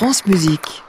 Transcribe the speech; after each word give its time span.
France 0.00 0.24
Musique. 0.24 0.82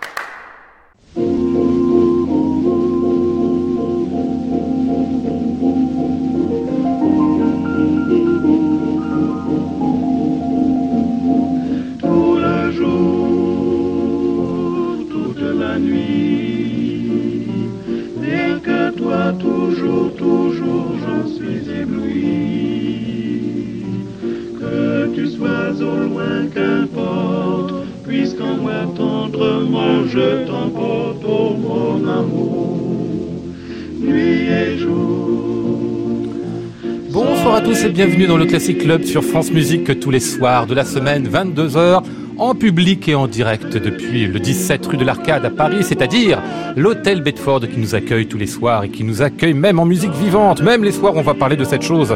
Bonsoir 37.11 37.55
à 37.55 37.61
tous 37.61 37.83
et 37.83 37.89
bienvenue 37.89 38.27
dans 38.27 38.37
le 38.37 38.45
Classic 38.45 38.77
Club 38.77 39.03
sur 39.03 39.23
France 39.23 39.51
Musique 39.51 39.99
tous 39.99 40.11
les 40.11 40.19
soirs 40.19 40.67
de 40.67 40.75
la 40.75 40.85
semaine, 40.85 41.27
22h, 41.27 42.03
en 42.37 42.53
public 42.53 43.07
et 43.07 43.15
en 43.15 43.27
direct 43.27 43.77
depuis 43.77 44.27
le 44.27 44.39
17 44.39 44.85
rue 44.85 44.97
de 44.97 45.05
l'Arcade 45.05 45.43
à 45.43 45.49
Paris, 45.49 45.83
c'est-à-dire 45.83 46.39
l'hôtel 46.75 47.23
Bedford 47.23 47.61
qui 47.61 47.79
nous 47.79 47.95
accueille 47.95 48.27
tous 48.27 48.37
les 48.37 48.47
soirs 48.47 48.83
et 48.83 48.89
qui 48.89 49.03
nous 49.03 49.23
accueille 49.23 49.55
même 49.55 49.79
en 49.79 49.85
musique 49.85 50.13
vivante. 50.13 50.61
Même 50.61 50.83
les 50.83 50.91
soirs, 50.91 51.13
on 51.15 51.23
va 51.23 51.33
parler 51.33 51.55
de 51.55 51.63
cette 51.63 51.81
chose 51.81 52.15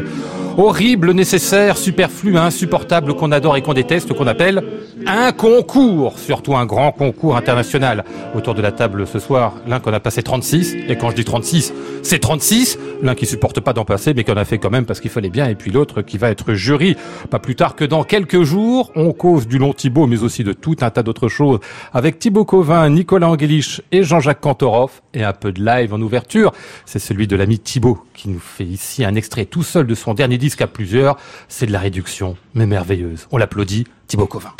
horrible, 0.56 1.12
nécessaire, 1.12 1.76
superflue, 1.76 2.36
insupportable 2.38 3.14
qu'on 3.14 3.32
adore 3.32 3.56
et 3.56 3.62
qu'on 3.62 3.74
déteste, 3.74 4.12
qu'on 4.12 4.26
appelle 4.26 4.62
un 5.06 5.32
concours, 5.32 6.18
surtout 6.18 6.56
un 6.56 6.66
grand 6.66 6.92
concours 6.92 7.36
international. 7.36 8.04
Autour 8.34 8.54
de 8.54 8.62
la 8.62 8.72
table 8.72 9.06
ce 9.06 9.18
soir, 9.18 9.54
l'un 9.66 9.78
qu'on 9.78 9.92
a 9.92 10.00
passé 10.00 10.22
36, 10.22 10.74
et 10.88 10.96
quand 10.96 11.10
je 11.10 11.16
dis 11.16 11.24
36, 11.24 11.72
c'est 12.02 12.18
36, 12.18 12.78
l'un 13.02 13.14
qui 13.14 13.26
supporte 13.26 13.60
pas 13.60 13.72
d'en 13.72 13.84
passer, 13.84 14.14
mais 14.14 14.24
qu'on 14.24 14.36
a 14.36 14.44
fait 14.44 14.58
quand 14.58 14.70
même 14.70 14.86
parce 14.86 15.00
qu'il 15.00 15.10
fallait 15.10 15.30
bien, 15.30 15.48
et 15.48 15.54
puis 15.54 15.70
l'autre 15.70 16.02
qui 16.02 16.18
va 16.18 16.30
être 16.30 16.54
jury. 16.54 16.96
Pas 17.30 17.38
plus 17.38 17.54
tard 17.54 17.76
que 17.76 17.84
dans 17.84 18.04
quelques 18.04 18.42
jours, 18.42 18.90
on 18.96 19.12
cause 19.12 19.46
du 19.46 19.58
long 19.58 19.72
Thibaut, 19.72 20.06
mais 20.06 20.22
aussi 20.22 20.44
de 20.44 20.52
tout 20.52 20.76
un 20.80 20.90
tas 20.90 21.02
d'autres 21.02 21.28
choses, 21.28 21.60
avec 21.92 22.18
Thibaut 22.18 22.44
Covin, 22.44 22.88
Nicolas 22.88 23.28
Angelich 23.28 23.82
et 23.92 24.02
Jean-Jacques 24.02 24.40
Cantoroff, 24.40 25.02
et 25.14 25.24
un 25.24 25.32
peu 25.32 25.52
de 25.52 25.64
live 25.64 25.92
en 25.92 26.00
ouverture. 26.00 26.52
C'est 26.84 26.98
celui 26.98 27.26
de 27.26 27.36
l'ami 27.36 27.58
Thibaut 27.58 27.98
qui 28.14 28.28
nous 28.28 28.40
fait 28.40 28.64
ici 28.64 29.04
un 29.04 29.14
extrait 29.14 29.44
tout 29.44 29.62
seul 29.62 29.86
de 29.86 29.94
son 29.94 30.14
dernier 30.14 30.38
disque 30.46 30.62
à 30.62 30.68
plusieurs. 30.68 31.16
C'est 31.48 31.66
de 31.66 31.72
la 31.72 31.80
réduction, 31.80 32.36
mais 32.54 32.66
merveilleuse. 32.66 33.26
On 33.32 33.36
l'applaudit, 33.36 33.84
Thibaut 34.06 34.28
Covin. 34.28 34.52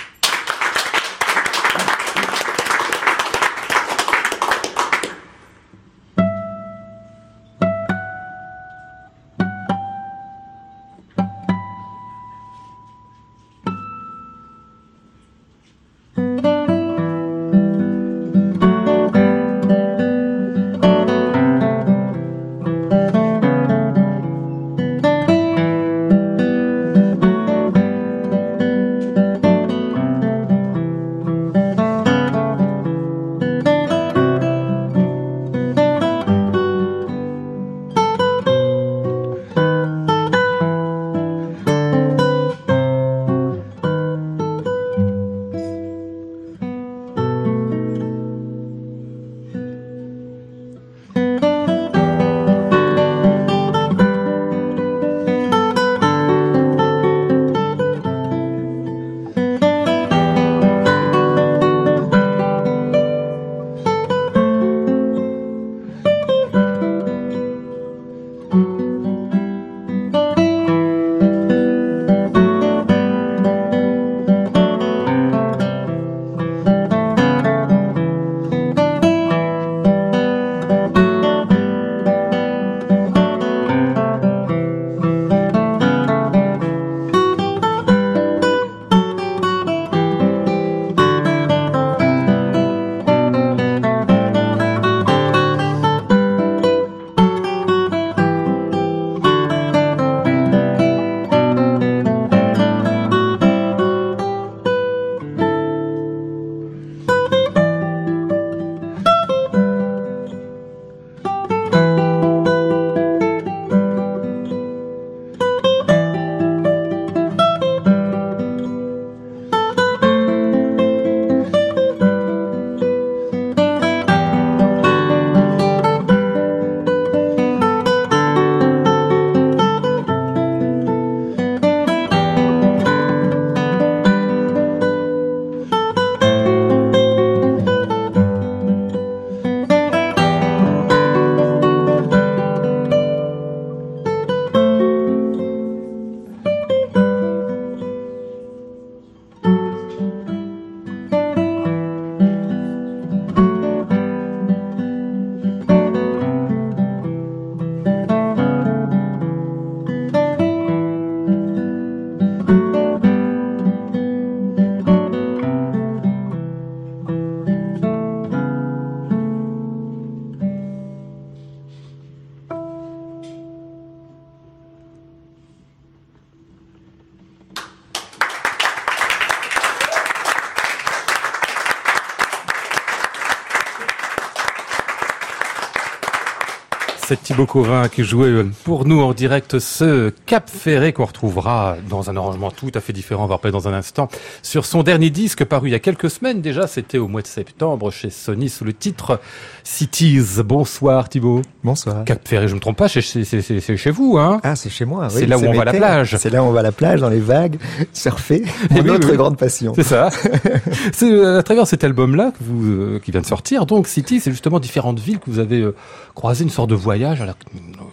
the 187.22 187.25
Thibaut 187.26 187.46
Covin 187.46 187.88
qui 187.88 188.04
jouait 188.04 188.28
euh, 188.28 188.48
pour 188.62 188.84
nous 188.84 189.00
en 189.00 189.12
direct 189.12 189.58
ce 189.58 190.10
Cap 190.26 190.48
Ferré 190.48 190.92
qu'on 190.92 191.06
retrouvera 191.06 191.76
dans 191.90 192.08
un 192.08 192.16
arrangement 192.16 192.52
tout 192.52 192.70
à 192.72 192.80
fait 192.80 192.92
différent, 192.92 193.24
on 193.24 193.26
va 193.26 193.34
rappeler 193.34 193.50
dans 193.50 193.66
un 193.66 193.72
instant, 193.72 194.06
sur 194.42 194.64
son 194.64 194.84
dernier 194.84 195.10
disque 195.10 195.44
paru 195.44 195.68
il 195.68 195.72
y 195.72 195.74
a 195.74 195.80
quelques 195.80 196.08
semaines 196.08 196.40
déjà, 196.40 196.68
c'était 196.68 196.98
au 196.98 197.08
mois 197.08 197.22
de 197.22 197.26
septembre 197.26 197.90
chez 197.90 198.10
Sony 198.10 198.48
sous 198.48 198.64
le 198.64 198.72
titre 198.72 199.18
Cities. 199.64 200.20
Bonsoir 200.44 201.08
Thibaut. 201.08 201.42
Bonsoir. 201.64 202.04
Cap 202.04 202.20
Ferré, 202.28 202.46
je 202.46 202.54
me 202.54 202.60
trompe 202.60 202.76
pas, 202.76 202.86
c'est 202.86 203.00
chez 203.00 203.90
vous, 203.90 204.18
hein? 204.18 204.38
Ah, 204.44 204.54
c'est 204.54 204.70
chez 204.70 204.84
moi. 204.84 205.10
C'est 205.10 205.26
là 205.26 205.36
où 205.36 205.44
on 205.44 205.52
va 205.52 205.62
à 205.62 205.64
la 205.64 205.72
plage. 205.72 206.16
C'est 206.20 206.30
là 206.30 206.44
où 206.44 206.46
on 206.46 206.52
va 206.52 206.60
à 206.60 206.62
la 206.62 206.70
plage, 206.70 207.00
dans 207.00 207.08
les 207.08 207.18
vagues, 207.18 207.58
surfer. 207.92 208.44
Mon 208.70 208.82
oui, 208.82 208.90
autre 208.90 209.12
grande 209.16 209.36
passion. 209.36 209.72
C'est 209.74 209.82
ça. 209.82 210.10
c'est 210.92 211.10
euh, 211.10 211.40
à 211.40 211.42
travers 211.42 211.66
cet 211.66 211.82
album-là 211.82 212.30
que 212.30 212.44
vous, 212.44 212.70
euh, 212.70 213.00
qui 213.04 213.10
vient 213.10 213.20
de 213.20 213.26
sortir. 213.26 213.66
Donc 213.66 213.88
City, 213.88 214.20
c'est 214.20 214.30
justement 214.30 214.60
différentes 214.60 215.00
villes 215.00 215.18
que 215.18 215.28
vous 215.28 215.40
avez 215.40 215.60
euh, 215.60 215.74
croisé 216.14 216.44
une 216.44 216.50
sorte 216.50 216.70
de 216.70 216.76
voyage 216.76 217.15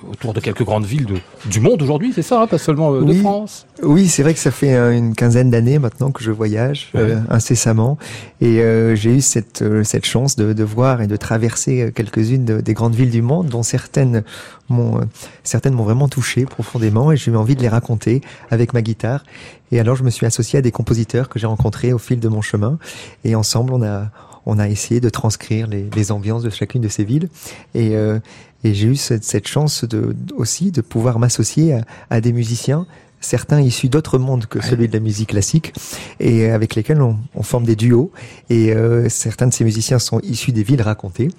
autour 0.10 0.34
de 0.34 0.40
quelques 0.40 0.64
grandes 0.64 0.86
villes 0.86 1.06
de, 1.06 1.16
du 1.50 1.60
monde 1.60 1.82
aujourd'hui, 1.82 2.12
c'est 2.14 2.22
ça, 2.22 2.42
hein, 2.42 2.48
pas 2.48 2.58
seulement 2.58 2.92
de 3.02 3.14
France. 3.14 3.66
Oui, 3.82 4.08
c'est 4.08 4.24
vrai 4.24 4.34
que 4.34 4.40
ça 4.40 4.52
fait 4.52 4.76
une 4.76 5.16
quinzaine 5.16 5.50
d'années 5.50 5.80
maintenant 5.80 6.12
que 6.12 6.24
je 6.24 6.32
voyage 6.32 6.92
incessamment, 7.30 7.98
et 8.42 8.62
j'ai 8.96 9.16
eu 9.16 9.22
cette 9.22 9.64
cette 9.84 10.06
chance 10.06 10.36
de, 10.36 10.54
de, 10.54 10.64
voir 10.64 11.02
et 11.02 11.08
de 11.08 11.16
traverser 11.16 11.92
quelques-unes 11.94 12.46
des 12.46 12.74
grandes 12.74 12.96
villes 12.96 13.12
du 13.12 13.22
monde, 13.22 13.48
dont 13.48 13.64
certaines 13.64 14.24
m'ont 14.70 15.02
certaines 15.44 15.74
m'ont 15.74 15.84
vraiment 15.84 16.08
touché 16.08 16.46
profondément, 16.46 17.12
et 17.12 17.18
j'ai 17.18 17.32
eu 17.32 17.36
envie 17.36 17.56
de 17.56 17.62
les 17.62 17.70
raconter 17.70 18.22
avec 18.50 18.74
ma 18.74 18.82
guitare. 18.82 19.24
Et 19.72 19.80
alors 19.80 19.96
je 19.96 20.04
me 20.04 20.10
suis 20.10 20.26
associé 20.26 20.60
à 20.60 20.62
des 20.62 20.72
compositeurs 20.72 21.30
que 21.30 21.40
j'ai 21.40 21.48
rencontrés 21.48 21.94
au 21.94 21.98
fil 21.98 22.20
de 22.20 22.28
mon 22.28 22.42
chemin, 22.42 22.78
et 23.24 23.36
ensemble 23.36 23.74
on 23.74 23.84
a 23.84 24.10
on 24.46 24.60
a 24.60 24.68
essayé 24.68 25.00
de 25.00 25.10
transcrire 25.10 25.68
les, 25.68 25.90
les 25.96 26.12
ambiances 26.12 26.44
de 26.44 26.50
chacune 26.50 26.82
de 26.82 26.88
ces 26.88 27.04
villes. 27.04 27.30
Et, 27.76 27.96
euh, 27.96 28.20
et 28.64 28.74
j'ai 28.74 28.88
eu 28.88 28.96
cette, 28.96 29.24
cette, 29.24 29.48
chance 29.48 29.84
de, 29.84 30.16
aussi 30.36 30.72
de 30.72 30.82
pouvoir 30.82 31.20
m'associer 31.20 31.74
à, 31.74 31.82
à, 32.10 32.22
des 32.22 32.34
musiciens 32.34 32.86
certains 33.24 33.62
issus 33.62 33.90
d'autres 33.90 34.18
mondes 34.18 34.46
que 34.46 34.62
celui 34.62 34.88
de 34.88 34.94
la 34.94 35.00
musique 35.00 35.30
classique 35.30 35.74
et 36.20 36.50
avec 36.50 36.76
lesquels 36.76 37.02
on, 37.02 37.18
on 37.36 37.44
forme 37.44 37.64
des 37.64 37.76
duos. 37.76 38.12
Et 38.50 38.74
euh, 38.74 39.10
certains 39.10 39.48
de 39.48 39.54
ces 39.54 39.64
musiciens 39.64 40.00
sont 40.00 40.20
issus 40.22 40.52
des 40.52 40.64
villes 40.64 40.82
racontées. 40.82 41.30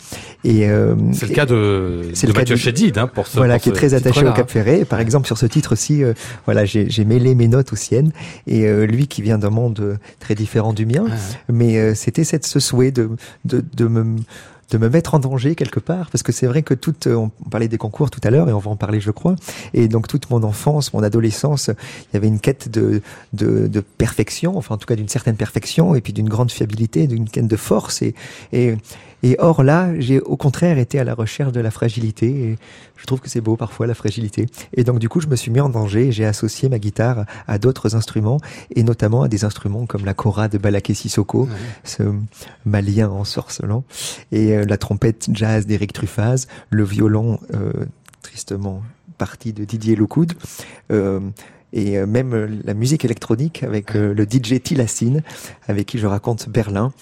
Et 0.42 0.68
euh, 0.68 0.94
c'est 1.12 1.28
le 1.28 1.34
cas 1.34 1.46
de, 1.46 2.10
c'est 2.14 2.26
le 2.26 2.32
Mathieu 2.32 2.56
Chédid 2.56 2.98
hein, 2.98 3.06
pour 3.06 3.26
ce 3.26 3.36
voilà 3.36 3.54
pour 3.54 3.62
qui 3.62 3.68
est 3.68 3.72
très 3.72 3.94
attaché 3.94 4.26
au 4.26 4.32
Cap 4.32 4.50
Ferré. 4.50 4.84
Par 4.84 5.00
exemple 5.00 5.26
sur 5.26 5.38
ce 5.38 5.46
titre-ci 5.46 6.02
euh, 6.02 6.14
voilà 6.46 6.64
j'ai 6.64 7.04
mêlé 7.04 7.34
mes 7.34 7.48
notes 7.48 7.72
aux 7.72 7.76
siennes. 7.76 8.12
Et 8.46 8.66
euh, 8.66 8.86
lui 8.86 9.06
qui 9.06 9.22
vient 9.22 9.38
d'un 9.38 9.50
monde 9.50 9.98
très 10.18 10.34
différent 10.34 10.72
du 10.72 10.86
mien. 10.86 11.04
Mais 11.52 11.78
euh, 11.78 11.94
c'était 11.94 12.24
cette 12.24 12.46
ce 12.46 12.60
souhait 12.60 12.90
de 12.90 13.10
de, 13.44 13.62
de 13.76 13.86
me 13.86 14.16
de 14.70 14.78
me 14.78 14.88
mettre 14.88 15.14
en 15.14 15.18
danger 15.18 15.54
quelque 15.54 15.80
part, 15.80 16.10
parce 16.10 16.22
que 16.22 16.32
c'est 16.32 16.46
vrai 16.46 16.62
que 16.62 16.74
toute, 16.74 17.06
on 17.06 17.28
parlait 17.50 17.68
des 17.68 17.78
concours 17.78 18.10
tout 18.10 18.20
à 18.24 18.30
l'heure, 18.30 18.48
et 18.48 18.52
on 18.52 18.58
va 18.58 18.70
en 18.70 18.76
parler, 18.76 19.00
je 19.00 19.10
crois, 19.10 19.36
et 19.72 19.88
donc 19.88 20.08
toute 20.08 20.30
mon 20.30 20.42
enfance, 20.42 20.92
mon 20.92 21.02
adolescence, 21.02 21.68
il 21.68 22.14
y 22.14 22.16
avait 22.16 22.28
une 22.28 22.40
quête 22.40 22.68
de, 22.68 23.02
de, 23.32 23.66
de 23.66 23.80
perfection, 23.80 24.56
enfin 24.56 24.74
en 24.74 24.78
tout 24.78 24.86
cas 24.86 24.96
d'une 24.96 25.08
certaine 25.08 25.36
perfection, 25.36 25.94
et 25.94 26.00
puis 26.00 26.12
d'une 26.12 26.28
grande 26.28 26.50
fiabilité, 26.50 27.06
d'une 27.06 27.28
quête 27.28 27.46
de 27.46 27.56
force, 27.56 28.02
et, 28.02 28.14
et, 28.52 28.76
et 29.24 29.36
or 29.38 29.62
là, 29.62 29.88
j'ai 29.98 30.20
au 30.20 30.36
contraire 30.36 30.76
été 30.76 30.98
à 30.98 31.04
la 31.04 31.14
recherche 31.14 31.50
de 31.50 31.60
la 31.60 31.70
fragilité, 31.70 32.26
et 32.26 32.58
je 32.94 33.06
trouve 33.06 33.20
que 33.20 33.30
c'est 33.30 33.40
beau 33.40 33.56
parfois 33.56 33.86
la 33.86 33.94
fragilité. 33.94 34.44
Et 34.74 34.84
donc 34.84 34.98
du 34.98 35.08
coup, 35.08 35.18
je 35.20 35.28
me 35.28 35.34
suis 35.34 35.50
mis 35.50 35.60
en 35.60 35.70
danger, 35.70 36.08
et 36.08 36.12
j'ai 36.12 36.26
associé 36.26 36.68
ma 36.68 36.78
guitare 36.78 37.24
à 37.48 37.58
d'autres 37.58 37.96
instruments, 37.96 38.38
et 38.76 38.82
notamment 38.82 39.22
à 39.22 39.28
des 39.28 39.46
instruments 39.46 39.86
comme 39.86 40.04
la 40.04 40.12
kora 40.12 40.48
de 40.48 40.58
Balaké 40.58 40.92
Sissoko, 40.92 41.44
ouais. 41.44 41.48
ce 41.84 42.02
malien 42.66 43.08
ensorcelant, 43.08 43.82
et 44.30 44.52
euh, 44.52 44.66
la 44.66 44.76
trompette 44.76 45.28
jazz 45.32 45.66
d'Éric 45.66 45.94
Truffaz, 45.94 46.46
le 46.68 46.84
violon 46.84 47.40
euh, 47.54 47.72
tristement 48.20 48.82
parti 49.16 49.54
de 49.54 49.64
Didier 49.64 49.96
Loukoud, 49.96 50.34
euh, 50.92 51.20
et 51.74 52.06
même 52.06 52.62
la 52.64 52.72
musique 52.72 53.04
électronique 53.04 53.64
avec 53.64 53.96
euh, 53.96 54.14
le 54.14 54.24
DJ 54.24 54.62
Tilassine, 54.62 55.22
avec 55.66 55.86
qui 55.86 55.98
je 55.98 56.06
raconte 56.06 56.48
Berlin. 56.48 56.92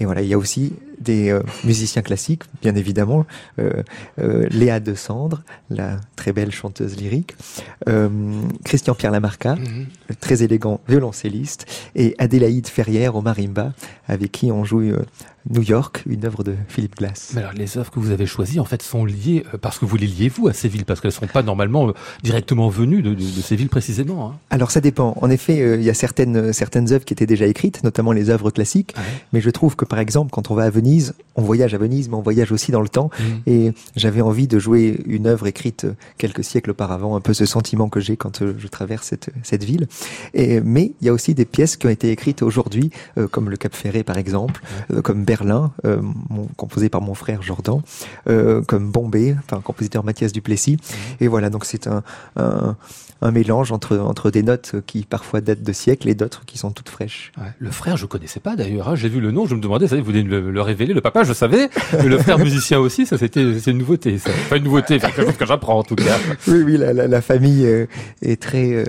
Et 0.00 0.04
voilà, 0.06 0.22
il 0.22 0.28
y 0.28 0.34
a 0.34 0.38
aussi 0.38 0.72
des 0.98 1.30
euh, 1.30 1.40
musiciens 1.62 2.02
classiques, 2.02 2.44
bien 2.62 2.74
évidemment, 2.74 3.22
euh, 3.58 3.82
euh, 4.18 4.46
Léa 4.50 4.80
de 4.80 4.94
Cendre, 4.94 5.38
la 5.68 5.88
très 6.16 6.32
belle 6.32 6.52
chanteuse 6.60 6.94
lyrique, 7.02 7.32
euh, 7.88 8.08
Christian 8.64 8.94
Pierre 8.98 9.12
Lamarca, 9.12 9.54
mm 9.54 9.64
-hmm. 9.64 9.84
le 10.10 10.14
très 10.24 10.38
élégant 10.46 10.76
violoncelliste, 10.92 11.62
et 12.02 12.08
Adélaïde 12.24 12.68
Ferrière 12.76 13.12
au 13.18 13.22
marimba, 13.28 13.66
avec 14.14 14.30
qui 14.36 14.46
on 14.58 14.62
joue 14.70 14.82
New 15.48 15.64
York, 15.74 15.94
une 16.06 16.24
œuvre 16.28 16.42
de 16.48 16.54
Philippe 16.74 16.96
Glass. 17.00 17.20
Mais 17.34 17.40
alors, 17.42 17.56
les 17.62 17.70
œuvres 17.78 17.90
que 17.94 18.00
vous 18.04 18.12
avez 18.16 18.26
choisies, 18.26 18.60
en 18.60 18.68
fait, 18.72 18.82
sont 18.92 19.04
liées 19.06 19.42
parce 19.64 19.78
que 19.78 19.86
vous 19.90 19.96
les 19.96 20.10
liez 20.16 20.28
vous 20.36 20.46
à 20.48 20.54
ces 20.60 20.68
villes, 20.72 20.84
parce 20.88 21.00
qu'elles 21.00 21.16
ne 21.16 21.20
sont 21.26 21.32
pas 21.38 21.44
normalement 21.52 21.84
directement 22.28 22.68
venues 22.80 23.02
de, 23.06 23.12
de, 23.22 23.26
de 23.38 23.42
ces 23.48 23.56
villes 23.60 23.72
précisément. 23.78 24.20
Hein. 24.26 24.32
Alors, 24.56 24.70
ça 24.70 24.80
dépend. 24.88 25.10
En 25.24 25.30
effet, 25.36 25.56
il 25.78 25.84
y 25.90 25.92
a 25.94 25.94
certaines 25.94 26.52
certaines 26.52 26.88
œuvres 26.92 27.06
qui 27.06 27.14
étaient 27.16 27.30
déjà 27.34 27.46
écrites, 27.54 27.78
notamment 27.88 28.12
les 28.20 28.26
œuvres 28.34 28.50
classiques. 28.56 28.92
Ah 28.96 29.00
ouais. 29.00 29.06
Mais 29.32 29.40
je 29.46 29.50
trouve 29.58 29.72
que, 29.78 29.86
par 29.90 29.98
exemple, 29.98 30.30
quand 30.30 30.52
on 30.52 30.54
va 30.54 30.62
à 30.62 30.70
Venise, 30.70 31.14
on 31.34 31.42
voyage 31.42 31.74
à 31.74 31.78
Venise, 31.78 32.08
mais 32.08 32.14
on 32.14 32.22
voyage 32.22 32.52
aussi 32.52 32.70
dans 32.70 32.80
le 32.80 32.88
temps. 32.88 33.10
Mmh. 33.18 33.22
Et 33.50 33.72
j'avais 33.96 34.20
envie 34.20 34.46
de 34.46 34.58
jouer 34.60 35.02
une 35.04 35.26
œuvre 35.26 35.48
écrite 35.48 35.84
quelques 36.16 36.44
siècles 36.44 36.70
auparavant, 36.70 37.16
un 37.16 37.20
peu 37.20 37.34
ce 37.34 37.44
sentiment 37.44 37.88
que 37.88 37.98
j'ai 37.98 38.16
quand 38.16 38.44
je 38.56 38.68
traverse 38.68 39.08
cette, 39.08 39.30
cette 39.42 39.64
ville. 39.64 39.88
Et, 40.32 40.60
mais 40.60 40.92
il 41.00 41.06
y 41.06 41.08
a 41.08 41.12
aussi 41.12 41.34
des 41.34 41.44
pièces 41.44 41.76
qui 41.76 41.88
ont 41.88 41.90
été 41.90 42.12
écrites 42.12 42.42
aujourd'hui, 42.42 42.90
euh, 43.18 43.26
comme 43.26 43.50
le 43.50 43.56
Cap 43.56 43.74
Ferré 43.74 44.04
par 44.04 44.16
exemple, 44.16 44.62
mmh. 44.62 44.94
euh, 44.94 45.02
comme 45.02 45.24
Berlin, 45.24 45.72
euh, 45.84 46.00
mon, 46.28 46.46
composé 46.56 46.88
par 46.88 47.00
mon 47.00 47.14
frère 47.14 47.42
Jordan, 47.42 47.80
euh, 48.28 48.62
comme 48.62 48.90
Bombay, 48.90 49.34
enfin 49.40 49.60
compositeur 49.60 50.04
Mathias 50.04 50.32
Duplessis. 50.32 50.76
Mmh. 50.76 51.24
Et 51.24 51.26
voilà, 51.26 51.50
donc 51.50 51.64
c'est 51.64 51.88
un, 51.88 52.04
un, 52.36 52.76
un, 53.22 53.30
mélange 53.32 53.72
entre, 53.72 53.98
entre 53.98 54.30
des 54.30 54.44
notes 54.44 54.76
qui 54.86 55.02
parfois 55.02 55.40
datent 55.40 55.64
de 55.64 55.72
siècles 55.72 56.08
et 56.08 56.14
d'autres 56.14 56.44
qui 56.44 56.58
sont 56.58 56.70
toutes 56.70 56.90
fraîches. 56.90 57.32
Ouais. 57.38 57.52
Le 57.58 57.72
frère, 57.72 57.96
je 57.96 58.06
connaissais 58.06 58.40
pas 58.40 58.54
d'ailleurs. 58.54 58.88
Hein. 58.88 58.94
J'ai 58.94 59.08
vu 59.08 59.20
le 59.20 59.32
nom, 59.32 59.46
je 59.46 59.56
me 59.56 59.60
demandais, 59.60 59.69
ça, 59.78 59.96
vous 60.00 60.12
le, 60.12 60.50
le 60.50 60.62
révéler. 60.62 60.94
Le 60.94 61.00
papa, 61.00 61.24
je 61.24 61.32
savais, 61.32 61.68
mais 61.92 62.08
le 62.08 62.18
frère 62.18 62.38
musicien 62.38 62.78
aussi, 62.78 63.06
ça 63.06 63.18
c'était 63.18 63.58
c'est 63.58 63.70
une 63.70 63.78
nouveauté. 63.78 64.18
Ça. 64.18 64.30
Pas 64.48 64.56
une 64.56 64.64
nouveauté, 64.64 64.98
c'est 64.98 65.06
quelque 65.06 65.26
chose 65.26 65.36
que 65.36 65.46
j'apprends 65.46 65.78
en 65.78 65.82
tout 65.82 65.96
cas. 65.96 66.18
Oui, 66.48 66.62
oui, 66.62 66.76
la, 66.76 66.92
la, 66.92 67.06
la 67.06 67.20
famille 67.20 67.66
euh, 67.66 67.86
est 68.22 68.40
très 68.40 68.72
euh, 68.72 68.84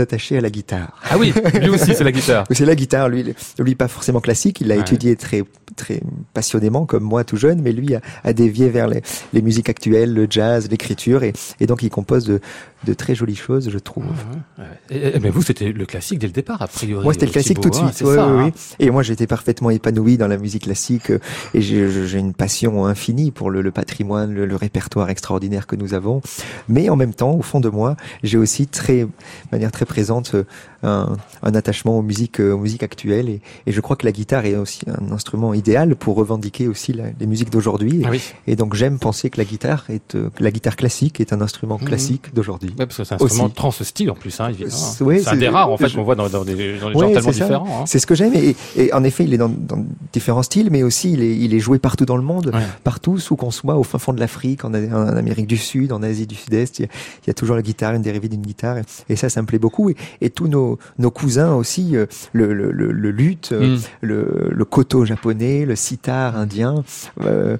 attaché 0.00 0.36
à 0.38 0.40
la 0.40 0.50
guitare. 0.50 1.00
Ah 1.10 1.18
oui, 1.18 1.32
lui 1.60 1.70
aussi 1.70 1.94
c'est 1.94 2.04
la 2.04 2.12
guitare. 2.12 2.44
c'est 2.50 2.64
la 2.64 2.74
guitare. 2.74 3.08
Lui, 3.08 3.34
lui 3.58 3.74
pas 3.74 3.88
forcément 3.88 4.20
classique. 4.20 4.60
Il 4.60 4.68
l'a 4.68 4.74
ouais. 4.76 4.80
étudié 4.80 5.16
très 5.16 5.42
très 5.76 6.00
passionnément 6.32 6.86
comme 6.86 7.02
moi 7.02 7.24
tout 7.24 7.36
jeune, 7.36 7.60
mais 7.60 7.72
lui 7.72 7.94
a, 7.94 8.00
a 8.24 8.32
dévié 8.32 8.68
vers 8.70 8.88
les, 8.88 9.02
les, 9.32 9.42
musiques 9.42 9.68
actuelles, 9.68 10.12
le 10.12 10.26
jazz, 10.28 10.68
l'écriture, 10.70 11.22
et, 11.22 11.34
et, 11.60 11.66
donc 11.66 11.82
il 11.82 11.90
compose 11.90 12.24
de, 12.24 12.40
de, 12.86 12.94
très 12.94 13.14
jolies 13.14 13.36
choses, 13.36 13.70
je 13.70 13.78
trouve. 13.78 14.04
Mmh, 14.04 14.62
et, 14.90 15.18
mais 15.20 15.30
vous, 15.30 15.42
c'était 15.42 15.72
le 15.72 15.86
classique 15.86 16.18
dès 16.18 16.26
le 16.26 16.32
départ, 16.32 16.62
a 16.62 16.68
priori. 16.68 17.04
Moi, 17.04 17.12
c'était 17.12 17.26
le 17.26 17.32
classique 17.32 17.60
tout 17.60 17.70
de 17.70 17.74
suite. 17.74 18.00
Ouais, 18.02 18.14
ça, 18.14 18.26
oui, 18.28 18.44
hein. 18.44 18.50
Et 18.78 18.90
moi, 18.90 19.02
j'étais 19.02 19.26
parfaitement 19.26 19.70
épanoui 19.70 20.16
dans 20.16 20.28
la 20.28 20.38
musique 20.38 20.64
classique, 20.64 21.12
et 21.54 21.60
j'ai 21.60 22.18
une 22.18 22.34
passion 22.34 22.86
infinie 22.86 23.30
pour 23.30 23.50
le, 23.50 23.62
le 23.62 23.70
patrimoine, 23.70 24.32
le, 24.32 24.46
le, 24.46 24.56
répertoire 24.56 25.10
extraordinaire 25.10 25.66
que 25.66 25.76
nous 25.76 25.94
avons. 25.94 26.22
Mais 26.68 26.88
en 26.88 26.96
même 26.96 27.14
temps, 27.14 27.32
au 27.32 27.42
fond 27.42 27.60
de 27.60 27.68
moi, 27.68 27.96
j'ai 28.22 28.38
aussi 28.38 28.66
très, 28.66 29.00
de 29.00 29.08
manière 29.52 29.72
très 29.72 29.84
présente, 29.84 30.34
un, 30.82 31.16
un, 31.42 31.54
attachement 31.54 31.98
aux 31.98 32.02
musiques, 32.02 32.40
aux 32.40 32.58
musiques 32.58 32.82
actuelles, 32.82 33.28
et, 33.28 33.40
et 33.66 33.72
je 33.72 33.80
crois 33.80 33.96
que 33.96 34.04
la 34.04 34.12
guitare 34.12 34.44
est 34.44 34.56
aussi 34.56 34.82
un 34.86 35.12
instrument 35.12 35.54
idéal 35.54 35.96
pour 35.96 36.16
revendiquer 36.16 36.68
aussi 36.68 36.92
la, 36.92 37.04
les 37.18 37.26
musiques 37.26 37.50
d'aujourd'hui. 37.50 38.02
Ah 38.04 38.08
oui. 38.10 38.22
Et 38.46 38.56
donc 38.56 38.74
j'aime 38.74 38.98
penser 38.98 39.30
que 39.30 39.38
la 39.38 39.44
guitare 39.44 39.84
est 39.88 40.14
euh, 40.14 40.30
la 40.38 40.50
guitare 40.50 40.76
classique 40.76 41.20
est 41.20 41.32
un 41.32 41.40
instrument 41.40 41.78
mmh. 41.80 41.84
classique 41.84 42.34
d'aujourd'hui. 42.34 42.70
Ouais, 42.70 42.86
parce 42.86 42.96
que 42.96 43.04
c'est 43.04 43.14
un 43.14 43.18
instrument 43.20 43.48
trans 43.48 43.70
style 43.70 44.10
en 44.10 44.14
plus, 44.14 44.38
hein, 44.40 44.48
évidemment. 44.48 44.76
Ouais, 45.00 45.18
c'est 45.20 45.30
un 45.30 45.36
des 45.36 45.48
rares 45.48 45.70
en 45.70 45.76
fait 45.76 45.92
qu'on 45.92 46.02
voit 46.02 46.14
dans, 46.14 46.28
dans 46.28 46.44
des, 46.44 46.78
dans 46.78 46.90
des 46.90 46.96
ouais, 46.96 47.00
genres 47.00 47.12
tellement 47.12 47.30
différents. 47.30 47.80
Hein. 47.82 47.84
C'est 47.86 47.98
ce 47.98 48.06
que 48.06 48.14
j'aime 48.14 48.32
et, 48.34 48.56
et, 48.76 48.92
en 48.92 49.04
effet 49.04 49.24
il 49.24 49.34
est 49.34 49.38
dans, 49.38 49.48
dans, 49.48 49.84
différents 50.12 50.42
styles, 50.42 50.68
mais 50.70 50.82
aussi 50.82 51.12
il 51.12 51.22
est, 51.22 51.36
il 51.36 51.54
est 51.54 51.60
joué 51.60 51.78
partout 51.78 52.06
dans 52.06 52.16
le 52.16 52.22
monde, 52.22 52.52
partout 52.84 53.18
où 53.30 53.36
qu'on 53.36 53.50
soit, 53.50 53.76
au 53.76 53.82
fin 53.82 53.98
fond 53.98 54.12
de 54.12 54.20
l'Afrique, 54.20 54.64
en, 54.64 54.72
en, 54.74 55.16
Amérique 55.16 55.46
du 55.46 55.56
Sud, 55.56 55.92
en 55.92 56.02
Asie 56.02 56.26
du 56.26 56.34
Sud-Est, 56.34 56.78
il, 56.78 56.82
il, 56.82 57.28
y 57.28 57.30
a 57.30 57.34
toujours 57.34 57.56
la 57.56 57.62
guitare, 57.62 57.94
une 57.94 58.02
dérivée 58.02 58.28
d'une 58.28 58.42
guitare, 58.42 58.78
et, 58.78 58.82
et, 59.08 59.16
ça, 59.16 59.28
ça 59.28 59.42
me 59.42 59.46
plaît 59.46 59.58
beaucoup. 59.58 59.90
Et, 59.90 59.96
et 60.20 60.30
tous 60.30 60.48
nos, 60.48 60.65
nos 60.98 61.10
cousins 61.10 61.54
aussi, 61.54 61.96
euh, 61.96 62.06
le, 62.32 62.52
le, 62.52 62.70
le, 62.72 62.92
le 62.92 63.10
luth, 63.10 63.52
mm. 63.52 63.76
le, 64.00 64.48
le 64.50 64.64
koto 64.64 65.04
japonais, 65.04 65.64
le 65.64 65.76
sitar 65.76 66.36
indien, 66.36 66.84
euh, 67.20 67.56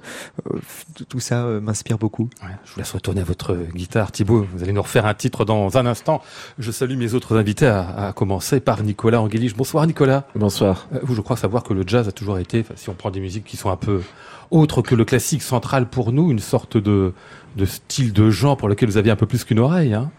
euh, 0.47 0.59
tout 1.09 1.19
ça 1.19 1.45
euh, 1.45 1.61
m'inspire 1.61 1.97
beaucoup. 1.97 2.29
Ouais, 2.43 2.49
je 2.65 2.73
vous 2.73 2.79
laisse 2.79 2.91
retourner 2.91 3.21
à 3.21 3.23
votre 3.23 3.55
guitare, 3.73 4.11
Thibaut. 4.11 4.45
Vous 4.53 4.63
allez 4.63 4.73
nous 4.73 4.81
refaire 4.81 5.05
un 5.05 5.13
titre 5.13 5.45
dans 5.45 5.77
un 5.77 5.85
instant. 5.85 6.21
Je 6.59 6.71
salue 6.71 6.97
mes 6.97 7.13
autres 7.13 7.37
invités, 7.37 7.67
à, 7.67 8.07
à 8.07 8.13
commencer 8.13 8.59
par 8.59 8.83
Nicolas 8.83 9.21
Anguiliche. 9.21 9.55
Bonsoir 9.55 9.85
Nicolas. 9.87 10.25
Bonsoir. 10.35 10.87
vous, 11.03 11.15
je 11.15 11.21
crois 11.21 11.37
savoir 11.37 11.63
que 11.63 11.73
le 11.73 11.83
jazz 11.85 12.07
a 12.07 12.11
toujours 12.11 12.39
été, 12.39 12.65
si 12.75 12.89
on 12.89 12.93
prend 12.93 13.11
des 13.11 13.19
musiques 13.19 13.45
qui 13.45 13.57
sont 13.57 13.69
un 13.69 13.77
peu 13.77 14.01
autres 14.51 14.81
que 14.81 14.95
le 14.95 15.05
classique 15.05 15.41
central 15.41 15.87
pour 15.87 16.11
nous, 16.11 16.31
une 16.31 16.39
sorte 16.39 16.77
de, 16.77 17.13
de 17.55 17.65
style 17.65 18.13
de 18.13 18.29
genre 18.29 18.57
pour 18.57 18.69
lequel 18.69 18.89
vous 18.89 18.97
aviez 18.97 19.11
un 19.11 19.15
peu 19.15 19.25
plus 19.25 19.43
qu'une 19.43 19.59
oreille. 19.59 19.93
Hein 19.93 20.11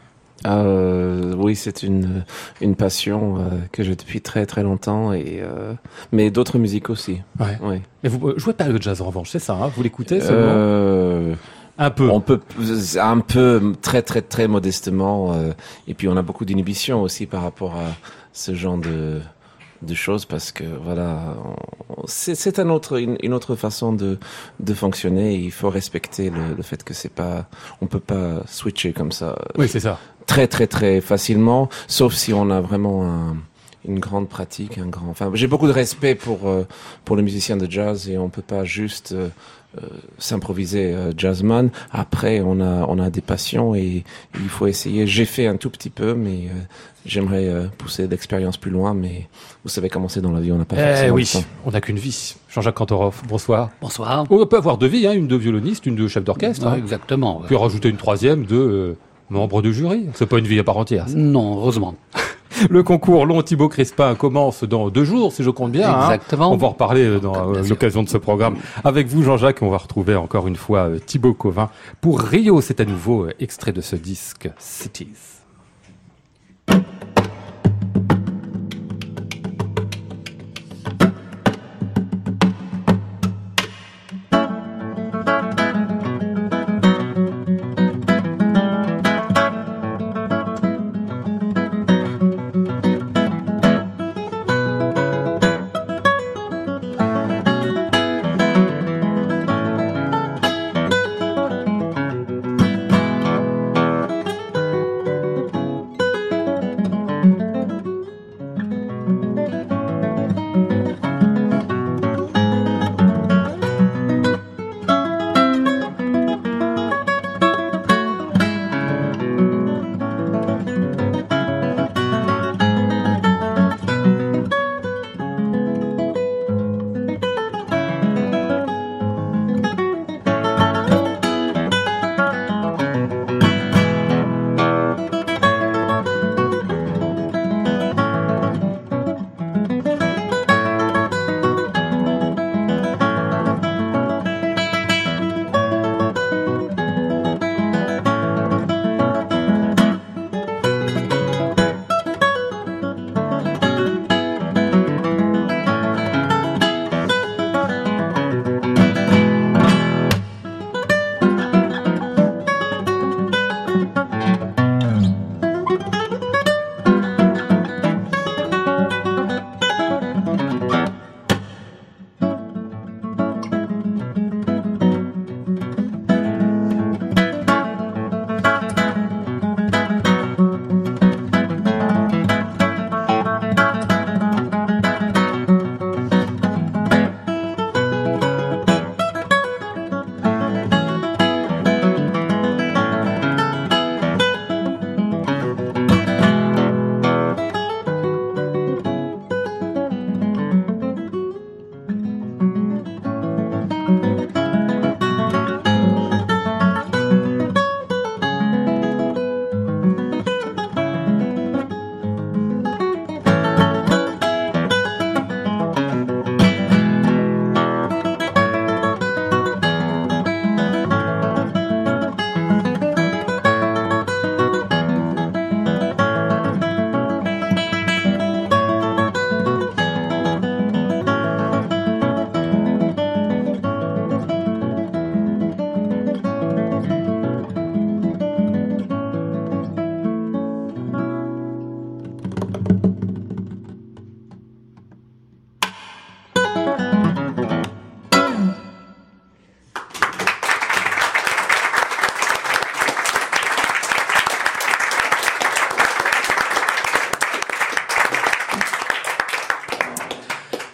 euh, 0.47 1.35
oui, 1.37 1.57
c'est 1.57 1.83
une, 1.83 2.25
une 2.61 2.77
passion 2.77 3.39
euh, 3.39 3.43
que 3.73 3.83
j'ai 3.83 3.97
depuis 3.97 4.21
très 4.21 4.47
très 4.47 4.63
longtemps, 4.63 5.13
et, 5.13 5.41
euh, 5.43 5.75
mais 6.13 6.31
d'autres 6.31 6.59
musiques 6.59 6.91
aussi. 6.91 7.21
Ouais. 7.41 7.59
ouais. 7.61 7.83
Mais 8.03 8.09
vous 8.09 8.39
jouez 8.39 8.53
pas 8.53 8.69
le 8.69 8.81
jazz 8.81 9.03
en 9.03 9.07
revanche, 9.07 9.31
c'est 9.31 9.39
ça 9.41 9.55
hein 9.55 9.71
Vous 9.75 9.83
l'écoutez 9.83 10.21
euh, 10.23 11.35
Un 11.79 11.91
peu. 11.91 12.09
On 12.09 12.21
peut 12.21 12.41
un 13.01 13.21
peu 13.21 13.75
très 13.83 14.03
très 14.03 14.23
très 14.23 14.47
modestement. 14.49 15.33
euh, 15.35 15.53
et 15.89 15.95
puis 15.95 16.09
on 16.09 16.17
a 16.17 16.23
beaucoup 16.23 16.45
d'inhibitions 16.45 17.03
aussi 17.03 17.27
par 17.27 17.43
rapport 17.43 17.75
à 17.75 17.87
ce 18.33 18.55
genre 18.55 18.79
de 18.79 19.21
de 19.83 19.95
choses 19.95 20.25
parce 20.25 20.51
que 20.53 20.65
voilà, 20.65 21.37
c'est 22.07 22.35
c'est 22.35 22.59
un 22.59 22.69
autre 22.71 22.99
une, 23.01 23.17
une 23.23 23.33
autre 23.33 23.55
façon 23.57 23.93
de 23.93 24.19
de 24.61 24.75
fonctionner. 24.75 25.35
Il 25.37 25.53
faut 25.53 25.71
respecter 25.71 26.31
le, 26.31 26.55
le 26.57 26.63
fait 26.63 26.83
que 26.85 26.95
c'est 26.95 27.13
pas 27.13 27.47
on 27.81 27.87
peut 27.87 28.01
pas 28.01 28.43
switcher 28.47 28.93
comme 28.93 29.13
ça 29.13 29.37
Oui, 29.57 29.69
c'est 29.69 29.81
ça. 29.81 29.99
très 30.27 30.47
très 30.49 30.67
très 30.67 31.01
facilement, 31.01 31.69
sauf 31.87 32.15
si 32.15 32.33
on 32.33 32.51
a 32.51 32.61
vraiment 32.61 33.05
un- 33.07 33.37
une 33.85 34.01
grande 34.01 34.29
pratique, 34.29 34.77
un 34.79 34.87
grand. 34.89 35.09
Enfin, 35.09 35.31
j'ai 35.35 35.47
beaucoup 35.47 35.69
de 35.69 35.73
respect 35.73 36.15
pour 36.17 36.49
euh, 36.49 36.67
pour 37.05 37.17
les 37.17 37.23
musiciens 37.23 37.57
de 37.57 37.71
jazz 37.71 38.09
et 38.11 38.19
on 38.19 38.29
peut 38.29 38.43
pas 38.43 38.65
juste 38.65 39.13
euh, 39.13 39.29
s'improviser 40.19 40.93
euh, 40.95 41.13
jazzman. 41.17 41.71
Après, 41.93 42.41
on 42.41 42.61
a 42.61 42.87
on 42.89 42.99
a 42.99 43.11
des 43.11 43.21
passions 43.21 43.75
et 43.75 44.05
il 44.35 44.49
faut 44.49 44.67
essayer. 44.67 45.07
J'ai 45.07 45.25
fait 45.25 45.47
un 45.47 45.57
tout 45.57 45.71
petit 45.71 45.91
peu, 45.91 46.15
mais 46.15 46.47
euh, 46.49 46.53
j'aimerais 47.07 47.47
euh, 47.49 47.67
pousser 47.79 48.07
l'expérience 48.09 48.57
plus 48.57 48.71
loin. 48.71 48.95
Mais 48.95 49.29
vous 49.65 49.69
savez 49.71 49.89
comment 49.89 50.09
c'est 50.09 50.21
dans 50.21 50.33
la 50.33 50.41
vie, 50.41 50.53
on 50.53 50.59
n'a 50.59 50.65
pas 50.65 50.77
Eh 50.79 50.89
forcément 50.89 51.15
oui, 51.15 51.23
le 51.35 51.41
temps. 51.41 51.47
on 51.67 51.71
n'a 51.71 51.81
qu'une 51.81 51.99
vie. 51.99 52.35
Jean-Jacques 52.49 52.75
Kantorov, 52.77 53.23
bonsoir. 53.29 53.71
Bonsoir. 53.81 54.25
On 54.31 54.47
peut 54.47 54.57
avoir 54.57 54.79
deux 54.79 54.87
vies, 54.89 55.07
hein, 55.07 55.13
une 55.13 55.29
de 55.29 55.37
violoniste, 55.37 55.87
une 55.87 55.97
de 55.97 56.09
chef 56.09 56.25
d'orchestre. 56.25 56.67
Ouais, 56.67 56.73
hein. 56.73 56.77
exactement. 56.79 57.39
ouais. 57.41 57.47
Puis 57.47 57.57
rajouter 57.57 57.89
une 57.91 57.97
troisième 57.99 58.47
de 58.47 58.57
euh, 58.57 58.97
membre 59.31 59.63
du 59.63 59.73
jury. 59.75 60.07
C'est 60.15 60.27
pas 60.27 60.39
une 60.39 60.47
vie 60.47 60.59
à 60.59 60.65
part 60.65 60.79
entière. 60.79 61.09
ça. 61.09 61.17
Non, 61.17 61.57
heureusement. 61.59 61.95
Le 62.71 62.83
concours 62.83 63.27
Long 63.27 63.43
Thibaut 63.43 63.69
Crispin 63.69 64.15
commence 64.15 64.65
dans 64.65 64.91
deux 64.91 65.05
jours, 65.05 65.33
si 65.33 65.43
je 65.43 65.51
compte 65.51 65.73
bien. 65.73 65.91
hein. 65.93 66.03
Exactement. 66.13 66.53
On 66.53 66.57
va 66.57 66.67
en 66.67 66.71
reparler 66.71 67.05
euh, 67.05 67.21
dans 67.21 67.55
euh, 67.55 67.63
l'occasion 67.63 68.03
de 68.03 68.09
ce 68.09 68.19
programme. 68.19 68.57
Avec 68.85 69.07
vous, 69.09 69.23
Jean-Jacques, 69.23 69.63
on 69.63 69.71
va 69.71 69.79
retrouver 69.79 70.17
encore 70.17 70.49
une 70.49 70.57
fois 70.57 70.89
euh, 70.89 70.99
Thibaut 70.99 71.35
Covin. 71.35 71.71
Pour 72.01 72.21
Rio, 72.21 72.61
c'est 72.61 72.81
à 72.81 72.85
nouveau 72.85 73.27
extrait 73.41 73.73
de 73.73 73.81
ce 73.81 73.97
disque 73.97 74.49
Cities. 74.59 75.38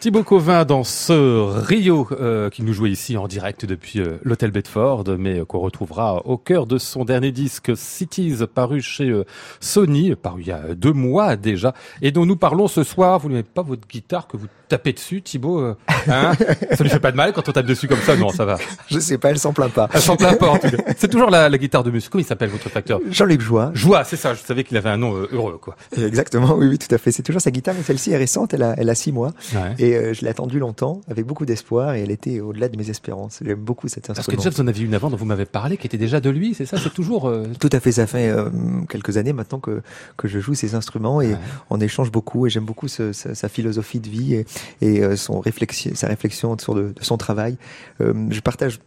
Thibaut 0.05 0.23
Covin 0.23 0.67
dans 0.67 0.85
ce 0.85 1.65
Rio 1.67 2.07
euh, 2.13 2.51
qui 2.51 2.63
nous 2.63 2.75
jouait 2.75 2.91
ici 2.91 3.17
en 3.17 3.27
direct 3.27 3.65
depuis 3.65 4.01
euh, 4.01 4.19
l'hôtel 4.23 4.51
Bedford, 4.51 5.05
mais 5.19 5.39
euh, 5.39 5.47
qu'on 5.47 5.61
retrouvera 5.61 6.27
au 6.27 6.37
cœur 6.37 6.67
de 6.67 6.77
son 6.77 7.07
dernier 7.07 7.33
disque 7.33 7.75
Cities, 7.75 8.37
paru 8.55 8.83
chez 8.83 9.09
euh, 9.09 9.25
Sony, 9.61 10.15
paru 10.15 10.43
il 10.43 10.49
y 10.49 10.53
a 10.53 10.75
deux 10.75 10.93
mois 10.93 11.37
déjà, 11.37 11.73
et 12.03 12.11
dont 12.11 12.27
nous 12.27 12.37
parlons 12.37 12.69
ce 12.69 12.83
soir. 12.83 13.19
Vous 13.19 13.31
n'avez 13.31 13.45
pas 13.45 13.63
votre 13.63 13.89
guitare 13.89 14.27
que 14.27 14.37
vous 14.37 14.49
tapez 14.75 14.93
dessus, 14.93 15.23
Thibaut 15.23 15.61
euh, 15.61 15.77
hein 16.09 16.33
Ça 16.73 16.83
lui 16.85 16.91
fait 16.91 16.99
pas 17.01 17.13
de 17.13 17.17
mal 17.17 17.33
quand 17.33 17.49
on 17.49 17.53
tape 17.53 17.67
dessus 17.67 17.87
comme 17.89 18.01
ça 18.01 18.17
Non, 18.17 18.31
ça 18.31 18.45
va. 18.45 18.59
Je 18.91 18.99
sais 18.99 19.19
pas, 19.19 19.31
elle 19.31 19.39
s'en 19.39 19.53
plaint 19.53 19.73
pas. 19.73 19.89
Elle 19.93 20.01
s'en 20.01 20.17
plaint 20.17 20.39
pas 20.39 20.49
en 20.49 20.59
tout 20.59 20.69
cas. 20.71 20.83
C'est 20.97 21.09
toujours 21.09 21.31
la, 21.31 21.49
la 21.49 21.59
guitare 21.59 21.85
de 21.85 21.91
monsieur. 21.91 22.11
Comment 22.11 22.23
il 22.23 22.27
s'appelle 22.27 22.51
votre 22.51 22.69
facteur? 22.69 23.01
Jean-Luc 23.11 23.41
Joie. 23.41 23.71
Joie, 23.75 24.05
c'est 24.05 24.17
ça. 24.17 24.35
Je 24.35 24.41
savais 24.41 24.65
qu'il 24.65 24.77
avait 24.77 24.91
un 24.91 24.97
nom 24.97 25.15
euh, 25.17 25.29
heureux, 25.33 25.59
quoi. 25.61 25.77
Exactement, 25.97 26.55
oui, 26.57 26.67
oui, 26.67 26.79
tout 26.79 26.93
à 26.95 26.99
fait. 26.99 27.13
C'est 27.13 27.23
toujours 27.23 27.41
sa 27.41 27.51
guitare, 27.51 27.75
mais 27.77 27.83
celle-ci 27.83 28.11
est 28.13 28.17
récente, 28.17 28.55
elle 28.55 28.63
a, 28.63 28.75
elle 28.77 28.91
a 28.91 28.95
six 28.95 29.13
mois. 29.13 29.33
Ouais. 29.55 29.75
Et 29.79 29.95
euh, 29.97 30.13
je 30.15 30.23
l'ai 30.23 30.29
attendue 30.29 30.59
longtemps, 30.59 31.01
avec 31.11 31.25
beaucoup 31.27 31.47
d'espoir, 31.47 31.95
et 31.95 32.03
elle 32.03 32.11
était 32.11 32.41
au-delà 32.41 32.69
de 32.69 32.77
mes 32.77 32.91
espérances. 32.91 33.39
J'aime 33.45 33.59
beaucoup 33.61 33.89
cet 33.89 34.07
Parce 34.07 34.17
que 34.19 34.21
instrument. 34.21 34.43
déjà, 34.43 34.51
vous 34.51 34.61
en 34.63 34.67
aviez 34.67 34.85
une 34.85 34.95
avant 34.95 35.11
dont 35.11 35.17
vous 35.17 35.25
m'avez 35.25 35.45
parlé, 35.47 35.77
qui 35.77 35.87
était 35.87 35.99
déjà 35.99 36.21
de 36.21 36.31
lui, 36.31 36.55
c'est 36.55 36.67
ça? 36.67 36.77
C'est 36.79 36.93
toujours... 36.93 37.29
euh, 37.29 37.47
Tout 37.61 37.71
à 37.73 37.81
fait, 37.81 37.93
ça 37.93 38.07
fait 38.07 38.29
euh, 38.29 38.49
quelques 38.89 39.17
années 39.17 39.33
maintenant 39.33 39.59
que, 39.61 39.83
que 40.17 40.29
je 40.29 40.39
joue 40.41 40.55
ces 40.55 40.75
instruments 40.75 41.21
et 41.21 41.25
Ouais. 41.35 41.39
on 41.71 41.81
échange 41.81 42.11
beaucoup 42.13 42.47
et 42.47 42.51
j'aime 42.51 42.65
beaucoup 42.65 42.87
ce- 42.89 43.13
sa, 43.13 43.35
sa 43.35 43.49
philosophie 43.49 43.99
de 44.01 44.09
vie 44.09 44.35
et, 44.35 44.47
et, 44.81 45.03
euh, 45.03 45.17
son 45.17 45.41
réflexion, 45.41 45.93
sa 45.95 46.09
réflexion 46.09 46.57
sur 46.59 46.75
de, 46.75 46.93
de 46.93 47.05
son 47.05 47.17
travail. 47.17 47.57
Euh, 48.01 48.13
je 48.31 48.41
partage 48.41 48.81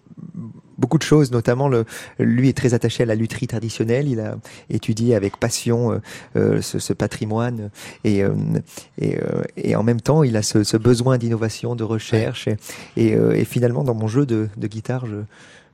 beaucoup 0.77 0.97
de 0.97 1.03
choses, 1.03 1.31
notamment 1.31 1.67
le, 1.67 1.85
lui 2.19 2.49
est 2.49 2.57
très 2.57 2.73
attaché 2.73 3.03
à 3.03 3.05
la 3.05 3.15
lutherie 3.15 3.47
traditionnelle. 3.47 4.07
Il 4.07 4.19
a 4.19 4.37
étudié 4.69 5.15
avec 5.15 5.37
passion 5.37 5.99
euh, 6.35 6.61
ce, 6.61 6.79
ce, 6.79 6.93
patrimoine 6.93 7.69
et, 8.03 8.23
et, 8.99 9.17
et, 9.57 9.75
en 9.75 9.83
même 9.83 10.01
temps, 10.01 10.23
il 10.23 10.35
a 10.37 10.41
ce, 10.41 10.63
ce 10.63 10.77
besoin 10.77 11.17
d'innovation, 11.17 11.75
de 11.75 11.83
recherche. 11.83 12.47
Et, 12.95 13.09
et, 13.11 13.45
finalement, 13.45 13.83
dans 13.83 13.95
mon 13.95 14.07
jeu 14.07 14.25
de, 14.25 14.49
de 14.57 14.67
guitare, 14.67 15.05
je, 15.05 15.17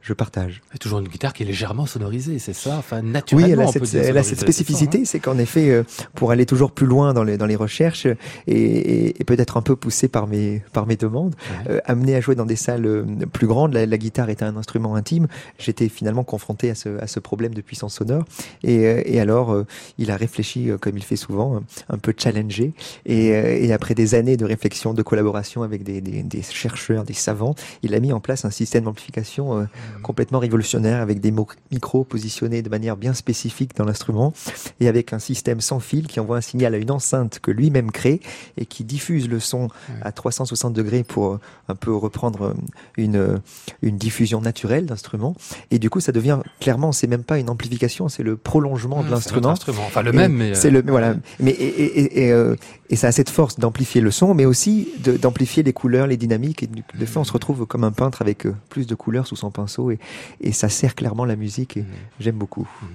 je 0.03 0.11
partage. 0.11 0.61
C'est 0.73 0.79
toujours 0.79 0.99
une 0.99 1.07
guitare 1.07 1.31
qui 1.31 1.43
est 1.43 1.45
légèrement 1.45 1.85
sonorisée, 1.85 2.37
c'est 2.37 2.53
ça 2.53 2.75
Enfin, 2.77 3.01
naturellement. 3.01 3.47
Oui, 3.47 3.53
elle 3.53 3.61
a, 3.61 3.67
cette, 3.67 3.93
elle 3.95 4.17
a 4.17 4.23
cette, 4.23 4.39
spécificité, 4.41 4.99
hein. 4.99 5.05
c'est 5.05 5.19
qu'en 5.19 5.37
effet, 5.37 5.69
euh, 5.69 5.83
pour 6.13 6.31
aller 6.31 6.45
toujours 6.45 6.71
plus 6.71 6.85
loin 6.85 7.13
dans 7.13 7.23
les, 7.23 7.37
dans 7.37 7.45
les 7.45 7.55
recherches 7.55 8.05
et, 8.05 8.15
et, 8.47 9.21
et 9.21 9.23
peut-être 9.23 9.55
un 9.55 9.61
peu 9.61 9.77
poussé 9.77 10.09
par 10.09 10.27
mes, 10.27 10.61
par 10.73 10.87
mes 10.87 10.97
demandes, 10.97 11.35
ouais. 11.65 11.71
euh, 11.75 11.79
amené 11.85 12.15
à 12.15 12.21
jouer 12.21 12.35
dans 12.35 12.45
des 12.45 12.57
salles 12.57 12.85
euh, 12.85 13.05
plus 13.31 13.47
grandes, 13.47 13.73
la, 13.73 13.85
la 13.85 13.97
guitare 13.97 14.29
est 14.29 14.43
un 14.43 14.57
instrument 14.57 14.95
intime, 14.95 15.27
j'étais 15.57 15.87
finalement 15.87 16.25
confronté 16.25 16.69
à 16.69 16.75
ce, 16.75 17.01
à 17.01 17.07
ce 17.07 17.21
problème 17.21 17.53
de 17.53 17.61
puissance 17.61 17.95
sonore. 17.95 18.25
Et, 18.63 19.15
et 19.15 19.21
alors, 19.21 19.63
il 19.97 20.11
a 20.11 20.17
réfléchi, 20.17 20.69
comme 20.81 20.97
il 20.97 21.03
fait 21.03 21.15
souvent, 21.15 21.61
un 21.89 21.97
peu 21.97 22.13
challengé. 22.17 22.73
Et, 23.05 23.27
et 23.27 23.71
après 23.71 23.95
des 23.95 24.15
années 24.15 24.35
de 24.35 24.45
réflexion, 24.45 24.93
de 24.93 25.01
collaboration 25.01 25.63
avec 25.63 25.83
des, 25.83 26.01
des, 26.01 26.23
des 26.23 26.41
chercheurs, 26.41 27.03
des 27.03 27.13
savants, 27.13 27.55
il 27.83 27.95
a 27.95 27.99
mis 27.99 28.11
en 28.11 28.19
place 28.19 28.43
un 28.45 28.49
système 28.49 28.83
d'amplification 28.83 29.67
complètement 30.01 30.39
révolutionnaire 30.39 31.01
avec 31.01 31.19
des 31.19 31.33
micros 31.71 32.03
positionnés 32.03 32.61
de 32.61 32.69
manière 32.69 32.97
bien 32.97 33.13
spécifique 33.13 33.75
dans 33.75 33.85
l'instrument 33.85 34.33
et 34.79 34.87
avec 34.87 35.13
un 35.13 35.19
système 35.19 35.61
sans 35.61 35.79
fil 35.79 36.07
qui 36.07 36.19
envoie 36.19 36.37
un 36.37 36.41
signal 36.41 36.73
à 36.73 36.77
une 36.77 36.91
enceinte 36.91 37.39
que 37.39 37.51
lui-même 37.51 37.91
crée 37.91 38.21
et 38.57 38.65
qui 38.65 38.83
diffuse 38.83 39.29
le 39.29 39.39
son 39.39 39.69
à 40.01 40.11
360 40.11 40.73
degrés 40.73 41.03
pour 41.03 41.39
un 41.67 41.75
peu 41.75 41.93
reprendre 41.93 42.55
une, 42.97 43.39
une 43.81 43.97
diffusion 43.97 44.41
naturelle 44.41 44.85
d'instrument. 44.85 45.35
Et 45.71 45.79
du 45.79 45.89
coup, 45.89 45.99
ça 45.99 46.11
devient 46.11 46.39
clairement, 46.59 46.91
c'est 46.91 47.07
même 47.07 47.23
pas 47.23 47.39
une 47.39 47.49
amplification, 47.49 48.09
c'est 48.09 48.23
le 48.23 48.35
prolongement 48.35 49.01
mmh, 49.01 49.05
de 49.05 49.11
l'instrument. 49.11 49.53
Enfin, 49.67 50.01
le 50.01 50.11
même, 50.11 50.33
mais. 50.33 50.55
C'est 50.55 50.69
le, 50.69 50.83
voilà. 50.85 51.15
Mais, 51.39 51.51
et, 51.51 51.99
et, 51.99 52.25
et, 52.25 52.31
euh, 52.31 52.55
et 52.89 52.95
ça 52.95 53.07
a 53.07 53.11
cette 53.11 53.29
force 53.29 53.59
d'amplifier 53.59 54.01
le 54.01 54.11
son, 54.11 54.33
mais 54.33 54.45
aussi 54.45 54.89
d'amplifier 55.21 55.63
les 55.63 55.73
couleurs, 55.73 56.07
les 56.07 56.17
dynamiques. 56.17 56.63
Et 56.63 56.67
de 56.67 57.05
fait, 57.05 57.17
on 57.17 57.23
se 57.23 57.33
retrouve 57.33 57.65
comme 57.65 57.83
un 57.83 57.91
peintre 57.91 58.21
avec 58.21 58.45
euh, 58.45 58.55
plus 58.69 58.87
de 58.87 58.95
couleurs 58.95 59.27
sous 59.27 59.35
son 59.35 59.51
pinceau 59.51 59.82
et, 59.91 59.99
et 60.41 60.51
ça 60.51 60.69
sert 60.69 60.95
clairement 60.95 61.25
la 61.25 61.35
musique 61.35 61.77
et 61.77 61.81
mmh. 61.81 61.87
j'aime 62.19 62.37
beaucoup. 62.37 62.67
Mmh. 62.81 62.85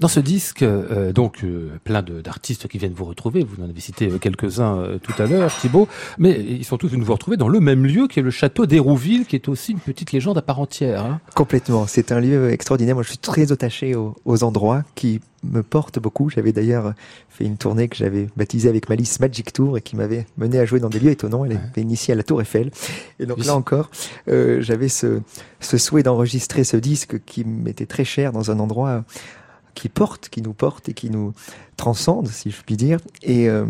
Dans 0.00 0.08
ce 0.08 0.20
disque, 0.20 0.62
euh, 0.62 1.12
donc 1.12 1.42
euh, 1.42 1.70
plein 1.84 2.02
d'artistes 2.02 2.68
qui 2.68 2.78
viennent 2.78 2.92
vous 2.92 3.04
retrouver, 3.04 3.44
vous 3.44 3.62
en 3.62 3.68
avez 3.68 3.80
cité 3.80 4.10
quelques-uns 4.20 4.76
euh, 4.76 4.98
tout 4.98 5.14
à 5.20 5.26
l'heure, 5.26 5.54
Thibaut, 5.56 5.88
mais 6.18 6.32
ils 6.32 6.64
sont 6.64 6.76
tous 6.76 6.88
venus 6.88 7.06
vous 7.06 7.12
retrouver 7.12 7.36
dans 7.36 7.48
le 7.48 7.60
même 7.60 7.86
lieu 7.86 8.06
qui 8.06 8.20
est 8.20 8.22
le 8.22 8.30
château 8.30 8.66
d'Hérouville, 8.66 9.26
qui 9.26 9.36
est 9.36 9.48
aussi 9.48 9.72
une 9.72 9.78
petite 9.78 10.12
légende 10.12 10.38
à 10.38 10.42
part 10.42 10.60
entière. 10.60 11.04
Hein. 11.04 11.20
Complètement, 11.34 11.86
c'est 11.86 12.12
un 12.12 12.20
lieu 12.20 12.50
extraordinaire. 12.50 12.94
Moi, 12.94 13.04
je 13.04 13.08
suis 13.10 13.18
très 13.18 13.52
attaché 13.52 13.94
aux, 13.94 14.14
aux 14.24 14.44
endroits 14.44 14.82
qui 14.94 15.20
me 15.44 15.62
porte 15.62 15.98
beaucoup. 15.98 16.28
J'avais 16.30 16.52
d'ailleurs 16.52 16.94
fait 17.28 17.44
une 17.44 17.56
tournée 17.56 17.88
que 17.88 17.96
j'avais 17.96 18.26
baptisée 18.36 18.68
avec 18.68 18.88
Malice 18.88 19.20
Magic 19.20 19.52
Tour 19.52 19.78
et 19.78 19.80
qui 19.80 19.96
m'avait 19.96 20.26
mené 20.36 20.58
à 20.58 20.64
jouer 20.64 20.80
dans 20.80 20.88
des 20.88 20.98
lieux 20.98 21.10
étonnants. 21.10 21.44
Elle 21.44 21.52
était 21.52 21.80
initiée 21.80 22.12
à 22.12 22.16
la 22.16 22.22
Tour 22.22 22.40
Eiffel. 22.40 22.70
Et 23.20 23.26
donc 23.26 23.38
oui. 23.38 23.46
là 23.46 23.54
encore, 23.54 23.90
euh, 24.28 24.60
j'avais 24.60 24.88
ce, 24.88 25.20
ce 25.60 25.78
souhait 25.78 26.02
d'enregistrer 26.02 26.64
ce 26.64 26.76
disque 26.76 27.22
qui 27.24 27.44
m'était 27.44 27.86
très 27.86 28.04
cher 28.04 28.32
dans 28.32 28.50
un 28.50 28.58
endroit 28.58 29.04
qui 29.76 29.88
porte, 29.88 30.28
qui 30.28 30.42
nous 30.42 30.54
porte 30.54 30.88
et 30.88 30.94
qui 30.94 31.10
nous 31.10 31.32
transcende, 31.76 32.26
si 32.28 32.50
je 32.50 32.62
puis 32.62 32.76
dire. 32.76 32.98
Et, 33.22 33.48
euh, 33.48 33.66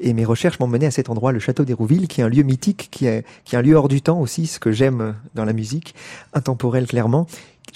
mes 0.00 0.24
recherches 0.24 0.60
m'ont 0.60 0.68
mené 0.68 0.86
à 0.86 0.90
cet 0.90 1.10
endroit, 1.10 1.32
le 1.32 1.40
château 1.40 1.64
d'Hérouville, 1.64 2.06
qui 2.06 2.20
est 2.22 2.24
un 2.24 2.28
lieu 2.28 2.44
mythique, 2.44 2.88
qui 2.90 3.06
est, 3.06 3.26
qui 3.44 3.56
est 3.56 3.58
un 3.58 3.62
lieu 3.62 3.74
hors 3.74 3.88
du 3.88 4.00
temps 4.00 4.20
aussi, 4.20 4.46
ce 4.46 4.60
que 4.60 4.70
j'aime 4.70 5.16
dans 5.34 5.44
la 5.44 5.52
musique, 5.52 5.94
intemporel 6.32 6.86
clairement, 6.86 7.26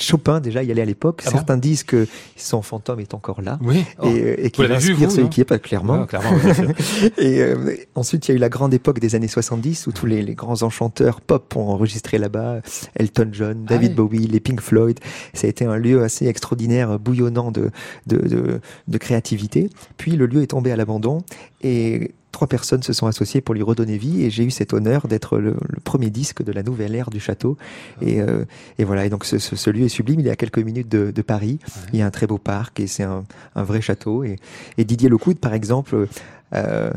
Chopin 0.02 0.40
déjà 0.40 0.62
y 0.62 0.70
allait 0.70 0.82
à 0.82 0.86
l'époque. 0.86 1.22
Ah 1.26 1.30
Certains 1.30 1.54
bon 1.54 1.60
disent 1.60 1.84
que 1.84 2.06
son 2.36 2.62
fantôme 2.62 3.00
est 3.00 3.14
encore 3.14 3.42
là 3.42 3.58
oui. 3.62 3.84
oh. 4.00 4.06
et, 4.06 4.46
et 4.46 4.50
qu'il 4.50 4.70
inspire 4.70 5.10
celui 5.10 5.28
qui 5.28 5.40
est 5.40 5.46
pas 5.46 5.58
clairement. 5.58 6.02
Ah, 6.02 6.06
clairement 6.06 6.36
et 7.18 7.40
euh, 7.40 7.76
ensuite, 7.94 8.28
il 8.28 8.32
y 8.32 8.34
a 8.34 8.36
eu 8.36 8.40
la 8.40 8.48
grande 8.48 8.74
époque 8.74 8.98
des 8.98 9.14
années 9.14 9.28
70 9.28 9.86
où 9.86 9.92
tous 9.92 10.06
les, 10.06 10.22
les 10.22 10.34
grands 10.34 10.62
enchanteurs 10.62 11.20
pop 11.20 11.54
ont 11.56 11.68
enregistré 11.68 12.18
là-bas. 12.18 12.60
Elton 12.96 13.28
John, 13.32 13.64
David 13.64 13.94
ah, 13.96 14.02
oui. 14.02 14.08
Bowie, 14.08 14.26
les 14.26 14.40
Pink 14.40 14.60
Floyd. 14.60 14.98
Ça 15.34 15.46
a 15.46 15.50
été 15.50 15.64
un 15.64 15.76
lieu 15.76 16.02
assez 16.02 16.26
extraordinaire, 16.26 16.98
bouillonnant 16.98 17.50
de, 17.50 17.70
de, 18.06 18.16
de, 18.16 18.60
de 18.88 18.98
créativité. 18.98 19.70
Puis 19.96 20.12
le 20.12 20.26
lieu 20.26 20.42
est 20.42 20.48
tombé 20.48 20.72
à 20.72 20.76
l'abandon 20.76 21.22
et 21.62 22.12
trois 22.32 22.48
personnes 22.48 22.82
se 22.82 22.92
sont 22.92 23.06
associées 23.06 23.40
pour 23.40 23.54
lui 23.54 23.62
redonner 23.62 23.98
vie 23.98 24.24
et 24.24 24.30
j'ai 24.30 24.44
eu 24.44 24.50
cet 24.50 24.72
honneur 24.72 25.06
d'être 25.06 25.38
le, 25.38 25.50
le, 25.50 25.80
premier 25.84 26.10
disque 26.10 26.42
de 26.42 26.50
la 26.50 26.62
nouvelle 26.62 26.94
ère 26.94 27.10
du 27.10 27.20
château. 27.20 27.56
Et, 28.00 28.20
euh, 28.20 28.44
et 28.78 28.84
voilà, 28.84 29.06
et 29.06 29.10
donc 29.10 29.24
ce, 29.24 29.38
ce, 29.38 29.54
ce, 29.54 29.70
lieu 29.70 29.84
est 29.84 29.88
sublime, 29.88 30.20
il 30.20 30.26
est 30.26 30.30
à 30.30 30.36
quelques 30.36 30.58
minutes 30.58 30.88
de, 30.88 31.10
de 31.10 31.22
Paris, 31.22 31.58
ouais. 31.62 31.82
il 31.92 31.98
y 31.98 32.02
a 32.02 32.06
un 32.06 32.10
très 32.10 32.26
beau 32.26 32.38
parc 32.38 32.80
et 32.80 32.86
c'est 32.86 33.02
un, 33.04 33.24
un, 33.54 33.62
vrai 33.62 33.80
château. 33.80 34.24
Et, 34.24 34.36
et 34.78 34.84
Didier 34.84 35.08
Lecoud, 35.08 35.38
par 35.38 35.54
exemple, 35.54 36.08
euh, 36.54 36.90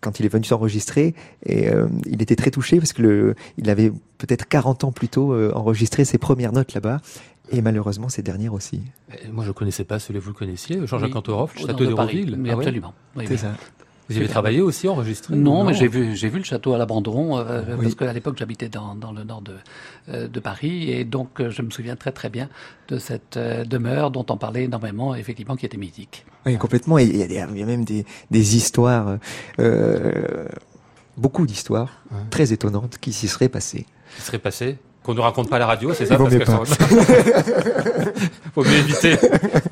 quand 0.00 0.20
il 0.20 0.26
est 0.26 0.28
venu 0.28 0.44
s'enregistrer, 0.44 1.14
et 1.44 1.68
euh, 1.68 1.88
il 2.06 2.22
était 2.22 2.36
très 2.36 2.50
touché 2.50 2.78
parce 2.78 2.92
que 2.92 3.02
le, 3.02 3.34
il 3.56 3.68
avait 3.68 3.90
peut-être 4.18 4.46
40 4.46 4.84
ans 4.84 4.92
plus 4.92 5.08
tôt 5.08 5.32
euh, 5.32 5.52
enregistré 5.54 6.04
ses 6.04 6.18
premières 6.18 6.52
notes 6.52 6.72
là-bas. 6.74 7.00
Et 7.50 7.62
malheureusement, 7.62 8.10
ces 8.10 8.22
dernières 8.22 8.52
aussi. 8.52 8.82
Moi, 9.32 9.42
je 9.42 9.48
ne 9.48 9.54
connaissais 9.54 9.84
pas 9.84 9.98
celui 9.98 10.20
vous 10.20 10.30
le 10.30 10.34
connaissiez, 10.34 10.86
Jean-Jacques 10.86 11.12
oui, 11.12 11.16
Antoroff, 11.16 11.54
le 11.54 11.66
château 11.66 11.86
d'Hérouville. 11.86 12.38
Oui, 12.38 12.50
absolument. 12.50 12.92
Ah, 12.94 13.20
oui, 13.20 13.24
c'est 13.26 13.38
ça. 13.38 13.54
Vous 14.08 14.14
y 14.14 14.18
avez 14.18 14.28
travaillé 14.28 14.62
aussi, 14.62 14.88
enregistré 14.88 15.36
Non, 15.36 15.58
non 15.58 15.64
mais 15.64 15.74
j'ai 15.74 15.86
vu, 15.86 16.16
j'ai 16.16 16.28
vu 16.28 16.38
le 16.38 16.44
château 16.44 16.72
à 16.72 16.78
l'abandon, 16.78 17.38
euh, 17.38 17.62
oui. 17.76 17.82
parce 17.82 17.94
qu'à 17.94 18.12
l'époque 18.12 18.36
j'habitais 18.38 18.70
dans, 18.70 18.94
dans, 18.94 19.12
le 19.12 19.22
nord 19.22 19.42
de, 19.42 19.52
euh, 20.08 20.28
de 20.28 20.40
Paris, 20.40 20.90
et 20.90 21.04
donc 21.04 21.40
euh, 21.40 21.50
je 21.50 21.60
me 21.60 21.70
souviens 21.70 21.94
très 21.94 22.12
très 22.12 22.30
bien 22.30 22.48
de 22.88 22.98
cette 22.98 23.36
euh, 23.36 23.64
demeure 23.64 24.10
dont 24.10 24.24
on 24.30 24.38
parlait 24.38 24.64
énormément, 24.64 25.14
effectivement, 25.14 25.56
qui 25.56 25.66
était 25.66 25.76
mythique. 25.76 26.24
Oui, 26.46 26.56
complètement, 26.56 26.98
et 26.98 27.04
il 27.04 27.16
y 27.16 27.22
a, 27.22 27.26
des, 27.26 27.44
il 27.52 27.58
y 27.58 27.62
a 27.62 27.66
même 27.66 27.84
des, 27.84 28.06
des 28.30 28.56
histoires, 28.56 29.18
beaucoup 31.18 31.46
d'histoires 31.46 32.02
ouais. 32.10 32.18
très 32.30 32.52
étonnantes 32.52 32.96
qui 32.98 33.12
s'y 33.12 33.28
seraient 33.28 33.50
passées. 33.50 33.84
Qui 34.16 34.22
seraient 34.22 34.38
passées 34.38 34.78
qu'on 35.08 35.14
ne 35.14 35.20
raconte 35.20 35.48
pas 35.48 35.56
à 35.56 35.60
la 35.60 35.66
radio, 35.66 35.94
c'est 35.94 36.04
ça 36.04 36.18
parce 36.18 36.36
que 36.36 36.44
sont... 36.44 36.64
Faut 38.54 38.62
mieux 38.62 38.76
éviter. 38.76 39.16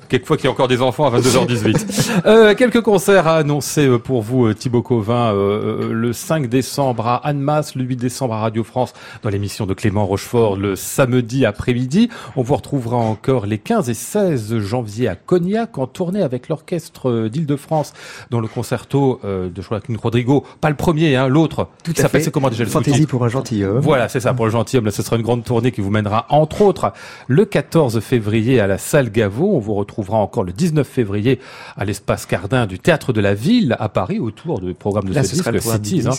Quelquefois 0.09 0.37
qu'il 0.37 0.47
y 0.47 0.49
a 0.49 0.51
encore 0.51 0.69
des 0.69 0.83
enfants 0.83 1.07
à 1.07 1.19
22h18. 1.19 2.13
Euh, 2.27 2.55
quelques 2.55 2.81
concerts 2.81 3.27
à 3.29 3.37
annoncer 3.37 3.87
euh, 3.87 3.99
pour 3.99 4.23
vous, 4.23 4.47
euh, 4.47 4.55
Thibaut 4.55 4.83
Covin, 4.83 5.35
euh, 5.35 5.93
le 5.93 6.13
5 6.13 6.49
décembre 6.49 7.07
à 7.07 7.27
Annemasse, 7.27 7.75
le 7.75 7.85
8 7.85 7.97
décembre 7.97 8.35
à 8.35 8.41
Radio 8.41 8.65
France, 8.65 8.95
dans 9.23 9.29
l'émission 9.29 9.67
de 9.67 9.75
Clément 9.75 10.07
Rochefort, 10.07 10.57
le 10.57 10.77
samedi 10.77 11.45
après-midi. 11.45 12.09
On 12.37 12.43
vous 12.43 12.57
retrouvera 12.57 12.97
encore 12.97 13.47
les 13.47 13.59
15 13.59 13.91
et 13.91 13.95
16 13.95 14.59
janvier 14.59 15.09
à 15.09 15.15
Cognac, 15.15 15.79
en 15.79 15.87
tournée 15.87 16.23
avec 16.23 16.49
l'orchestre 16.49 17.29
d'Île-de-France, 17.29 17.93
dans 18.31 18.41
le 18.41 18.49
concerto 18.49 19.21
de 19.25 19.63
Joaquin 19.63 19.95
Rodrigo. 20.01 20.45
Pas 20.61 20.71
le 20.71 20.77
premier, 20.77 21.17
hein, 21.17 21.29
l'autre. 21.29 21.69
Tout 21.85 21.95
à 21.99 22.09
fait. 22.09 22.21
C'est 22.21 22.31
comment 22.31 22.51
déjà 22.51 22.65
le 22.65 22.71
Fantaisie 22.71 23.07
pour 23.07 23.25
un 23.25 23.29
gentilhomme. 23.29 23.79
Voilà, 23.81 24.09
c'est 24.09 24.21
ça, 24.21 24.35
pour 24.35 24.47
le 24.47 24.51
gentilhomme. 24.51 24.87
Là, 24.87 24.91
ce 24.91 25.03
sera 25.03 25.17
une 25.17 25.23
grande 25.23 25.45
tournée 25.45 25.73
qui 25.73 25.81
vous 25.81 25.91
mènera 25.91 26.27
entre 26.29 26.63
autres 26.63 26.93
le 27.29 27.45
14 27.45 28.01
février 28.01 28.61
à 28.61 28.67
la 28.67 28.79
salle 28.79 29.11
Gaveau. 29.11 29.57
On 29.57 29.59
vous 29.59 29.75
retrouvera 29.97 30.19
encore 30.19 30.45
le 30.45 30.53
19 30.53 30.87
février 30.87 31.41
à 31.77 31.87
l'espace 31.87 32.27
Cardin 32.27 32.67
du 32.67 32.79
Théâtre 32.79 33.15
de 33.15 33.21
la 33.23 33.33
Ville 33.33 33.77
à 33.79 33.89
Paris 33.89 34.19
autour 34.19 34.61
du 34.61 34.75
programme 34.75 35.07
de 35.07 35.15
Là, 35.15 35.23
ce, 35.23 35.37
ce 35.37 35.51
disque 35.51 35.73
Cities. 35.73 36.07
Hein. 36.07 36.13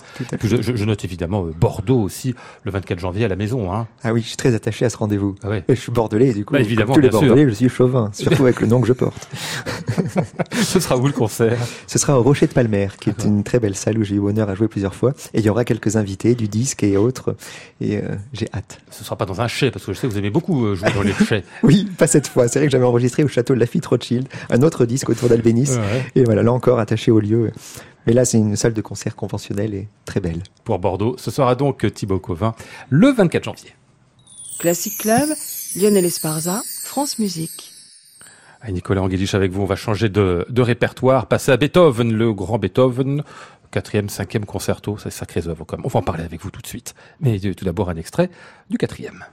Je, 0.43 0.61
je, 0.61 0.75
je, 0.75 0.85
note 0.85 1.05
évidemment 1.05 1.45
euh, 1.45 1.53
Bordeaux 1.59 2.01
aussi 2.01 2.33
le 2.63 2.71
24 2.71 2.99
janvier 2.99 3.25
à 3.25 3.27
la 3.27 3.35
maison. 3.35 3.71
Hein. 3.71 3.87
Ah 4.03 4.13
oui, 4.13 4.21
je 4.21 4.29
suis 4.29 4.37
très 4.37 4.55
attaché 4.55 4.85
à 4.85 4.89
ce 4.89 4.97
rendez-vous. 4.97 5.35
Ah 5.43 5.49
ouais. 5.49 5.63
Je 5.69 5.75
suis 5.75 5.91
bordelais 5.91 6.33
du 6.33 6.43
coup. 6.43 6.55
Bah, 6.55 6.59
évidemment, 6.59 6.95
tous 6.95 7.01
les 7.01 7.09
bordelais, 7.09 7.43
sûr. 7.43 7.49
je 7.49 7.53
suis 7.53 7.69
chauvin, 7.69 8.09
surtout 8.13 8.43
avec 8.43 8.61
le 8.61 8.67
nom 8.67 8.81
que 8.81 8.87
je 8.87 8.93
porte. 8.93 9.29
ce 10.53 10.79
sera 10.79 10.97
où 10.97 11.05
le 11.05 11.13
concert? 11.13 11.57
Ce 11.85 11.99
sera 11.99 12.19
au 12.19 12.23
Rocher 12.23 12.47
de 12.47 12.53
Palmer, 12.53 12.87
qui 12.99 13.11
est 13.11 13.25
une 13.25 13.43
très 13.43 13.59
belle 13.59 13.75
salle 13.75 13.99
où 13.99 14.03
j'ai 14.03 14.15
eu 14.15 14.19
l'honneur 14.19 14.49
à 14.49 14.55
jouer 14.55 14.67
plusieurs 14.67 14.95
fois. 14.95 15.13
Et 15.35 15.39
il 15.39 15.45
y 15.45 15.49
aura 15.49 15.65
quelques 15.65 15.97
invités 15.97 16.33
du 16.33 16.47
disque 16.47 16.81
et 16.83 16.97
autres. 16.97 17.35
Et 17.79 17.97
euh, 17.97 18.15
j'ai 18.33 18.47
hâte. 18.55 18.79
Ce 18.89 19.03
sera 19.03 19.17
pas 19.17 19.25
dans 19.25 19.39
un 19.41 19.47
chai, 19.47 19.69
parce 19.69 19.85
que 19.85 19.93
je 19.93 19.99
sais 19.99 20.07
que 20.07 20.13
vous 20.13 20.17
aimez 20.17 20.31
beaucoup 20.31 20.65
euh, 20.65 20.73
jouer 20.73 20.91
dans 20.93 21.03
les 21.03 21.13
chais. 21.27 21.43
oui, 21.61 21.87
pas 21.97 22.07
cette 22.07 22.27
fois. 22.27 22.47
C'est 22.47 22.57
vrai 22.57 22.65
que 22.65 22.71
j'avais 22.71 22.85
enregistré 22.85 23.23
au 23.23 23.27
château 23.27 23.53
de 23.53 23.59
Lafitte 23.67 23.85
Rothschild, 23.85 24.29
un 24.49 24.61
autre 24.61 24.85
disque 24.85 25.09
autour 25.09 25.27
d'Albéniz. 25.27 25.77
Ouais. 25.77 26.05
Et 26.15 26.23
voilà, 26.23 26.41
là 26.41 26.53
encore 26.53 26.79
attaché 26.79 27.11
au 27.11 27.19
lieu. 27.19 27.51
Mais 28.05 28.13
là, 28.13 28.23
c'est 28.23 28.37
une 28.37 28.55
salle 28.55 28.73
de 28.73 28.81
concert 28.81 29.17
conventionnelle 29.17 29.73
et 29.73 29.89
très 30.05 30.21
belle. 30.21 30.41
Pour 30.63 30.79
Bordeaux, 30.79 31.17
ce 31.19 31.31
sera 31.31 31.55
donc 31.55 31.85
Thibaut 31.93 32.19
Covin 32.19 32.55
le 32.89 33.11
24 33.11 33.43
janvier. 33.43 33.73
Classic 34.59 34.97
Club, 34.97 35.27
Lionel 35.75 36.05
Esparza, 36.05 36.61
France 36.85 37.19
Musique. 37.19 37.73
Nicolas 38.69 39.01
Anguilich 39.01 39.35
avec 39.35 39.51
vous, 39.51 39.61
on 39.61 39.65
va 39.65 39.75
changer 39.75 40.07
de, 40.07 40.45
de, 40.49 40.61
répertoire, 40.61 41.27
passer 41.27 41.51
à 41.51 41.57
Beethoven, 41.57 42.11
le 42.11 42.33
grand 42.33 42.57
Beethoven, 42.57 43.23
quatrième, 43.71 44.07
cinquième 44.07 44.45
concerto, 44.45 44.97
c'est 44.97 45.11
sacré 45.11 45.45
œuvre 45.47 45.65
comme. 45.65 45.81
On 45.83 45.89
va 45.89 45.99
en 45.99 46.03
parler 46.03 46.23
avec 46.23 46.41
vous 46.41 46.51
tout 46.51 46.61
de 46.61 46.67
suite. 46.67 46.95
Mais 47.19 47.37
tout 47.39 47.65
d'abord 47.65 47.89
un 47.89 47.97
extrait 47.97 48.29
du 48.69 48.77
quatrième. 48.77 49.25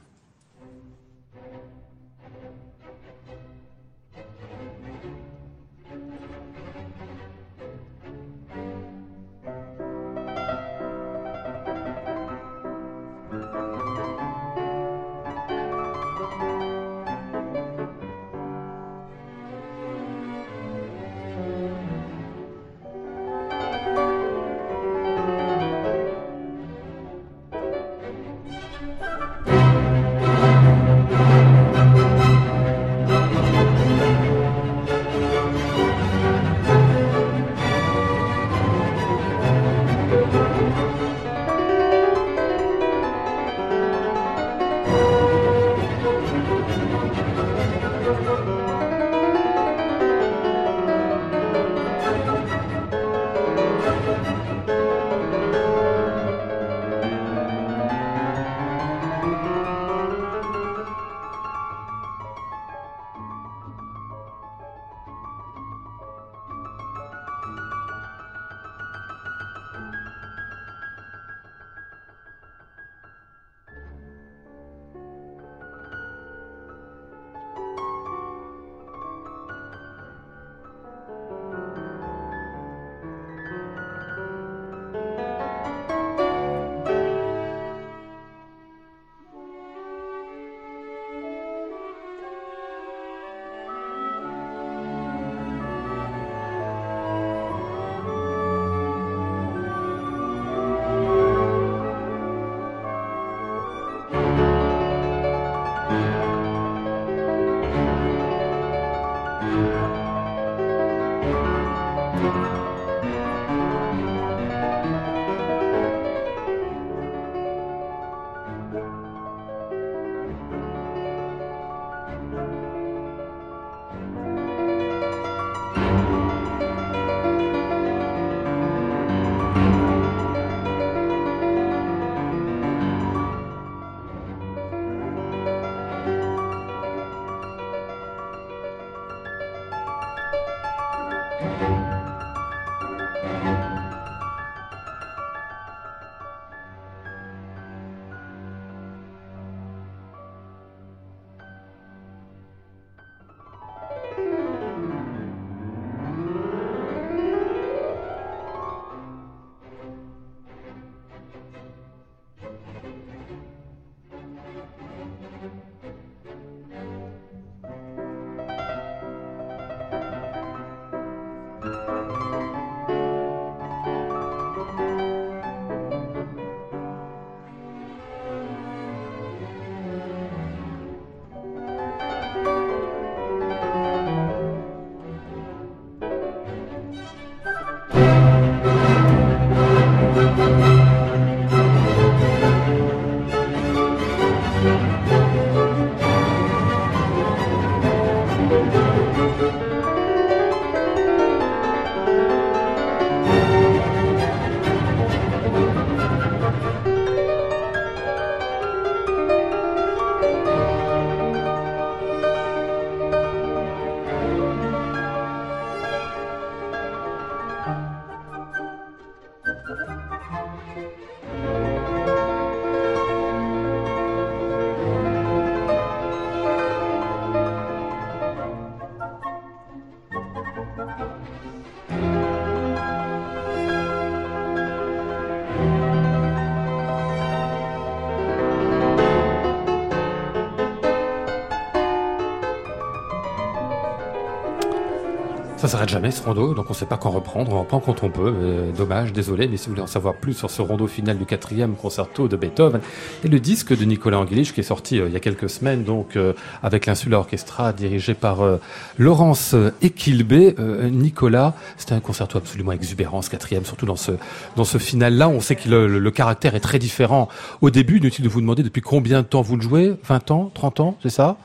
Jamais 245.94 246.10
ce 246.10 246.24
rondo, 246.24 246.54
donc 246.54 246.68
on 246.70 246.74
sait 246.74 246.86
pas 246.86 246.96
quand 246.96 247.10
reprendre, 247.10 247.52
on 247.52 247.60
reprend 247.60 247.78
quand 247.78 248.02
on 248.02 248.10
peut. 248.10 248.34
dommage, 248.76 249.12
désolé, 249.12 249.46
mais 249.46 249.56
si 249.56 249.66
vous 249.66 249.74
voulez 249.74 249.82
en 249.82 249.86
savoir 249.86 250.16
plus 250.16 250.34
sur 250.34 250.50
ce 250.50 250.60
rondo 250.60 250.88
final 250.88 251.16
du 251.16 251.24
quatrième 251.24 251.76
concerto 251.76 252.26
de 252.26 252.36
Beethoven 252.36 252.80
et 253.22 253.28
le 253.28 253.38
disque 253.38 253.78
de 253.78 253.84
Nicolas 253.84 254.18
Angelich 254.18 254.52
qui 254.52 254.58
est 254.58 254.64
sorti 254.64 254.98
euh, 254.98 255.06
il 255.06 255.12
y 255.12 255.16
a 255.16 255.20
quelques 255.20 255.48
semaines, 255.48 255.84
donc 255.84 256.16
euh, 256.16 256.32
avec 256.64 256.86
l'Insula 256.86 257.20
Orchestra 257.20 257.72
dirigé 257.72 258.14
par 258.14 258.40
euh, 258.40 258.56
Laurence 258.98 259.54
Equilbé. 259.82 260.56
Nicolas, 260.90 261.54
c'était 261.76 261.94
un 261.94 262.00
concerto 262.00 262.38
absolument 262.38 262.72
exubérant, 262.72 263.22
ce 263.22 263.30
quatrième, 263.30 263.64
surtout 263.64 263.86
dans 263.86 263.94
ce 263.94 264.10
dans 264.56 264.64
ce 264.64 264.78
final-là. 264.78 265.28
On 265.28 265.38
sait 265.38 265.54
que 265.54 265.68
le, 265.68 266.00
le, 266.00 266.10
caractère 266.10 266.56
est 266.56 266.60
très 266.60 266.80
différent. 266.80 267.28
Au 267.60 267.70
début, 267.70 267.98
inutile 267.98 268.24
de 268.24 268.28
vous 268.28 268.40
demander 268.40 268.64
depuis 268.64 268.82
combien 268.82 269.22
de 269.22 269.26
temps 269.26 269.42
vous 269.42 269.54
le 269.54 269.62
jouez? 269.62 269.94
20 270.08 270.32
ans, 270.32 270.50
30 270.54 270.80
ans, 270.80 270.96
c'est 271.02 271.10
ça? 271.10 271.36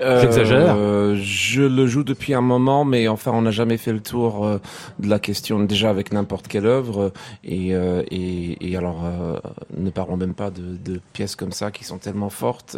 J'exagère. 0.00 0.74
Euh, 0.76 1.16
je 1.16 1.62
le 1.62 1.86
joue 1.86 2.04
depuis 2.04 2.34
un 2.34 2.40
moment, 2.40 2.84
mais 2.84 3.08
enfin, 3.08 3.32
on 3.34 3.42
n'a 3.42 3.50
jamais 3.50 3.76
fait 3.76 3.92
le 3.92 4.00
tour 4.00 4.44
euh, 4.44 4.58
de 4.98 5.08
la 5.08 5.18
question 5.18 5.60
déjà 5.60 5.90
avec 5.90 6.12
n'importe 6.12 6.48
quelle 6.48 6.66
œuvre. 6.66 7.12
Et, 7.44 7.74
euh, 7.74 8.02
et, 8.10 8.70
et, 8.70 8.76
alors, 8.76 9.04
euh, 9.04 9.38
ne 9.76 9.90
parlons 9.90 10.16
même 10.16 10.34
pas 10.34 10.50
de, 10.50 10.76
de, 10.76 11.00
pièces 11.12 11.36
comme 11.36 11.52
ça 11.52 11.70
qui 11.70 11.84
sont 11.84 11.98
tellement 11.98 12.30
fortes, 12.30 12.76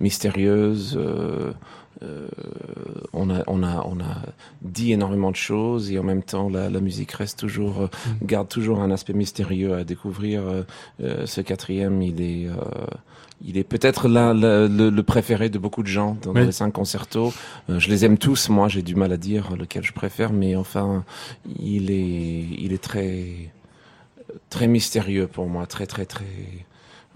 mystérieuses. 0.00 0.98
on 3.12 3.30
a, 3.30 3.42
on 3.46 3.62
a, 3.62 3.86
on 3.86 4.00
a 4.00 4.16
dit 4.62 4.92
énormément 4.92 5.30
de 5.30 5.36
choses 5.36 5.90
et 5.90 5.98
en 5.98 6.02
même 6.02 6.22
temps 6.22 6.50
la, 6.50 6.68
la 6.68 6.80
musique 6.80 7.12
reste 7.12 7.38
toujours, 7.38 7.82
mm. 7.82 8.26
garde 8.26 8.48
toujours 8.48 8.80
un 8.80 8.90
aspect 8.90 9.14
mystérieux 9.14 9.74
à 9.74 9.84
découvrir. 9.84 10.42
ce 11.00 11.40
quatrième, 11.40 12.02
il 12.02 12.20
est 12.20 12.48
il 13.42 13.58
est 13.58 13.64
peut-être 13.64 14.08
le, 14.08 14.66
le, 14.68 15.02
préféré 15.02 15.48
de 15.48 15.58
beaucoup 15.58 15.82
de 15.82 15.88
gens 15.88 16.16
dans, 16.22 16.32
les 16.32 16.52
cinq 16.52 16.72
concertos. 16.72 17.32
Euh, 17.68 17.78
je 17.78 17.88
les 17.88 18.04
aime 18.04 18.18
tous, 18.18 18.48
moi 18.48 18.68
j'ai 18.68 18.82
du 18.82 18.94
mal 18.94 19.12
à 19.12 19.16
dire 19.16 19.56
lequel 19.56 19.82
je 19.82 19.92
préfère, 19.92 20.32
mais 20.32 20.56
enfin, 20.56 21.04
il 21.60 21.90
est, 21.90 22.46
il 22.58 22.72
est 22.72 22.82
très, 22.82 23.50
très 24.50 24.66
mystérieux 24.66 25.26
pour 25.26 25.48
moi, 25.48 25.66
très 25.66 25.86
très 25.86 26.06
très. 26.06 26.24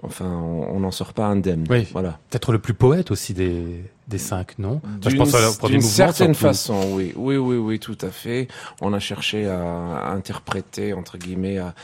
Enfin, 0.02 0.30
on 0.30 0.78
n'en 0.78 0.92
sort 0.92 1.12
pas 1.12 1.26
indemne. 1.26 1.64
Oui. 1.68 1.88
Voilà. 1.92 2.20
Peut-être 2.30 2.52
le 2.52 2.60
plus 2.60 2.74
poète 2.74 3.10
aussi 3.10 3.34
des, 3.34 3.82
des 4.08 4.18
cinq, 4.18 4.58
non 4.58 4.80
D'une 5.02 5.80
certaine 5.82 6.34
façon, 6.34 6.80
oui. 6.92 7.12
Oui, 7.14 7.36
oui, 7.36 7.56
oui, 7.56 7.78
tout 7.78 7.98
à 8.00 8.10
fait. 8.10 8.48
On 8.80 8.92
a 8.94 8.98
cherché 8.98 9.46
à, 9.46 10.10
interpréter, 10.10 10.94
entre 10.94 11.18
guillemets, 11.18 11.58
à, 11.58 11.74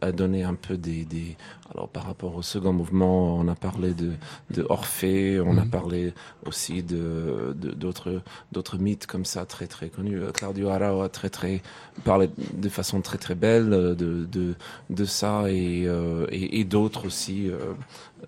à, 0.00 0.12
donner 0.12 0.42
un 0.42 0.54
peu 0.54 0.78
des, 0.78 1.04
des, 1.04 1.36
alors 1.74 1.88
par 1.88 2.06
rapport 2.06 2.34
au 2.36 2.42
second 2.42 2.72
mouvement, 2.72 3.36
on 3.36 3.46
a 3.48 3.54
parlé 3.54 3.92
de, 3.92 4.12
de 4.50 4.64
Orphée, 4.68 5.40
on 5.40 5.58
a 5.58 5.64
mhm. 5.64 5.70
parlé 5.70 6.14
aussi 6.46 6.82
de 6.82 7.54
d'autres 7.54 8.22
d'autres 8.52 8.78
mythes 8.78 9.06
comme 9.06 9.24
ça 9.24 9.44
très 9.44 9.66
très 9.66 9.88
connus. 9.88 10.20
Euh, 10.20 10.30
Claudio 10.32 10.68
Arau 10.68 11.02
a 11.02 11.08
très 11.08 11.28
très 11.28 11.62
parlé 12.04 12.30
de 12.54 12.68
façon 12.68 13.00
très 13.00 13.18
très 13.18 13.34
belle 13.34 13.68
de 13.68 13.94
de, 14.24 14.54
de 14.90 15.04
ça 15.04 15.50
et 15.50 15.84
euh, 15.86 16.26
et, 16.30 16.60
et 16.60 16.64
d'autres 16.64 17.06
aussi. 17.06 17.50
Euh, 17.50 17.74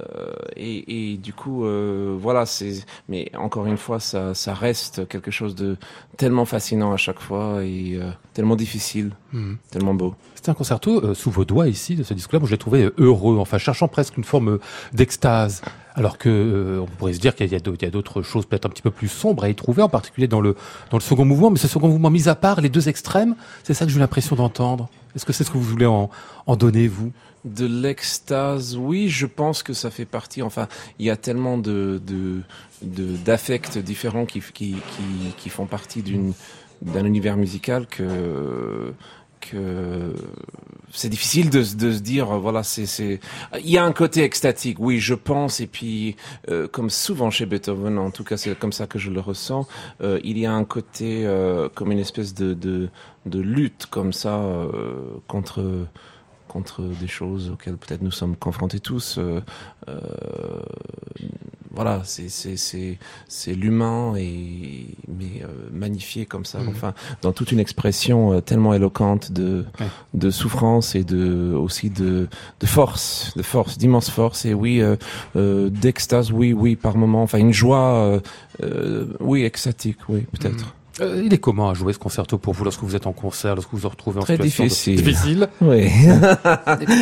euh, 0.01 0.33
et, 0.57 1.13
et, 1.13 1.17
du 1.17 1.33
coup, 1.33 1.65
euh, 1.65 2.17
voilà, 2.19 2.47
c'est. 2.47 2.85
Mais 3.09 3.31
encore 3.37 3.67
une 3.67 3.77
fois, 3.77 4.01
ça, 4.01 4.35
ça 4.35 4.55
reste 4.55 5.09
quelque 5.09 5.31
chose 5.31 5.55
de 5.55 5.77
tellement 6.17 6.45
fascinant 6.45 6.93
à 6.93 6.97
chaque 6.97 7.21
fois 7.21 7.65
et 7.65 7.97
euh, 7.97 8.11
tellement 8.35 8.57
difficile, 8.57 9.13
mhm. 9.33 9.57
tellement 9.71 9.95
beau. 9.95 10.15
C'était 10.35 10.51
un 10.51 10.55
concerto 10.55 11.15
sous 11.15 11.31
vos 11.31 11.45
doigts 11.45 11.69
ici 11.69 11.97
de 11.97 12.03
ce 12.03 12.15
disque-là. 12.15 12.39
Moi, 12.39 12.47
je 12.47 12.53
l'ai 12.53 12.59
trouvé 12.59 12.91
heureux, 12.99 13.39
enfin 13.39 13.59
cherchant 13.59 13.89
presque 13.89 14.17
une 14.17 14.25
forme 14.25 14.59
d'extase. 14.93 15.63
Alors 15.95 16.17
que 16.17 16.79
on 16.81 16.87
pourrait 16.87 17.15
se 17.15 17.19
dire 17.19 17.35
qu'il 17.35 17.51
y 17.51 17.57
a 17.57 17.91
d'autres 17.91 18.23
choses 18.23 18.47
peut-être 18.47 18.67
un 18.67 18.69
petit 18.69 18.83
peu 18.83 18.93
plus 18.93 19.09
sombres 19.09 19.43
à 19.43 19.49
y 19.49 19.55
trouver, 19.57 19.83
en 19.83 19.89
particulier 19.89 20.29
dans 20.29 20.41
le 20.41 20.55
dans 20.93 20.97
le 20.97 21.03
second 21.03 21.25
mouvement. 21.25 21.51
Mais 21.51 21.59
ce 21.59 21.67
second 21.67 21.89
mouvement, 21.89 22.11
mis 22.11 22.29
à 22.29 22.37
part 22.37 22.61
les 22.61 22.69
deux 22.69 22.89
extrêmes, 22.89 23.35
c'est 23.65 23.75
ça 23.75 23.85
que 23.85 23.91
j'ai 23.91 23.97
eu 23.97 24.01
l'impression 24.01 24.37
d'entendre. 24.37 24.89
Est-ce 25.17 25.27
que 25.27 25.33
c'est 25.33 25.43
ce 25.43 25.51
que 25.51 25.59
vous 25.59 25.65
voulez 25.65 25.87
en, 25.87 26.11
en 26.47 26.55
donner 26.55 26.87
vous? 26.87 27.11
De 27.55 27.67
l'extase, 27.67 28.77
oui, 28.77 29.09
je 29.09 29.27
pense 29.27 29.63
que 29.63 29.73
ça 29.73 29.91
fait 29.91 30.05
partie. 30.05 30.43
Enfin, 30.43 30.69
il 30.99 31.07
y 31.07 31.11
a 31.11 31.17
tellement 31.17 31.59
de 31.59 32.01
d'affects 32.83 33.79
différents 33.79 34.27
qui, 34.27 34.41
qui, 34.55 34.77
qui, 35.37 35.49
font 35.49 35.67
partie 35.67 36.03
d'une 36.03 36.33
d'un 36.81 37.05
univers 37.05 37.37
musical 37.37 37.87
que 37.87 38.93
que 39.41 40.15
c'est 40.93 41.09
difficile 41.09 41.51
de, 41.51 41.59
de, 41.59 41.93
se 41.93 42.01
dire 42.01 42.27
voilà 42.39 42.63
c'est 42.63 42.87
c'est 42.87 43.21
il 43.61 43.71
y 43.71 43.79
a 43.79 43.85
un 43.85 43.93
côté 43.93 44.23
extatique 44.23 44.79
oui 44.81 44.99
je 44.99 45.15
pense 45.15 45.61
et 45.61 45.67
puis 45.67 46.17
euh, 46.51 46.67
comme 46.67 46.91
souvent 46.91 47.31
chez 47.31 47.47
Beethoven 47.47 47.99
en 47.99 48.11
tout 48.11 48.25
cas 48.25 48.37
c'est 48.37 48.57
comme 48.59 48.73
ça 48.73 48.87
que 48.87 48.99
je 48.99 49.11
le 49.11 49.21
ressens 49.21 49.67
euh, 50.03 50.19
il 50.25 50.39
y 50.39 50.47
a 50.47 50.53
un 50.53 50.65
côté 50.65 51.25
euh, 51.25 51.69
comme 51.75 51.93
une 51.93 51.99
espèce 51.99 52.35
de, 52.35 52.55
de 52.55 53.41
lutte 53.41 53.87
comme 53.87 54.13
ça 54.13 54.43
contre 55.27 55.63
contre 56.49 56.83
des 56.83 57.07
choses 57.07 57.51
auxquelles 57.51 57.77
peut-être 57.77 58.03
nous 58.03 58.11
sommes 58.11 58.35
confrontés 58.35 58.81
tous. 58.81 59.19
Euh, 59.19 59.41
euh, 59.89 60.01
voilà, 61.71 62.03
c'est 62.05 63.55
l'humain 63.55 64.15
et 64.17 64.87
mais 65.07 65.43
euh, 65.45 65.47
magnifié 65.71 66.27
comme 66.27 66.45
ça. 66.45 66.59
Mhm. 66.59 66.69
Enfin, 66.71 66.95
dans 67.23 67.33
toute 67.33 67.53
une 67.53 67.61
expression 67.61 68.41
tellement 68.41 68.75
éloquente 68.75 69.31
de 69.31 69.65
de 70.15 70.31
souffrance 70.31 70.97
et 70.97 71.05
de 71.05 71.55
aussi 71.55 71.91
de 71.91 72.27
de 72.59 72.67
force, 72.67 73.37
de 73.37 73.43
force, 73.43 73.79
d'immense 73.79 74.11
force. 74.11 74.45
Et 74.45 74.55
oui, 74.55 74.83
d'extase, 75.35 76.33
oui, 76.33 76.53
oui, 76.53 76.75
par 76.75 76.97
moment. 76.97 77.23
Enfin, 77.23 77.39
une 77.39 77.53
joie, 77.53 78.21
oui, 79.21 79.45
extatique, 79.45 79.99
oui, 80.09 80.27
peut-être. 80.33 80.65
Mhm. 80.65 80.73
Euh, 81.01 81.23
il 81.25 81.33
est 81.33 81.39
comment 81.39 81.71
à 81.71 81.75
jouer 81.75 81.93
ce 81.93 81.99
concerto 81.99 82.39
pour 82.39 82.55
vous 82.55 82.65
lorsque 82.65 82.83
vous 82.83 82.97
êtes 82.97 83.07
en 83.07 83.13
concert, 83.13 83.55
lorsque 83.55 83.71
vous 83.73 83.79
vous 83.79 83.89
retrouvez 83.89 84.19
en 84.19 84.23
Très 84.23 84.37
situation 84.37 84.65
difficile. 84.65 84.97
difficile 85.03 85.49
Oui. 85.61 85.89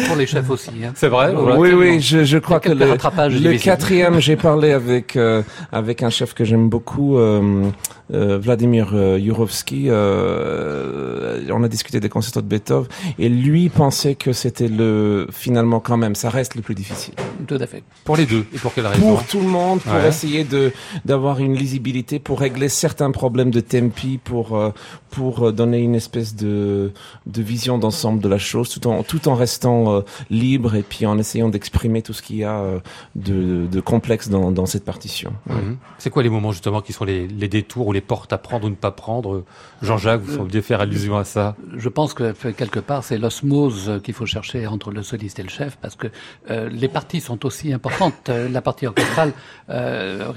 pour 0.06 0.16
les 0.16 0.26
chefs 0.26 0.50
aussi. 0.50 0.70
Hein. 0.84 0.92
C'est 0.94 1.08
vrai. 1.08 1.34
oui, 1.34 1.72
oui, 1.72 2.00
je, 2.00 2.24
je 2.24 2.38
crois 2.38 2.60
que 2.60 2.70
le, 2.70 2.92
le 2.92 3.58
quatrième, 3.58 4.20
j'ai 4.20 4.36
parlé 4.48 4.72
avec 4.72 5.16
euh, 5.16 5.42
avec 5.72 6.02
un 6.02 6.10
chef 6.10 6.34
que 6.34 6.44
j'aime 6.44 6.68
beaucoup, 6.68 7.16
euh, 7.18 7.70
euh 8.12 8.38
Vladimir 8.38 8.94
Yurovsky. 9.18 9.88
on 9.90 11.62
a 11.62 11.68
discuté 11.68 12.00
des 12.00 12.08
concertos 12.08 12.42
de 12.42 12.46
Beethoven 12.46 12.88
et 13.18 13.28
lui 13.28 13.68
pensait 13.68 14.14
que 14.14 14.32
c'était 14.32 14.68
le 14.68 15.26
finalement 15.32 15.80
quand 15.80 15.96
même, 15.96 16.14
ça 16.14 16.30
reste 16.30 16.54
le 16.54 16.62
plus 16.62 16.74
difficile. 16.74 17.14
Tout 17.46 17.58
à 17.60 17.66
fait. 17.66 17.82
Pour 18.04 18.16
les 18.16 18.26
deux 18.26 18.44
et 18.54 18.58
pour 18.58 18.74
quelle 18.74 18.86
raison? 18.86 19.08
Pour 19.08 19.24
tout 19.24 19.40
le 19.40 19.48
monde, 19.48 19.80
pour 19.80 19.96
essayer 19.96 20.44
de 20.44 20.72
d'avoir 21.04 21.38
une 21.38 21.54
lisibilité, 21.54 22.18
pour 22.18 22.40
régler 22.40 22.68
certains 22.68 23.10
problèmes 23.10 23.50
de 23.50 23.60
thème 23.60 23.85
pour 24.18 24.56
euh, 24.56 24.70
pour 25.16 25.50
donner 25.50 25.78
une 25.78 25.94
espèce 25.94 26.36
de 26.36 26.92
de 27.24 27.42
vision 27.42 27.78
d'ensemble 27.78 28.20
de 28.20 28.28
la 28.28 28.36
chose, 28.36 28.68
tout 28.68 28.86
en 28.86 29.02
tout 29.02 29.28
en 29.28 29.34
restant 29.34 29.78
euh, 29.94 30.00
libre 30.28 30.74
et 30.74 30.82
puis 30.82 31.06
en 31.06 31.16
essayant 31.16 31.48
d'exprimer 31.48 32.02
tout 32.02 32.12
ce 32.12 32.20
qu'il 32.20 32.36
y 32.36 32.44
a 32.44 32.58
euh, 32.58 32.80
de, 33.14 33.66
de 33.66 33.80
complexe 33.80 34.28
dans, 34.28 34.50
dans 34.50 34.66
cette 34.66 34.84
partition. 34.84 35.32
Mhm. 35.46 35.78
C'est 35.96 36.10
quoi 36.10 36.22
les 36.22 36.28
moments 36.28 36.52
justement 36.52 36.82
qui 36.82 36.92
sont 36.92 37.06
les, 37.06 37.26
les 37.26 37.48
détours 37.48 37.86
ou 37.86 37.92
les 37.92 38.02
portes 38.02 38.34
à 38.34 38.38
prendre 38.48 38.66
ou 38.66 38.70
ne 38.70 38.74
pas 38.74 38.90
prendre? 38.90 39.44
Jean-Jacques, 39.80 40.20
vous 40.20 40.36
semblez 40.36 40.60
faire 40.60 40.82
allusion 40.82 41.16
à 41.16 41.24
ça. 41.24 41.56
Je 41.74 41.88
pense 41.88 42.12
que 42.12 42.32
quelque 42.62 42.80
part 42.80 43.02
c'est 43.02 43.16
l'osmose 43.16 44.00
qu'il 44.04 44.12
faut 44.12 44.26
chercher 44.26 44.66
entre 44.66 44.90
le 44.90 45.02
soliste 45.02 45.38
et 45.38 45.44
le 45.44 45.48
chef 45.48 45.78
parce 45.80 45.96
que 45.96 46.08
les 46.82 46.88
parties 46.88 47.22
sont 47.22 47.46
aussi 47.46 47.72
importantes. 47.72 48.28
La 48.56 48.62
partie 48.68 48.86
orchestrale 48.86 49.32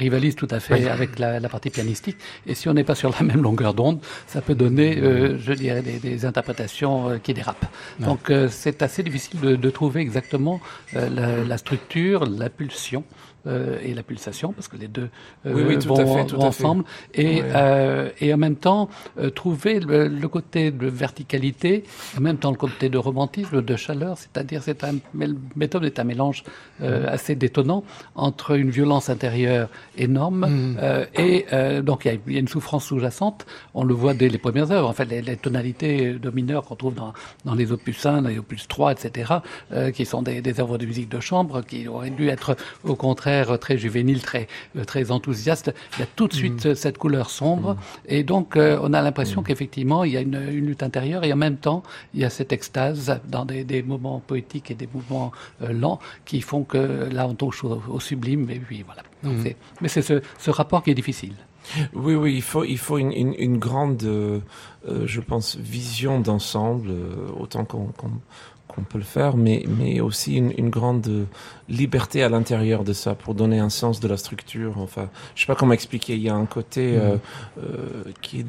rivalise 0.03 0.35
tout 0.35 0.51
à 0.51 0.61
fait 0.61 0.87
avec 0.87 1.19
la, 1.19 1.39
la 1.41 1.49
partie 1.49 1.69
pianistique 1.69 2.17
et 2.47 2.55
si 2.55 2.69
on 2.69 2.73
n'est 2.73 2.85
pas 2.85 2.95
sur 2.95 3.09
la 3.17 3.23
même 3.29 3.41
longueur 3.41 3.73
d'onde, 3.73 3.99
ça 4.27 4.41
peut 4.41 4.55
donner, 4.55 4.68
euh, 4.77 5.38
je 5.39 5.53
dirais, 5.53 5.82
des, 5.82 6.25
interprétations 6.25 7.10
euh, 7.10 7.17
qui 7.17 7.34
dérapent. 7.34 7.65
Donc 7.99 8.29
euh, 8.29 8.47
c'est 8.49 8.82
assez 8.82 9.03
difficile 9.03 9.39
de, 9.39 9.69
trouver 9.69 10.01
exactement 10.01 10.60
la, 10.93 11.58
structure, 11.58 12.25
la 12.25 12.49
pulsion. 12.49 13.03
Euh, 13.47 13.78
et 13.82 13.93
la 13.93 14.04
pulsation, 14.04 14.52
parce 14.52 14.67
que 14.67 14.75
les 14.75 14.89
deux 14.89 15.10
euh, 15.45 15.78
vont, 15.86 16.41
ensemble, 16.41 16.84
et, 17.13 17.41
euh, 17.56 18.10
et 18.19 18.34
en 18.34 18.38
même 18.38 18.58
temps 18.58 18.89
trouver 19.34 19.80
le, 19.80 20.28
côté 20.28 20.71
de 20.71 20.88
verticalité, 20.88 21.86
en 22.17 22.21
même 22.21 22.38
temps 22.38 22.52
le 22.52 22.58
côté 22.58 22.89
de 22.89 22.97
romantisme, 22.97 23.62
de 23.62 23.75
chaleur, 23.78 24.17
c'est-à-dire 24.17 24.62
c'est 24.62 24.84
un 24.84 24.95
méthode 25.56 25.86
est 25.86 25.99
un 25.99 26.04
mélange 26.04 26.43
assez 26.82 27.36
détonnant 27.36 27.84
entre 28.15 28.58
une 28.58 28.69
violence 28.69 29.10
intérieure 29.10 29.69
énorme 29.97 30.45
mm. 30.47 30.78
et 31.15 31.45
donc 31.82 32.06
il 32.06 32.19
y, 32.34 32.38
a 32.38 32.39
une 32.39 32.47
souffrance 32.47 32.86
sous-jacente. 32.86 33.45
On 33.73 33.84
le 33.84 33.93
voit 33.93 34.13
dès 34.13 34.30
les 34.30 34.38
premières 34.38 34.71
œuvres. 34.71 34.89
En 34.89 34.93
fait, 34.93 35.06
les, 35.06 35.38
tonalités 35.38 36.13
de 36.13 36.30
mineurs 36.30 36.63
qu'on 36.65 36.75
trouve 36.75 36.95
dans, 36.95 37.13
dans 37.45 37.56
les 37.56 37.71
opus 37.71 38.06
1, 38.06 38.21
les 38.21 38.38
opus 38.38 38.67
3, 38.67 38.91
etc., 38.91 39.34
qui 39.93 40.06
sont 40.06 40.21
des, 40.21 40.41
des 40.41 40.60
œuvres 40.60 40.78
de 40.78 40.86
musique 40.86 41.10
de 41.10 41.19
chambre, 41.19 41.62
qui 41.62 41.88
auraient 41.88 42.10
dû 42.10 42.28
être 42.28 42.56
au 42.84 42.95
contraire 42.95 43.28
très 43.59 43.77
juvénile, 43.77 44.21
très 44.21 44.47
euh, 44.77 44.83
très 44.83 45.11
enthousiaste. 45.11 45.73
Il 45.97 45.99
y 46.01 46.03
a 46.03 46.07
tout 46.15 46.27
de 46.27 46.33
suite 46.33 46.65
mm. 46.65 46.75
cette 46.75 46.97
couleur 46.97 47.29
sombre, 47.29 47.73
mm. 47.73 47.77
et 48.07 48.23
donc 48.23 48.55
euh, 48.55 48.79
on 48.81 48.93
a 48.93 49.01
l'impression 49.01 49.41
mm. 49.41 49.43
qu'effectivement 49.45 50.03
il 50.03 50.13
y 50.13 50.17
a 50.17 50.21
une, 50.21 50.39
lutte 50.39 50.83
intérieure, 50.83 51.23
et 51.23 51.33
en 51.33 51.37
même 51.37 51.57
temps 51.57 51.83
il 52.13 52.21
y 52.21 52.25
a 52.25 52.29
cette 52.29 52.51
extase 52.51 53.19
dans 53.27 53.45
des, 53.45 53.83
moments 53.83 54.21
poétiques 54.25 54.71
et 54.71 54.75
des 54.75 54.89
mouvements 54.93 55.31
euh, 55.63 55.71
lents 55.71 55.99
qui 56.25 56.41
font 56.41 56.63
que 56.63 57.09
là 57.11 57.27
on 57.27 57.33
touche 57.33 57.63
au, 57.63 57.99
sublime. 57.99 58.49
Et 58.49 58.59
puis 58.59 58.83
voilà. 58.85 59.03
mais 59.81 59.87
c'est 59.87 60.01
ce, 60.01 60.21
ce 60.37 60.51
rapport 60.51 60.83
qui 60.83 60.91
est 60.91 60.95
difficile. 60.95 61.33
Oui, 61.93 62.15
oui, 62.15 62.35
il 62.35 62.41
faut, 62.41 62.63
il 62.63 62.77
faut 62.77 62.97
une, 62.97 63.11
une, 63.11 63.35
une 63.37 63.57
grande, 63.57 64.03
euh, 64.03 64.39
euh, 64.87 65.03
je 65.05 65.21
pense, 65.21 65.55
vision 65.55 66.19
d'ensemble, 66.19 66.89
euh, 66.89 67.27
autant 67.39 67.65
qu'on 67.65 68.81
peut 68.83 68.97
le 68.97 69.03
faire, 69.03 69.37
mais, 69.37 69.65
mais 69.67 69.99
aussi 69.99 70.35
une, 70.35 70.53
une 70.57 70.69
grande 70.69 71.07
euh, 71.07 71.25
liberté 71.69 72.23
à 72.23 72.29
l'intérieur 72.29 72.84
de 72.84 72.93
ça 72.93 73.15
pour 73.15 73.36
donner 73.36 73.60
un 73.60 73.69
sens 73.69 73.99
de 73.99 74.08
la 74.08 74.17
structure. 74.17 74.73
Enfin, 74.79 75.10
je 75.36 75.41
sais 75.41 75.47
pas 75.47 75.55
comment 75.55 75.73
expliquer. 75.73 76.15
Il 76.15 76.21
y 76.21 76.29
a 76.29 76.36
un 76.36 76.45
côté 76.45 76.97
euh, 76.97 77.15
euh, 77.60 78.03
qui 78.21 78.45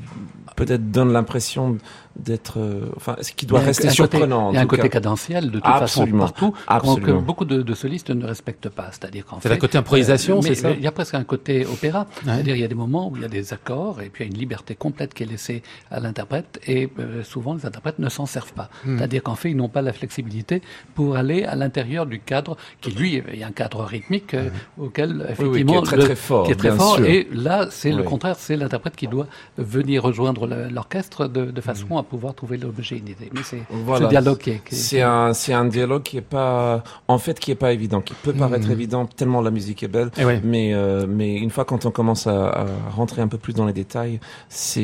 peut-être 0.56 0.90
donne 0.90 1.12
l'impression 1.12 1.78
d'être, 2.16 2.58
euh, 2.58 2.90
enfin, 2.96 3.16
ce 3.20 3.32
qui 3.32 3.46
doit 3.46 3.60
Il 3.60 3.62
y 3.62 3.64
a 3.64 3.64
un- 3.64 3.66
rester 3.68 3.82
côté- 3.84 3.94
surprenant. 3.94 4.48
en 4.48 4.50
Il 4.52 4.54
y 4.56 4.58
a 4.58 4.62
un 4.62 4.66
côté 4.66 4.82
cas. 4.82 4.88
cadentiel 4.88 5.46
de 5.50 5.58
toute 5.58 5.62
Absolument. 5.64 6.26
façon 6.26 6.50
partout, 6.50 6.54
Absolument. 6.66 7.20
que 7.20 7.24
beaucoup 7.24 7.44
de, 7.44 7.62
de 7.62 7.74
solistes 7.74 8.10
ne 8.10 8.26
respectent 8.26 8.68
pas. 8.68 8.88
C'est-à-dire 8.90 9.24
qu'en 9.26 9.40
C'est 9.40 9.48
fait, 9.48 9.54
un 9.54 9.58
côté 9.58 9.78
improvisation, 9.78 10.38
euh, 10.38 10.42
c'est 10.42 10.48
mais 10.50 10.54
ça 10.56 10.70
Il 10.72 10.80
y 10.80 10.86
a 10.86 10.92
presque 10.92 11.14
un 11.14 11.24
côté 11.24 11.64
opéra. 11.66 12.06
C'est-à-dire 12.24 12.56
il 12.56 12.60
y 12.60 12.64
a 12.64 12.68
des 12.68 12.74
moments 12.74 13.08
où 13.10 13.16
il 13.16 13.22
y 13.22 13.24
a 13.24 13.28
des 13.28 13.52
accords 13.52 14.00
et 14.00 14.08
puis 14.08 14.24
il 14.24 14.26
y 14.28 14.30
a 14.30 14.32
une 14.34 14.38
liberté 14.40 14.74
complète 14.74 15.14
qui 15.14 15.22
est 15.22 15.26
laissée 15.26 15.62
à 15.90 16.00
l'interprète 16.00 16.60
et 16.66 16.88
euh, 16.98 17.22
souvent 17.22 17.54
les 17.54 17.64
interprètes 17.66 17.98
ne 17.98 18.08
s'en 18.08 18.26
servent 18.26 18.52
pas. 18.54 18.70
Hmm. 18.84 18.96
C'est-à-dire 18.98 19.22
qu'en 19.22 19.34
fait 19.36 19.50
ils 19.50 19.56
n'ont 19.56 19.68
pas 19.68 19.82
la 19.82 19.92
flexibilité 19.92 20.62
pour 20.94 21.16
aller 21.16 21.44
à 21.44 21.54
l'intérieur 21.54 22.06
du 22.06 22.18
cadre 22.20 22.56
qui 22.80 22.90
lui 22.90 23.09
il 23.12 23.38
y 23.38 23.42
a 23.42 23.46
un 23.46 23.52
cadre 23.52 23.82
rythmique 23.84 24.34
euh, 24.34 24.48
auquel 24.78 25.16
oui, 25.16 25.24
effectivement 25.32 25.72
qui 25.72 25.78
est 25.78 25.82
très, 25.82 25.96
le- 25.96 26.02
très 26.04 26.16
fort, 26.16 26.46
qui 26.46 26.52
est 26.52 26.56
très 26.56 26.70
fort 26.72 27.00
et 27.04 27.28
là 27.32 27.66
c'est 27.70 27.90
le 27.90 27.98
Oui. 28.02 28.04
contraire 28.04 28.36
c'est 28.38 28.56
l'interprète 28.56 28.96
qui 28.96 29.06
doit 29.08 29.26
venir 29.58 30.02
rejoindre 30.02 30.46
l'orchestre 30.70 31.26
de, 31.26 31.46
de 31.50 31.60
façon 31.60 31.96
à 31.98 32.02
pouvoir 32.02 32.34
trouver 32.34 32.56
l'homogénéité. 32.56 33.30
Mais 33.34 33.40
c'est 33.44 33.62
Voilà. 33.70 34.06
ce 34.06 34.10
dialogue 34.10 34.38
qui 34.38 34.50
est, 34.50 34.60
qui 34.64 34.74
est- 34.74 34.78
C'est 34.78 35.02
un, 35.02 35.32
c'est 35.34 35.52
un 35.52 35.64
dialogue 35.64 36.02
qui 36.02 36.16
est 36.18 36.20
pas, 36.22 36.82
en 37.08 37.18
fait, 37.18 37.38
qui 37.38 37.50
est 37.50 37.54
pas 37.56 37.72
évident, 37.72 38.00
qui 38.00 38.14
peut 38.22 38.32
paraître 38.32 38.66
Mhm. 38.66 38.72
évident 38.72 39.06
tellement 39.06 39.40
la 39.42 39.50
musique 39.50 39.82
est 39.82 39.88
belle, 39.88 40.10
Eh 40.18 40.24
mais 40.44 40.72
euh, 40.74 41.06
mais 41.08 41.36
une 41.36 41.50
fois 41.50 41.64
quand 41.64 41.86
on 41.86 41.90
commence 41.90 42.26
à, 42.26 42.48
à 42.48 42.66
rentrer 42.94 43.22
un 43.22 43.28
peu 43.28 43.38
plus 43.38 43.52
dans 43.54 43.66
les 43.66 43.72
détails, 43.72 44.20
c'est 44.48 44.80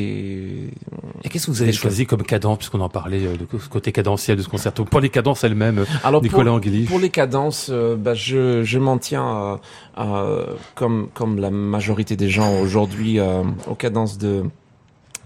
Et 1.23 1.29
qu'est-ce 1.29 1.47
que 1.47 1.51
vous 1.51 1.61
avez 1.61 1.71
choisi 1.73 2.05
comme 2.05 2.23
cadence, 2.23 2.57
puisqu'on 2.59 2.81
en 2.81 2.89
parlait 2.89 3.25
euh, 3.25 3.35
de 3.37 3.59
ce 3.59 3.69
côté 3.69 3.91
cadentiel 3.91 4.37
de 4.37 4.41
ce 4.41 4.49
concerto? 4.49 4.85
Pour 4.85 4.99
les 4.99 5.09
cadences 5.09 5.43
elles-mêmes, 5.43 5.85
Nicolas 6.21 6.51
pour, 6.87 6.99
les 6.99 7.09
cadences, 7.09 7.69
euh, 7.71 7.95
bah, 7.95 8.13
je 8.17 8.63
je 8.63 8.79
m'en 8.79 8.97
tiens 8.97 9.59
à- 9.95 10.35
comme 10.75 11.07
comme 11.13 11.39
la 11.39 11.49
majorité 11.51 12.15
des 12.17 12.29
gens 12.29 12.59
aujourd'hui 12.59 13.19
euh, 13.19 13.43
aux 13.69 13.75
cadences 13.75 14.17
de 14.17 14.43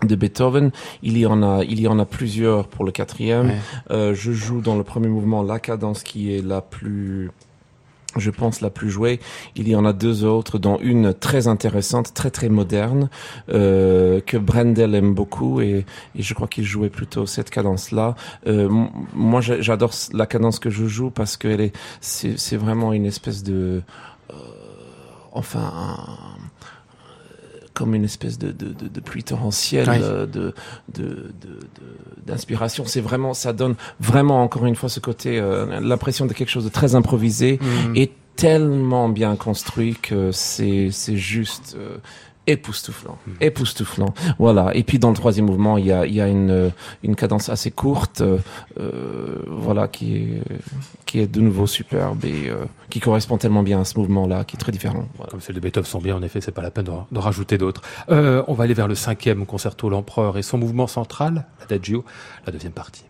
de 0.04 0.16
Beethoven, 0.16 0.72
il 1.04 1.16
y 1.16 1.28
en 1.28 1.44
a, 1.44 1.64
il 1.64 1.80
y 1.80 1.88
en 1.88 2.00
a 2.00 2.06
plusieurs 2.06 2.68
pour 2.68 2.86
le 2.86 2.92
quatrième. 2.92 3.50
Ouais. 3.50 3.56
Euh, 3.92 4.16
je 4.16 4.32
joue 4.32 4.60
dans 4.62 4.76
le 4.76 4.84
premier 4.84 5.08
mouvement 5.10 5.44
la 5.44 5.60
cadence 5.60 6.02
qui 6.02 6.36
est 6.36 6.42
la 6.44 6.62
plus, 6.62 7.30
je 8.18 8.30
pense 8.32 8.62
la 8.62 8.70
plus 8.70 8.90
jouée. 8.90 9.20
Il 9.56 9.68
y 9.68 9.76
en 9.76 9.86
a 9.86 9.94
deux 9.94 10.24
autres, 10.24 10.60
dont 10.60 10.78
une 10.82 11.14
très 11.14 11.48
intéressante, 11.48 12.14
très 12.14 12.32
très 12.32 12.50
moderne, 12.50 13.10
euh, 13.50 14.20
que 14.22 14.38
Brendel 14.38 14.96
aime 14.96 15.14
beaucoup 15.14 15.62
et, 15.62 15.86
et 16.16 16.22
je 16.22 16.34
crois 16.34 16.48
qu'il 16.48 16.64
jouait 16.66 16.90
plutôt 16.90 17.26
cette 17.26 17.50
cadence-là. 17.50 18.16
Euh, 18.48 18.70
moi, 19.14 19.42
j'a- 19.42 19.62
j'adore 19.62 19.92
la 20.14 20.26
cadence 20.26 20.60
que 20.60 20.70
je 20.70 20.86
joue 20.86 21.10
parce 21.12 21.38
que 21.38 21.48
elle 21.48 21.62
est, 21.62 21.74
c'est, 22.02 22.58
vraiment 22.58 22.94
une 22.94 23.06
espèce 23.06 23.44
de, 23.44 23.82
euh, 24.32 24.34
enfin. 25.32 26.06
Comme 27.74 27.96
une 27.96 28.04
espèce 28.04 28.38
de, 28.38 28.52
de, 28.52 28.68
de, 28.74 28.88
de 28.88 29.00
pluie 29.00 29.24
torrentielle, 29.24 29.88
Oui. 29.90 29.98
euh, 30.02 30.26
de, 30.26 30.54
de, 30.94 31.04
de, 31.04 31.06
de- 31.42 32.26
d'inspiration. 32.26 32.84
C'est 32.86 33.02
vraiment, 33.02 33.34
ça 33.34 33.54
donne 33.54 33.76
vraiment 34.00 34.44
encore 34.44 34.66
une 34.66 34.76
fois 34.76 34.90
ce 34.90 35.00
côté, 35.00 35.40
euh, 35.40 35.80
l'impression 35.80 36.26
de 36.26 36.34
quelque 36.34 36.50
chose 36.50 36.66
de 36.66 36.70
très 36.70 36.96
improvisé 36.96 37.60
Mhm. 37.62 37.96
et 37.96 38.12
tellement 38.36 39.10
bien 39.10 39.36
construit 39.36 39.96
que 39.96 40.32
c'est, 40.32 40.90
c'est 40.92 41.18
juste 41.18 41.76
euh, 41.78 41.98
époustouflant, 42.48 43.18
époustouflant. 43.40 44.14
Voilà. 44.40 44.72
Et 44.76 44.84
puis 44.84 45.00
dans 45.00 45.10
le 45.10 45.16
troisième 45.16 45.46
mouvement, 45.46 45.78
il 45.78 45.86
y 45.86 45.92
a, 45.92 46.06
il 46.06 46.14
y 46.14 46.22
a 46.22 46.28
une, 46.28 46.72
une 47.04 47.16
cadence 47.16 47.50
assez 47.50 47.72
courte, 47.72 48.22
euh, 48.22 48.40
euh, 48.80 49.44
voilà, 49.48 49.88
qui 49.88 50.16
est, 50.16 50.42
qui 51.06 51.20
est 51.20 51.28
de 51.28 51.40
nouveau 51.40 51.68
superbe 51.68 52.26
et 52.26 52.50
euh, 52.50 52.66
qui 52.90 53.00
correspond 53.00 53.38
tellement 53.38 53.64
bien 53.64 53.82
à 53.82 53.86
ce 53.86 54.00
mouvement-là, 54.00 54.44
qui 54.44 54.56
est 54.56 54.60
très 54.60 54.72
différent. 54.72 55.06
Voilà. 55.16 55.30
Comme 55.30 55.42
celles 55.42 55.56
de 55.56 55.60
Beethoven 55.60 55.88
sont 55.88 56.02
bien, 56.02 56.16
en 56.16 56.24
effet, 56.24 56.42
c'est 56.42 56.52
pas 56.52 56.64
la 56.64 56.72
peine 56.72 56.86
de, 56.86 56.92
de 57.12 57.20
rajouter 57.20 57.58
d'autres. 57.58 57.82
Euh, 58.10 58.44
on 58.48 58.54
va 58.54 58.64
aller 58.64 58.74
vers 58.74 58.88
le 58.88 58.96
cinquième 58.96 59.46
concerto, 59.46 59.90
l'Empereur 59.90 60.38
et 60.38 60.42
son 60.42 60.58
mouvement 60.58 60.88
central, 60.88 61.46
l'Adagio, 61.60 62.04
la 62.46 62.52
deuxième 62.52 62.74
partie. 62.74 63.06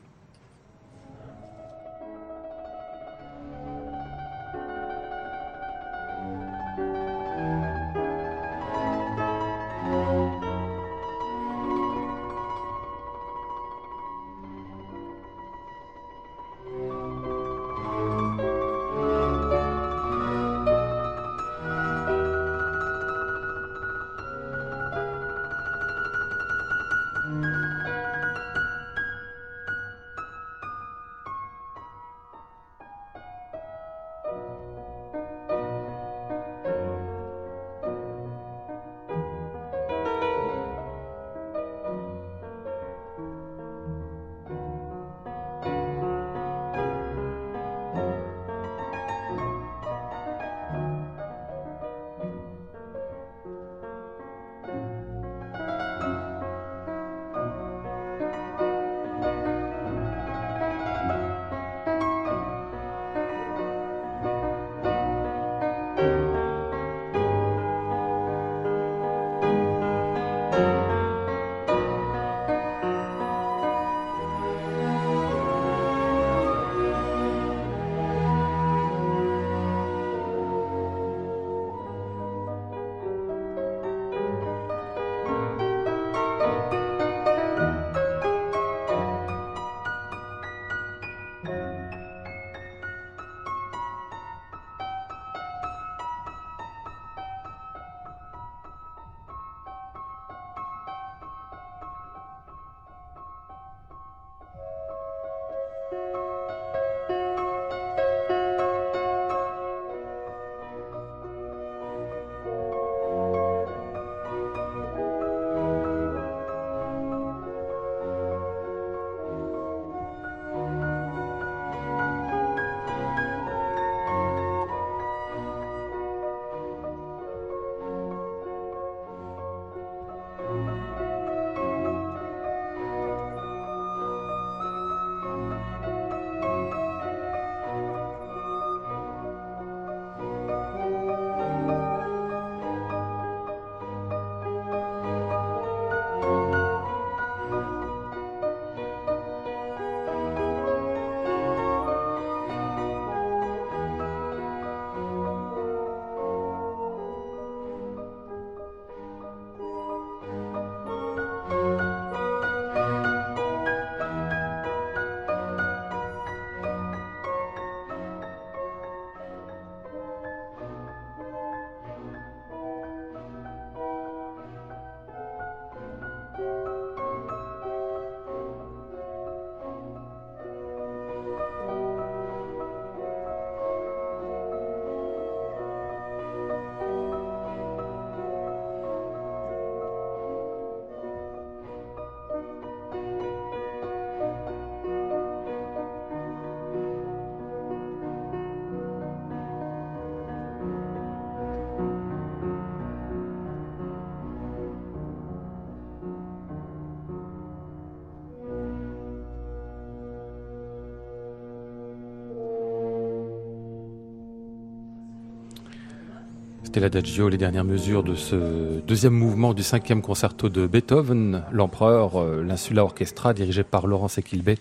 C'était 216.71 216.79
l'adagio, 216.79 217.27
les 217.27 217.37
dernières 217.37 217.65
mesures 217.65 218.01
de 218.01 218.15
ce 218.15 218.79
deuxième 218.87 219.11
mouvement 219.11 219.53
du 219.53 219.61
cinquième 219.61 220.01
concerto 220.01 220.47
de 220.47 220.67
Beethoven, 220.67 221.43
l'Empereur, 221.51 222.15
euh, 222.15 222.45
l'Insula 222.47 222.85
Orchestra, 222.85 223.33
dirigé 223.33 223.63
par 223.63 223.87
Laurence 223.87 224.17
Equilbet 224.17 224.55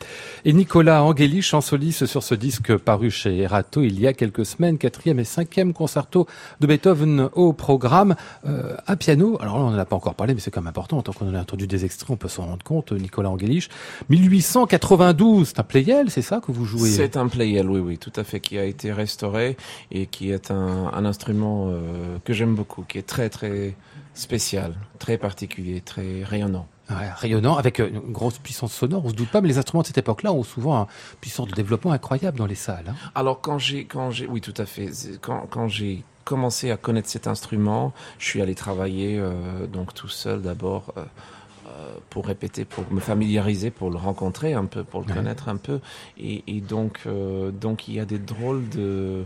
et 0.44 0.52
Nicolas 0.52 1.04
Angeli, 1.04 1.40
chansoliste 1.40 2.06
sur 2.06 2.24
ce 2.24 2.34
disque 2.34 2.76
paru 2.76 3.12
chez 3.12 3.38
Erato 3.38 3.82
il 3.82 4.00
y 4.00 4.08
a 4.08 4.12
quelques 4.12 4.44
semaines, 4.44 4.76
quatrième 4.76 5.20
et 5.20 5.24
cinquième 5.24 5.72
concerto 5.72 6.26
de 6.58 6.66
Beethoven 6.66 7.28
au 7.34 7.52
programme, 7.52 8.16
euh, 8.44 8.74
à 8.88 8.96
piano. 8.96 9.38
Alors 9.40 9.58
là, 9.58 9.64
on 9.66 9.70
n'en 9.70 9.78
a 9.78 9.84
pas 9.84 9.94
encore 9.94 10.16
parlé, 10.16 10.34
mais 10.34 10.40
c'est 10.40 10.50
quand 10.50 10.62
même 10.62 10.66
important. 10.66 11.00
Tant 11.02 11.12
qu'on 11.12 11.30
en 11.30 11.34
a 11.36 11.40
entendu 11.40 11.68
des 11.68 11.84
extraits, 11.84 12.10
on 12.10 12.16
peut 12.16 12.26
s'en 12.26 12.46
rendre 12.46 12.64
compte. 12.64 12.90
Nicolas 12.90 13.30
Angelich, 13.30 13.68
1892, 14.08 15.46
c'est 15.46 15.60
un 15.60 15.62
playel, 15.62 16.10
c'est 16.10 16.22
ça 16.22 16.40
que 16.44 16.50
vous 16.50 16.64
jouez? 16.64 16.90
C'est 16.90 17.16
un 17.16 17.28
playel, 17.28 17.70
oui, 17.70 17.78
oui, 17.78 17.98
tout 17.98 18.12
à 18.16 18.24
fait, 18.24 18.40
qui 18.40 18.58
a 18.58 18.64
été 18.64 18.92
restauré 18.92 19.56
et 19.92 20.06
qui 20.06 20.32
est 20.32 20.50
un, 20.50 20.90
un 20.92 21.04
instrument 21.04 21.68
euh, 21.70 21.99
que 22.24 22.32
j'aime 22.32 22.54
beaucoup, 22.54 22.82
qui 22.82 22.98
est 22.98 23.06
très 23.06 23.28
très 23.28 23.74
spécial, 24.14 24.74
très 24.98 25.18
particulier, 25.18 25.80
très 25.80 26.24
rayonnant. 26.24 26.66
Ouais, 26.90 27.08
rayonnant, 27.16 27.56
avec 27.56 27.78
euh, 27.78 27.88
une 27.88 28.12
grosse 28.12 28.38
puissance 28.38 28.72
sonore, 28.72 29.04
on 29.04 29.10
se 29.10 29.14
doute 29.14 29.30
pas, 29.30 29.40
mais 29.40 29.48
les 29.48 29.58
instruments 29.58 29.82
de 29.82 29.86
cette 29.86 29.98
époque-là 29.98 30.32
ont 30.32 30.42
souvent 30.42 30.82
une 30.82 30.86
puissance 31.20 31.48
de 31.48 31.54
développement 31.54 31.92
incroyable 31.92 32.36
dans 32.36 32.46
les 32.46 32.56
salles. 32.56 32.86
Hein. 32.88 33.10
Alors 33.14 33.40
quand 33.40 33.58
j'ai, 33.58 33.84
quand 33.84 34.10
j'ai, 34.10 34.26
oui, 34.26 34.40
tout 34.40 34.54
à 34.56 34.66
fait, 34.66 34.90
quand, 35.20 35.46
quand 35.48 35.68
j'ai 35.68 36.02
commencé 36.24 36.70
à 36.70 36.76
connaître 36.76 37.08
cet 37.08 37.28
instrument, 37.28 37.92
je 38.18 38.26
suis 38.26 38.42
allé 38.42 38.54
travailler 38.54 39.18
euh, 39.18 39.66
donc 39.66 39.94
tout 39.94 40.08
seul 40.08 40.42
d'abord. 40.42 40.92
Euh, 40.96 41.04
pour 42.10 42.26
répéter, 42.26 42.64
pour 42.64 42.84
me 42.90 42.98
familiariser, 42.98 43.70
pour 43.70 43.90
le 43.90 43.96
rencontrer 43.96 44.54
un 44.54 44.64
peu, 44.64 44.82
pour 44.82 45.04
le 45.06 45.06
connaître 45.06 45.48
un 45.48 45.56
peu. 45.56 45.78
Et, 46.18 46.42
et 46.48 46.60
donc, 46.60 47.00
euh, 47.06 47.52
donc 47.52 47.86
il 47.86 47.94
y 47.94 48.00
a 48.00 48.04
des 48.04 48.18
drôles 48.18 48.68
de, 48.70 49.24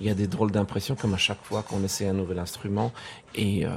il 0.00 0.06
y 0.06 0.10
a 0.10 0.14
des 0.14 0.26
drôles 0.26 0.50
d'impressions 0.50 0.94
comme 0.94 1.14
à 1.14 1.18
chaque 1.18 1.42
fois 1.42 1.62
qu'on 1.62 1.82
essaie 1.82 2.08
un 2.08 2.12
nouvel 2.12 2.38
instrument. 2.38 2.92
Et, 3.34 3.66
euh, 3.66 3.70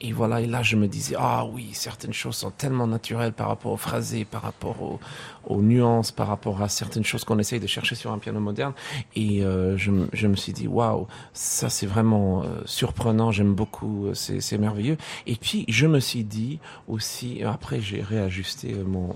et 0.00 0.12
voilà, 0.12 0.40
et 0.40 0.46
là 0.46 0.62
je 0.62 0.76
me 0.76 0.86
disais, 0.86 1.16
ah 1.18 1.44
oui, 1.44 1.70
certaines 1.72 2.12
choses 2.12 2.36
sont 2.36 2.50
tellement 2.50 2.86
naturelles 2.86 3.32
par 3.32 3.48
rapport 3.48 3.72
au 3.72 3.76
phrasé, 3.76 4.24
par 4.24 4.42
rapport 4.42 4.98
aux, 5.46 5.62
nuances, 5.62 6.12
par 6.12 6.28
rapport 6.28 6.62
à 6.62 6.68
certaines 6.68 7.04
choses 7.04 7.24
qu'on 7.24 7.38
essaye 7.38 7.60
de 7.60 7.66
chercher 7.66 7.94
sur 7.94 8.12
un 8.12 8.18
piano 8.18 8.40
moderne. 8.40 8.72
Et 9.16 9.44
euh, 9.44 9.76
je, 9.76 9.90
je, 10.12 10.26
me 10.26 10.36
suis 10.36 10.52
dit, 10.52 10.68
waouh, 10.68 11.06
ça 11.32 11.68
c'est 11.68 11.86
vraiment 11.86 12.42
euh, 12.42 12.60
surprenant, 12.64 13.32
j'aime 13.32 13.54
beaucoup, 13.54 14.06
euh, 14.06 14.14
c'est 14.14 14.58
merveilleux. 14.58 14.96
Et 15.26 15.36
puis 15.36 15.64
je 15.68 15.86
me 15.86 16.00
suis 16.00 16.24
dit 16.24 16.58
aussi, 16.86 17.42
après 17.42 17.80
j'ai 17.80 18.02
réajusté 18.02 18.74
mon 18.74 19.14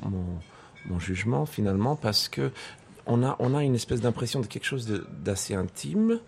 mon 0.88 0.98
jugement 0.98 1.46
finalement 1.46 1.96
parce 1.96 2.28
que 2.28 2.50
on 3.06 3.22
a, 3.22 3.36
on 3.38 3.54
a 3.54 3.62
une 3.62 3.74
espèce 3.74 4.00
d'impression 4.00 4.40
de 4.40 4.46
quelque 4.46 4.64
chose 4.64 4.86
d'assez 5.24 5.54
intime 5.54 6.20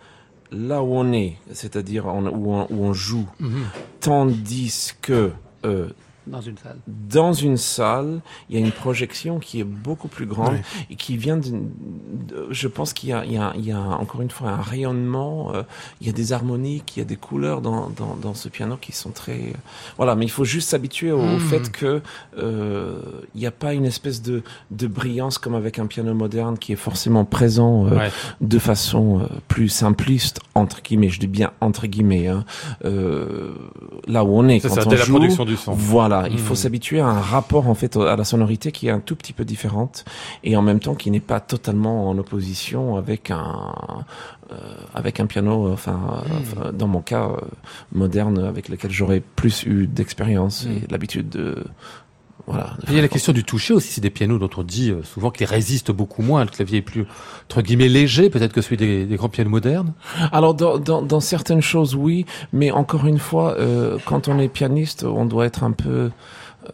là 0.52 0.82
où 0.82 0.94
on 0.94 1.12
est, 1.12 1.36
c'est-à-dire 1.52 2.06
où, 2.06 2.54
on, 2.54 2.66
où 2.70 2.84
on 2.84 2.92
joue, 2.92 3.28
mm 3.40 3.48
-hmm. 3.48 3.64
tandis 4.00 4.92
que 5.02 5.32
euh, 5.64 5.88
dans 6.26 6.40
une 6.40 6.58
salle. 6.58 6.78
Dans 6.86 7.32
une 7.32 7.56
salle, 7.56 8.20
il 8.48 8.58
y 8.58 8.62
a 8.62 8.64
une 8.64 8.72
projection 8.72 9.38
qui 9.38 9.60
est 9.60 9.64
beaucoup 9.64 10.08
plus 10.08 10.26
grande 10.26 10.54
oui. 10.54 10.86
et 10.90 10.96
qui 10.96 11.16
vient 11.16 11.36
de, 11.36 11.50
de 11.50 12.48
je 12.50 12.68
pense 12.68 12.92
qu'il 12.92 13.10
y, 13.10 13.12
y, 13.12 13.66
y, 13.68 13.72
a 13.72 13.80
encore 13.80 14.22
une 14.22 14.30
fois 14.30 14.50
un 14.50 14.60
rayonnement, 14.60 15.54
euh, 15.54 15.62
il 16.00 16.06
y 16.06 16.10
a 16.10 16.12
des 16.12 16.32
harmoniques, 16.32 16.96
il 16.96 17.00
y 17.00 17.02
a 17.02 17.04
des 17.04 17.16
couleurs 17.16 17.60
dans, 17.60 17.90
dans, 17.90 18.16
dans 18.20 18.34
ce 18.34 18.48
piano 18.48 18.76
qui 18.76 18.92
sont 18.92 19.10
très, 19.10 19.52
voilà. 19.96 20.16
Mais 20.16 20.24
il 20.24 20.30
faut 20.30 20.44
juste 20.44 20.70
s'habituer 20.70 21.12
au, 21.12 21.22
mmh. 21.22 21.34
au, 21.34 21.38
fait 21.38 21.70
que 21.70 22.02
euh, 22.38 23.00
il 23.34 23.40
n'y 23.40 23.46
a 23.46 23.50
pas 23.52 23.72
une 23.72 23.84
espèce 23.84 24.22
de, 24.22 24.42
de 24.70 24.86
brillance 24.86 25.38
comme 25.38 25.54
avec 25.54 25.78
un 25.78 25.86
piano 25.86 26.12
moderne 26.14 26.58
qui 26.58 26.72
est 26.72 26.76
forcément 26.76 27.24
présent 27.24 27.86
euh, 27.86 27.96
ouais. 27.96 28.10
de 28.40 28.58
façon 28.58 29.20
euh, 29.20 29.26
plus 29.48 29.68
simpliste 29.68 30.40
entre 30.54 30.82
guillemets. 30.82 31.08
Je 31.08 31.20
dis 31.20 31.26
bien 31.26 31.52
entre 31.60 31.86
guillemets. 31.86 32.26
Hein, 32.28 32.44
là 34.08 34.24
où 34.24 34.38
on 34.38 34.48
est 34.48 34.60
ça, 34.60 34.68
quand 34.68 34.74
ça, 34.74 34.82
on 34.86 34.90
la 34.90 34.96
joue. 34.96 35.12
production 35.12 35.44
du 35.44 35.56
son. 35.56 35.72
Voilà 35.72 36.15
voilà, 36.20 36.28
il 36.32 36.38
faut 36.38 36.54
s'habituer 36.54 37.00
à 37.00 37.06
un 37.06 37.20
rapport 37.20 37.68
en 37.68 37.74
fait 37.74 37.96
à 37.96 38.16
la 38.16 38.24
sonorité 38.24 38.72
qui 38.72 38.88
est 38.88 38.90
un 38.90 39.00
tout 39.00 39.16
petit 39.16 39.32
peu 39.32 39.44
différente 39.44 40.04
et 40.44 40.56
en 40.56 40.62
même 40.62 40.80
temps 40.80 40.94
qui 40.94 41.10
n'est 41.10 41.20
pas 41.20 41.40
totalement 41.40 42.08
en 42.08 42.18
opposition 42.18 42.96
avec 42.96 43.30
un 43.30 44.04
euh, 44.52 44.54
avec 44.94 45.18
un 45.18 45.26
piano, 45.26 45.72
enfin, 45.72 46.22
mmh. 46.24 46.32
enfin 46.40 46.72
dans 46.72 46.86
mon 46.86 47.00
cas 47.00 47.24
euh, 47.24 47.36
moderne 47.92 48.38
avec 48.38 48.68
lequel 48.68 48.92
j'aurais 48.92 49.20
plus 49.20 49.64
eu 49.64 49.88
d'expérience 49.88 50.66
mmh. 50.66 50.70
et 50.70 50.82
l'habitude 50.88 51.28
de 51.28 51.64
voilà. 52.46 52.74
Il 52.88 52.94
y 52.94 52.98
a 52.98 53.02
la 53.02 53.08
question 53.08 53.32
du 53.32 53.42
toucher 53.42 53.74
aussi. 53.74 53.92
C'est 53.92 54.00
des 54.00 54.10
pianos 54.10 54.38
dont 54.38 54.50
on 54.56 54.62
dit 54.62 54.90
euh, 54.90 55.02
souvent 55.02 55.30
qu'ils 55.30 55.46
résistent 55.46 55.90
beaucoup 55.90 56.22
moins. 56.22 56.44
Le 56.44 56.50
clavier 56.50 56.78
est 56.78 56.82
plus, 56.82 57.06
entre 57.44 57.60
guillemets, 57.60 57.88
léger, 57.88 58.30
peut-être 58.30 58.52
que 58.52 58.60
celui 58.60 58.76
des, 58.76 59.04
des, 59.04 59.16
grands 59.16 59.28
pianos 59.28 59.50
modernes. 59.50 59.92
Alors, 60.32 60.54
dans, 60.54 60.78
dans, 60.78 61.02
dans, 61.02 61.20
certaines 61.20 61.60
choses, 61.60 61.96
oui. 61.96 62.24
Mais 62.52 62.70
encore 62.70 63.06
une 63.06 63.18
fois, 63.18 63.56
euh, 63.58 63.98
quand 64.04 64.28
on 64.28 64.38
est 64.38 64.48
pianiste, 64.48 65.04
on 65.04 65.26
doit 65.26 65.46
être 65.46 65.64
un 65.64 65.72
peu... 65.72 66.10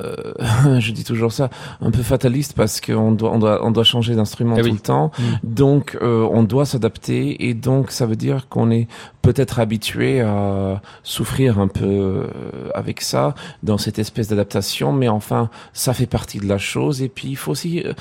Euh, 0.00 0.34
je 0.78 0.92
dis 0.92 1.04
toujours 1.04 1.32
ça, 1.32 1.50
un 1.80 1.90
peu 1.90 2.02
fataliste 2.02 2.54
parce 2.54 2.80
qu'on 2.80 3.12
doit, 3.12 3.30
on 3.32 3.38
doit, 3.38 3.64
on 3.64 3.70
doit 3.70 3.84
changer 3.84 4.14
d'instrument 4.14 4.56
eh 4.56 4.60
tout 4.60 4.66
oui. 4.66 4.72
le 4.72 4.78
temps. 4.78 5.10
Mmh. 5.18 5.22
Donc, 5.42 5.98
euh, 6.00 6.26
on 6.30 6.42
doit 6.42 6.64
s'adapter 6.64 7.48
et 7.48 7.54
donc 7.54 7.90
ça 7.90 8.06
veut 8.06 8.16
dire 8.16 8.48
qu'on 8.48 8.70
est 8.70 8.88
peut-être 9.22 9.60
habitué 9.60 10.20
à 10.20 10.82
souffrir 11.02 11.58
un 11.58 11.68
peu 11.68 11.84
euh, 11.84 12.26
avec 12.74 13.00
ça 13.00 13.34
dans 13.62 13.78
cette 13.78 13.98
espèce 13.98 14.28
d'adaptation, 14.28 14.92
mais 14.92 15.08
enfin, 15.08 15.48
ça 15.72 15.94
fait 15.94 16.06
partie 16.06 16.38
de 16.38 16.46
la 16.46 16.58
chose. 16.58 17.02
Et 17.02 17.08
puis, 17.08 17.28
il 17.28 17.36
faut 17.36 17.52
aussi 17.52 17.82
euh, 17.84 17.92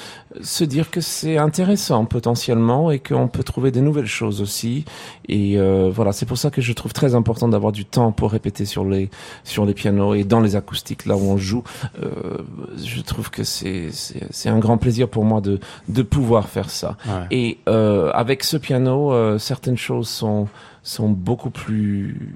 se 0.42 0.64
dire 0.64 0.90
que 0.92 1.00
c'est 1.00 1.38
intéressant 1.38 2.06
potentiellement 2.06 2.92
et 2.92 3.00
qu'on 3.00 3.28
peut 3.28 3.44
trouver 3.44 3.72
des 3.72 3.82
nouvelles 3.82 4.08
choses 4.08 4.42
aussi. 4.42 4.86
Et 5.28 5.58
euh, 5.58 5.92
voilà, 5.94 6.12
c'est 6.12 6.26
pour 6.26 6.38
ça 6.38 6.50
que 6.50 6.62
je 6.62 6.74
trouve 6.74 6.94
très 6.94 7.16
important 7.16 7.48
d'avoir 7.48 7.72
du 7.72 7.86
temps 7.86 8.12
pour 8.12 8.32
répéter 8.32 8.66
sur 8.66 8.84
les 8.84 9.10
sur 9.44 9.66
les 9.66 9.74
pianos 9.74 10.14
et 10.16 10.24
dans 10.24 10.40
les 10.40 10.56
acoustiques 10.56 11.06
là 11.06 11.16
où 11.16 11.22
on 11.22 11.38
joue. 11.38 11.64
Euh, 12.02 12.38
je 12.84 13.02
trouve 13.02 13.30
que 13.30 13.44
c'est 13.44 13.90
c'est 13.92 14.50
un 14.50 14.60
grand 14.60 14.78
plaisir 14.78 15.08
pour 15.08 15.24
moi 15.24 15.42
de 15.42 15.60
de 15.88 16.02
pouvoir 16.02 16.50
faire 16.50 16.70
ça. 16.70 16.98
Ouais. 17.06 17.28
Et 17.32 17.58
euh, 17.68 18.12
avec 18.14 18.44
ce 18.44 18.58
piano, 18.58 19.14
euh, 19.14 19.38
certaines 19.38 19.78
choses 19.78 20.10
sont 20.10 20.48
sont 20.84 21.10
beaucoup 21.10 21.50
plus 21.50 22.36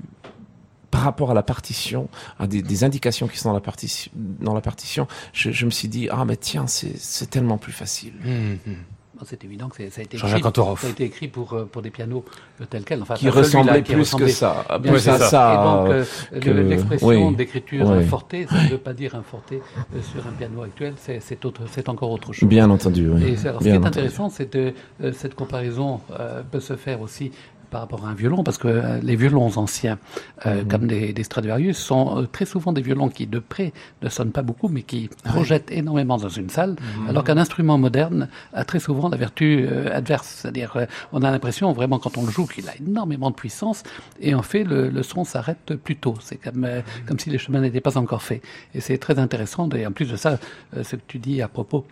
par 0.91 1.01
rapport 1.01 1.31
à 1.31 1.33
la 1.33 1.43
partition, 1.43 2.07
à 2.39 2.47
des, 2.47 2.61
des 2.61 2.83
indications 2.85 3.27
qui 3.27 3.37
sont 3.37 3.49
dans 3.49 3.55
la 3.55 3.59
partition, 3.59 4.11
dans 4.15 4.53
la 4.53 4.61
partition, 4.61 5.07
je, 5.33 5.51
je 5.51 5.65
me 5.65 5.71
suis 5.71 5.89
dit 5.89 6.07
ah 6.09 6.23
mais 6.25 6.37
tiens 6.37 6.67
c'est 6.67 7.29
tellement 7.29 7.57
plus 7.57 7.73
facile. 7.73 8.13
Mmh, 8.23 8.69
mmh. 8.69 8.75
C'est 9.23 9.43
évident 9.45 9.69
que 9.69 9.77
ça 9.77 9.83
a 9.83 10.03
été 10.03 10.17
écrit, 10.17 10.29
ça 10.29 10.87
a 10.87 10.89
été 10.89 11.03
écrit 11.05 11.27
pour, 11.27 11.53
euh, 11.53 11.65
pour 11.65 11.81
des 11.81 11.89
pianos 11.89 12.25
tels 12.69 12.83
quels. 12.83 13.01
Enfin, 13.01 13.13
qui 13.15 13.29
ressemblaient 13.29 13.81
plus 13.81 13.95
ressemblait, 13.95 14.27
que 14.27 14.33
ça. 14.33 14.65
Bien 14.81 14.91
plus 14.91 15.01
ça. 15.01 15.17
ça. 15.17 15.29
ça. 15.29 15.85
Et 16.33 16.39
donc, 16.39 16.47
euh, 16.47 16.63
l'expression 16.63 17.07
oui, 17.07 17.35
d'écriture 17.35 17.89
oui. 17.89 18.05
fortée, 18.05 18.45
ça 18.47 18.61
ne 18.63 18.69
veut 18.69 18.77
pas 18.77 18.93
dire 18.93 19.15
un 19.15 19.23
forté 19.23 19.61
euh, 19.95 20.01
sur 20.01 20.27
un 20.27 20.31
piano 20.31 20.63
actuel, 20.63 20.95
c'est 20.97 21.89
encore 21.89 22.11
autre 22.11 22.33
chose. 22.33 22.47
Bien 22.47 22.69
entendu. 22.69 23.09
Oui. 23.09 23.35
Et 23.41 23.47
alors, 23.47 23.61
ce 23.61 23.67
qui 23.67 23.73
est 23.73 23.85
intéressant, 23.85 24.29
c'est 24.29 24.47
que 24.47 24.73
cette 25.13 25.35
comparaison 25.35 26.01
euh, 26.19 26.43
peut 26.43 26.59
se 26.59 26.75
faire 26.75 26.99
aussi 27.01 27.31
par 27.75 27.81
rapport 27.81 28.05
à 28.05 28.09
un 28.11 28.13
violon, 28.13 28.41
parce 28.41 28.57
que 28.57 28.69
euh, 28.69 28.99
les 29.03 29.17
violons 29.17 29.51
anciens, 29.57 29.99
euh, 30.45 30.63
mmh. 30.63 30.67
comme 30.69 30.87
des, 30.87 31.11
des, 31.11 31.23
Stradivarius, 31.23 31.77
sont 31.77 32.19
euh, 32.19 32.25
très 32.25 32.45
souvent 32.45 32.71
des 32.71 32.81
violons 32.81 33.09
qui, 33.09 33.27
de 33.27 33.39
près, 33.39 33.73
ne 34.01 34.07
sonnent 34.07 34.31
pas 34.31 34.43
beaucoup, 34.43 34.69
mais 34.69 34.83
qui 34.83 35.09
projettent 35.25 35.69
ouais. 35.71 35.79
énormément 35.79 36.15
dans 36.15 36.29
une 36.29 36.49
salle, 36.49 36.77
mmh. 36.77 37.09
alors 37.09 37.25
qu'un 37.25 37.37
instrument 37.37 37.77
moderne 37.77 38.29
a 38.53 38.63
très 38.63 38.79
souvent 38.79 39.09
la 39.09 39.17
vertu 39.17 39.67
euh, 39.69 39.93
adverse. 39.93 40.37
C'est-à-dire, 40.37 40.71
euh, 40.77 40.85
on 41.11 41.21
a 41.21 41.29
l'impression, 41.29 41.73
vraiment, 41.73 41.99
quand 41.99 42.17
on 42.17 42.25
le 42.25 42.31
joue, 42.31 42.45
qu'il 42.45 42.69
a 42.69 42.77
énormément 42.77 43.29
de 43.29 43.35
puissance, 43.35 43.83
et 44.21 44.33
en 44.33 44.41
fait, 44.41 44.63
le, 44.63 44.87
le 44.87 45.03
son 45.03 45.25
s'arrête 45.25 45.75
plus 45.75 45.97
tôt. 45.97 46.15
C'est 46.21 46.37
comme, 46.37 46.61
mmh. 46.61 46.83
comme 47.07 47.19
si 47.19 47.29
les 47.29 47.37
chemins 47.37 47.59
n'étaient 47.59 47.81
pas 47.81 47.97
encore 47.97 48.21
faits. 48.21 48.41
Et 48.73 48.79
c'est 48.79 48.97
très 48.99 49.19
intéressant, 49.19 49.67
et 49.71 49.85
en 49.85 49.91
plus 49.91 50.09
de 50.09 50.15
ça, 50.15 50.39
ce 50.81 50.95
que 50.95 51.01
tu 51.09 51.19
dis 51.19 51.41
à 51.41 51.49
propos 51.49 51.85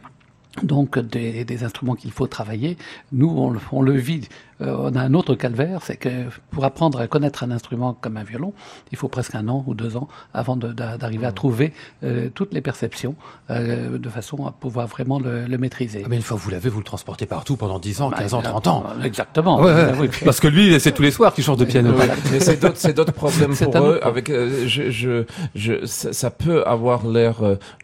donc 0.62 1.00
des, 1.00 1.46
des 1.46 1.64
instruments 1.64 1.96
qu'il 1.96 2.12
faut 2.12 2.28
travailler. 2.28 2.78
Nous, 3.12 3.30
on, 3.30 3.56
on 3.72 3.82
le 3.82 3.94
vit 3.94 4.28
on 4.60 4.96
a 4.96 5.02
un 5.02 5.14
autre 5.14 5.36
calvaire, 5.36 5.80
c'est 5.84 5.98
que 5.98 6.10
pour 6.52 6.64
apprendre 6.66 7.00
à 7.00 7.08
connaître 7.08 7.44
un 7.44 7.52
instrument 7.52 7.98
comme 8.00 8.18
un 8.18 8.24
violon, 8.24 8.54
il 8.92 8.98
faut 8.98 9.08
presque 9.08 9.36
un 9.36 9.48
an 9.48 9.64
ou 9.68 9.74
deux 9.74 9.98
ans 9.98 10.08
avant 10.34 10.56
d'arriver 10.56 11.26
à 11.26 11.32
trouver 11.32 11.74
euh, 12.04 12.30
toutes 12.34 12.54
les 12.54 12.62
perceptions 12.62 13.16
euh, 13.50 13.98
de 13.98 14.10
façon 14.10 14.46
à 14.46 14.52
pouvoir 14.52 14.88
vraiment 14.88 15.20
le, 15.20 15.46
le 15.46 15.58
maîtriser. 15.58 16.04
Ah 16.06 16.08
mais 16.10 16.18
une 16.18 16.22
fois 16.22 16.38
que 16.38 16.42
vous 16.44 16.50
l'avez, 16.50 16.70
vous 16.70 16.80
le 16.80 16.86
transportez 16.86 17.26
partout 17.26 17.56
pendant 17.58 17.80
10 17.80 18.02
ans, 18.02 18.10
15 18.12 18.32
bah, 18.32 18.38
ans, 18.38 18.42
30 18.42 18.68
ans. 18.68 18.84
Exactement. 19.04 19.62
Ouais, 19.62 19.74
ouais, 19.74 19.92
oui. 20.00 20.10
Parce 20.24 20.40
que 20.40 20.48
lui, 20.48 20.80
c'est 20.80 20.92
tous 20.92 21.04
les 21.04 21.12
soirs 21.12 21.34
qu'il 21.34 21.44
change 21.44 21.58
de 21.58 21.66
piano. 21.66 21.92
Voilà. 21.94 22.14
mais 22.32 22.40
c'est 22.40 22.94
d'autres 22.94 23.14
problèmes 23.14 23.56
pour 23.56 23.78
eux. 23.78 24.00
Avec, 24.04 24.30
euh, 24.30 24.68
je, 24.68 24.90
je, 24.90 25.26
je, 25.56 25.86
ça, 25.86 26.14
ça, 26.14 26.32
peut 26.32 26.64
avoir 26.66 27.08
l'air 27.08 27.42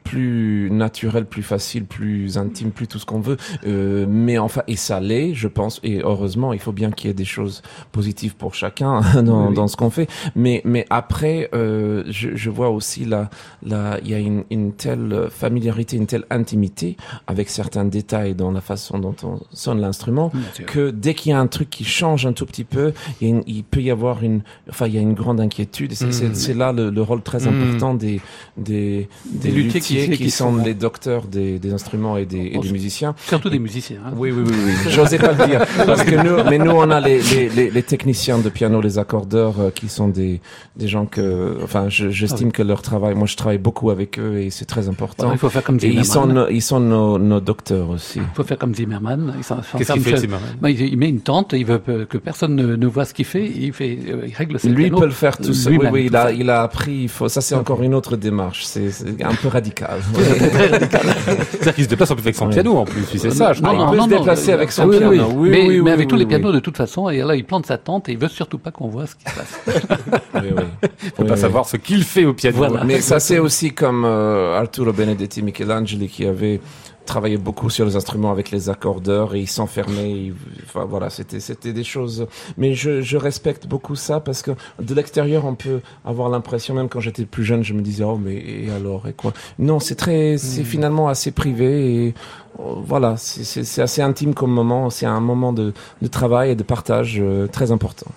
plus 0.10 0.70
naturel, 0.72 1.26
plus 1.26 1.44
facile, 1.44 1.86
plus 1.86 2.38
intime 2.38 2.72
plus 2.72 2.88
tout 2.88 3.00
ce 3.00 3.06
qu'on 3.06 3.20
veut. 3.20 3.38
Euh, 3.66 4.06
mais 4.10 4.38
enfin, 4.38 4.64
et 4.68 4.76
ça 4.76 5.00
l'est, 5.00 5.34
je 5.34 5.48
pense. 5.48 5.80
Et 5.84 6.02
heureusement, 6.02 6.52
il 6.60 6.62
faut 6.62 6.72
bien 6.74 6.92
qu'il 6.92 7.08
y 7.08 7.12
ait 7.12 7.14
des 7.14 7.26
choses 7.26 7.62
positives 7.92 8.36
pour 8.36 8.54
chacun 8.54 9.02
dans, 9.24 9.52
dans 9.52 9.68
ce 9.68 9.76
qu'on 9.78 9.90
fait. 9.90 10.08
Mais, 10.36 10.62
mais 10.66 10.86
après, 10.90 11.50
euh, 11.54 12.04
je, 12.10 12.36
je 12.36 12.50
vois 12.50 12.70
aussi 12.70 13.06
là, 13.06 13.30
là, 13.66 13.98
il 14.04 14.10
y 14.10 14.14
a 14.14 14.20
une, 14.20 14.44
une 14.52 14.74
telle 14.74 15.28
familiarité, 15.30 15.96
une 15.98 16.06
telle 16.08 16.26
intimité 16.30 16.98
avec 17.28 17.50
certains 17.50 17.86
détails 17.86 18.36
dans 18.36 18.52
la 18.52 18.62
façon 18.62 19.00
dont 19.00 19.16
on 19.24 19.40
sonne 19.54 19.80
l'instrument 19.82 20.32
que 20.68 20.90
dès 20.92 21.14
qu'il 21.14 21.32
y 21.32 21.34
a 21.34 21.40
un 21.40 21.48
truc 21.48 21.70
qui 21.70 21.86
change 21.86 22.26
un 22.26 22.34
tout 22.34 22.46
petit 22.46 22.64
peu, 22.66 22.94
il, 23.22 23.28
y 23.28 23.32
a 23.32 23.36
une- 23.36 23.44
il 23.48 23.64
peut 23.64 23.82
y 23.82 23.92
avoir 23.92 24.22
une, 24.24 24.42
enfin, 24.70 24.88
il 24.88 24.96
y 24.96 24.98
a 24.98 25.02
une 25.02 25.14
grande 25.14 25.40
inquiétude. 25.40 25.94
C'est 25.94 26.36
c'est 26.36 26.54
là 26.54 26.72
le, 26.74 26.90
le 26.90 27.02
rôle 27.02 27.22
très 27.22 27.40
Mhm. 27.40 27.48
important 27.48 27.94
des, 27.94 28.20
des, 28.58 29.08
des, 29.26 29.50
luthiers 29.52 29.64
luthiers, 29.80 30.06
qui- 30.10 30.18
qui, 30.18 30.24
qui 30.26 30.32
sont 30.32 30.58
sont- 30.58 30.64
les 30.64 30.74
docteurs 30.74 31.24
des, 31.28 31.58
des 31.60 31.72
instruments 31.74 32.18
et 32.18 32.26
des, 32.26 32.52
et 32.54 32.58
des 32.60 32.68
se- 32.68 32.74
musiciens. 32.74 33.16
Surtout 33.28 33.50
des 33.50 33.60
musiciens. 33.60 34.00
hein. 34.06 34.14
Oui, 34.18 34.32
oui, 34.32 34.44
oui, 34.46 34.54
oui. 34.66 34.74
J'osais 34.92 35.18
pas 35.18 35.32
le 35.34 35.46
dire. 35.48 35.66
Parce 35.86 36.04
que 36.04 36.16
nous, 36.16 36.49
mais 36.50 36.58
nous, 36.58 36.72
on 36.72 36.90
a 36.92 37.00
les, 37.00 37.22
les, 37.22 37.50
les, 37.50 37.70
les 37.72 37.84
techniciens 37.84 38.38
de 38.40 38.50
piano, 38.50 38.82
les 38.82 38.98
accordeurs, 39.00 39.56
euh, 39.60 39.70
qui 39.72 39.88
sont 39.90 40.08
des, 40.08 40.42
des 40.76 40.88
gens 40.88 41.06
que, 41.06 41.58
enfin, 41.64 41.90
je- 41.90 42.10
j'estime 42.10 42.52
que 42.52 42.64
leur 42.64 42.82
travail, 42.82 43.16
moi, 43.16 43.28
je 43.28 43.36
travaille 43.36 43.58
beaucoup 43.58 43.90
avec 43.90 44.18
eux 44.20 44.40
et 44.40 44.50
c'est 44.50 44.66
très 44.66 44.88
important. 44.90 45.32
Il 45.32 45.38
faut 45.38 45.50
faire 45.50 45.64
comme 45.64 45.78
Et 45.82 45.88
ils 45.88 46.06
sont, 46.06 46.22
Zimmerman. 46.24 46.46
nos, 46.46 46.50
ils 46.50 46.62
sont 46.62 46.80
nos, 46.80 47.18
nos 47.20 47.40
docteurs 47.40 47.90
aussi. 47.90 48.20
Il 48.20 48.36
faut 48.36 48.44
faire 48.44 48.58
comme 48.58 48.74
Zimmerman. 48.76 49.34
Il 49.38 49.44
s'en- 49.44 49.58
Qu'est-ce 49.78 49.94
qu'il 49.94 50.02
fait, 50.02 50.18
Zimmerman 50.18 50.50
Bah, 50.62 50.70
il, 50.70 50.82
il 50.82 50.98
met 50.98 51.10
une 51.10 51.22
tente, 51.22 51.54
il 51.54 51.66
veut 51.66 51.80
que 51.80 52.18
personne 52.18 52.56
ne, 52.56 52.76
ne 52.76 52.88
voit 52.88 53.06
ce 53.06 53.14
qu'il 53.14 53.26
fait, 53.26 53.46
il, 53.46 53.72
fait 53.74 53.98
euh, 54.10 54.24
il 54.28 54.34
règle 54.36 54.60
ses 54.60 54.70
Lui 54.70 54.86
pianos 54.86 55.00
peut 55.00 55.06
le 55.06 55.12
faire 55.12 55.38
tout 55.38 55.54
seul. 55.54 55.74
Oui, 55.74 55.78
lui-même, 55.78 55.94
oui, 55.94 56.04
il 56.06 56.10
tout 56.12 56.18
a, 56.18 56.28
seul. 56.28 56.40
il 56.40 56.50
a 56.50 56.62
appris. 56.64 56.98
Il 57.04 57.10
faut. 57.10 57.28
Ça, 57.30 57.42
c'est 57.42 57.56
encore 57.56 57.82
une 57.84 57.94
autre 57.94 58.16
démarche. 58.18 58.64
C'est 58.66 58.90
c'est 58.92 59.24
un 59.24 59.36
peu 59.36 59.48
radical. 59.48 60.00
C'est-à-dire 61.52 61.76
qu'il 61.76 61.84
se 61.84 61.90
déplace 61.90 62.12
un 62.12 62.16
peu 62.16 62.22
avec 62.22 62.36
son 62.36 62.48
piano 62.50 62.78
en 62.78 62.86
plus, 62.86 63.04
sais 63.06 63.28
Euh, 63.28 63.32
ça, 63.32 63.54
je 63.54 63.62
non, 63.62 63.70
crois. 63.70 63.80
il 63.80 63.86
non, 63.86 63.92
peut 63.92 63.98
non, 63.98 64.04
se 64.06 64.10
déplacer 64.10 64.52
avec 64.52 64.72
son 64.72 64.84
ah 64.84 64.88
oui, 64.88 64.98
piano. 64.98 65.12
Oui, 65.12 65.20
Oui, 65.36 65.50
mais, 65.50 65.62
oui, 65.62 65.68
mais 65.78 65.82
oui, 65.82 65.92
avec 65.92 66.08
tous 66.08 66.16
oui, 66.16 66.20
les 66.20 66.26
oui. 66.26 66.32
Pianos 66.42 66.54
de 66.54 66.60
toute 66.60 66.78
façon, 66.78 67.10
et 67.10 67.20
là 67.20 67.36
il 67.36 67.46
plante 67.46 67.66
sa 67.66 67.78
tente 67.78 68.10
et 68.10 68.14
il 68.14 68.18
veut 68.18 68.28
surtout 68.28 68.58
pas 68.60 68.72
qu'on 68.72 68.88
voit 68.88 69.08
ce 69.08 69.16
qui 69.16 69.26
se 69.30 69.36
passe. 69.36 69.60
Oui, 70.36 70.42
oui. 70.56 70.64
Faut 71.16 71.24
Oui, 71.24 71.28
pas 71.28 71.34
oui. 71.36 71.40
savoir 71.40 71.66
ce 71.68 71.78
qu'il 71.78 72.04
fait 72.04 72.26
au 72.26 72.34
piano. 72.34 72.58
Voilà. 72.58 72.84
Mais 72.84 73.02
ça, 73.02 73.20
c'est 73.20 73.40
aussi 73.40 73.72
comme 73.74 74.06
euh, 74.06 74.58
Arturo 74.60 74.94
Benedetti 74.94 75.42
Michelangeli 75.42 76.08
qui 76.08 76.26
avait 76.26 76.60
travaillé 77.06 77.38
beaucoup 77.38 77.72
sur 77.72 77.86
les 77.86 77.96
instruments 77.96 78.30
avec 78.32 78.52
les 78.52 78.70
accordeurs 78.70 79.34
et 79.34 79.40
il 79.40 79.48
s'enfermait. 79.48 80.32
Enfin 80.66 80.86
voilà, 80.86 81.10
c'était 81.10 81.40
c'était 81.40 81.74
des 81.74 81.84
choses. 81.84 82.28
Mais 82.58 82.76
je, 82.76 83.02
je 83.02 83.18
respecte 83.18 83.66
beaucoup 83.66 83.96
ça 83.96 84.20
parce 84.20 84.44
que 84.44 84.52
de 84.80 84.94
l'extérieur, 84.94 85.46
on 85.46 85.56
peut 85.56 85.82
avoir 86.06 86.30
l'impression, 86.30 86.76
même 86.76 86.88
quand 86.88 87.00
j'étais 87.00 87.26
plus 87.26 87.44
jeune, 87.44 87.64
je 87.64 87.74
me 87.74 87.82
disais 87.82 88.04
oh 88.04 88.18
mais 88.24 88.36
et 88.36 88.70
alors 88.76 89.08
et 89.08 89.14
quoi? 89.14 89.34
Non, 89.58 89.80
c'est 89.80 89.96
très, 89.96 90.38
c'est 90.38 90.64
finalement 90.64 91.08
assez 91.10 91.32
privé 91.32 92.06
et 92.06 92.14
voilà, 92.58 93.16
c'est- 93.18 93.80
assez 93.80 94.02
intime 94.02 94.34
comme 94.34 94.52
moment. 94.52 94.90
C'est 94.90 95.06
un 95.06 95.20
moment 95.20 95.54
de, 95.54 95.74
travail 96.12 96.52
et 96.52 96.56
de 96.56 96.64
partage 96.64 97.18
euh, 97.20 97.48
très 97.48 97.72
important. 97.72 98.08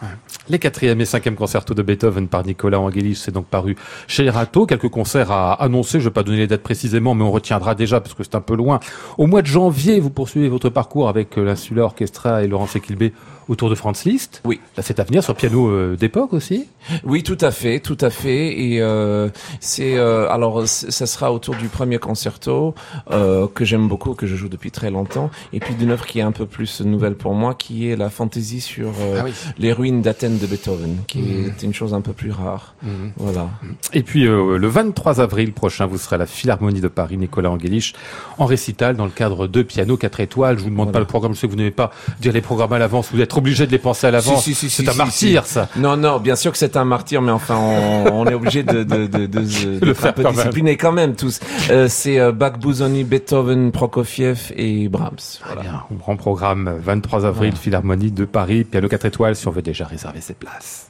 Les 0.49 0.59
quatrième 0.59 1.01
et 1.01 1.05
cinquième 1.05 1.37
concertos 1.37 1.75
de 1.75 1.83
Beethoven 1.83 2.29
par 2.29 2.45
Nicolas 2.45 2.81
Angelis, 2.81 3.17
c'est 3.17 3.33
donc 3.33 3.47
paru 3.47 3.77
chez 4.09 4.25
Erato. 4.25 4.67
Quelques 4.67 4.89
concerts 4.89 5.31
à 5.31 5.55
annoncer, 5.63 6.01
je 6.01 6.05
vais 6.05 6.13
pas 6.13 6.23
donner 6.23 6.39
les 6.39 6.47
dates 6.47 6.63
précisément, 6.63 7.15
mais 7.15 7.25
on 7.25 7.31
retiendra 7.31 7.75
déjà 7.75 8.01
parce 8.01 8.15
que 8.15 8.25
c'est 8.25 8.35
un 8.35 8.41
peu 8.41 8.57
loin. 8.57 8.81
Au 9.19 9.27
mois 9.27 9.43
de 9.43 9.47
janvier, 9.47 10.01
vous 10.01 10.11
poursuivez 10.11 10.49
votre 10.49 10.71
parcours 10.71 11.09
avec 11.09 11.39
euh, 11.39 11.45
l'Insula 11.45 11.85
Orchestra 11.85 12.43
et 12.43 12.49
Laurence 12.49 12.75
Equilbé 12.77 13.13
autour 13.49 13.71
de 13.71 13.75
Franz 13.75 14.09
Liszt. 14.09 14.41
Oui. 14.45 14.61
Là, 14.77 14.83
c'est 14.83 15.01
à 15.01 15.05
venir 15.05 15.23
sur 15.25 15.35
piano 15.35 15.69
euh, 15.69 15.97
d'époque 15.97 16.33
aussi. 16.33 16.67
Oui, 17.05 17.23
tout 17.23 17.39
à 17.41 17.51
fait, 17.51 17.81
tout 17.81 17.99
à 18.01 18.11
fait. 18.11 18.61
Et 18.61 18.81
euh, 18.81 19.29
c'est 19.61 19.97
euh, 19.97 20.29
alors 20.31 20.67
ça 20.67 21.07
sera 21.07 21.33
autour 21.33 21.55
du 21.57 21.69
premier 21.69 21.99
concerto 21.99 22.75
euh, 23.11 23.47
que 23.53 23.65
j'aime 23.65 23.89
beaucoup, 23.89 24.15
que 24.15 24.27
je 24.27 24.37
joue 24.37 24.49
depuis 24.49 24.71
très 24.71 24.91
longtemps, 24.91 25.31
et 25.53 25.61
puis 25.61 25.75
d'une 25.75 25.91
œuvre 25.91 26.07
qui 26.07 26.19
est 26.19 26.23
un 26.23 26.33
peu 26.33 26.47
plus 26.47 26.81
nouvelle 26.83 27.15
pour 27.15 27.35
moi, 27.35 27.55
qui 27.55 27.89
est 27.89 27.97
la 27.97 28.11
fantaisie 28.11 28.61
sur 28.61 28.89
euh, 29.01 29.23
les 29.59 29.73
ruines 29.73 30.03
d'Athènes 30.03 30.39
de 30.39 30.47
Beethoven, 30.47 30.97
qui 31.07 31.21
est 31.47 31.63
une 31.63 31.75
chose 31.75 31.95
un 31.95 32.01
peu 32.01 32.13
plus 32.13 32.31
rare. 32.33 32.75
Voilà. 33.17 33.49
Et 33.93 34.03
puis 34.03 34.27
euh, 34.27 34.57
le 34.59 34.69
23 34.69 35.21
avril 35.21 35.53
prochain, 35.53 35.87
vous 35.87 35.99
serez 35.99 36.17
à 36.17 36.19
la 36.19 36.27
Philharmonie 36.27 36.81
de 36.81 36.89
Paris, 36.89 37.17
Nicolas 37.17 37.51
Angelich, 37.51 37.95
en 38.39 38.47
récital 38.47 38.97
dans 38.97 39.05
le 39.05 39.11
cadre 39.11 39.47
de 39.47 39.63
Piano 39.63 39.97
4 39.97 40.21
étoiles. 40.21 40.59
Je 40.59 40.65
vous 40.65 40.71
demande 40.71 40.87
Voilà. 40.87 40.93
pas 40.95 41.01
le 41.01 41.07
programme, 41.07 41.35
je 41.35 41.41
sais 41.41 41.47
que 41.47 41.53
vous 41.53 41.59
n'aimez 41.59 41.71
pas 41.71 41.91
dire 42.21 42.33
les 42.33 42.41
programmes 42.41 42.73
à 42.73 42.79
l'avance, 42.79 43.11
vous 43.13 43.21
êtes 43.21 43.32
obligé 43.37 43.67
de 43.67 43.73
les 43.73 43.79
penser 43.79 44.07
à 44.07 44.11
l'avance. 44.11 44.45
Si, 44.45 44.55
si, 44.55 44.69
si, 44.69 44.71
c'est 44.71 44.83
si, 44.83 44.89
un 44.89 44.93
si, 44.93 44.99
martyr, 44.99 45.47
ça. 45.47 45.69
Non, 45.77 45.97
non, 45.97 46.19
bien 46.21 46.37
sûr 46.37 46.53
que 46.53 46.59
c'est 46.59 46.77
un 46.77 46.85
martyr, 46.85 47.23
mais 47.23 47.33
enfin, 47.33 47.57
on, 47.57 48.07
on 48.21 48.27
est 48.27 48.35
obligé 48.35 48.63
de, 48.63 48.83
de, 48.83 49.07
de, 49.07 49.27
de, 49.27 49.41
de, 49.81 49.85
Le 49.87 49.95
faire 49.95 50.11
un 50.11 50.13
peu 50.13 50.23
quand 50.23 50.31
même. 50.31 50.37
disciplinés 50.39 50.77
quand 50.77 50.93
même 50.93 51.15
tous. 51.17 51.41
Euh, 51.71 51.89
c'est 51.89 52.19
euh, 52.19 52.33
Bach, 52.33 52.59
Busoni, 52.59 53.05
Beethoven, 53.05 53.73
Prokofiev 53.73 54.53
et 54.57 54.89
Brahms. 54.89 55.17
Voilà. 55.45 55.61
bien. 55.63 55.83
On 55.91 55.95
prend 55.97 56.17
programme 56.17 56.79
23 56.83 57.27
avril. 57.27 57.55
Philharmonie 57.57 58.11
de 58.11 58.25
Paris, 58.25 58.65
Piano 58.65 58.89
4 58.89 59.07
étoiles, 59.07 59.37
si 59.37 59.47
on 59.49 59.51
veut 59.51 59.63
déjà 59.63 59.85
réserver 59.87 60.21
ses 60.21 60.35
places. 60.35 60.89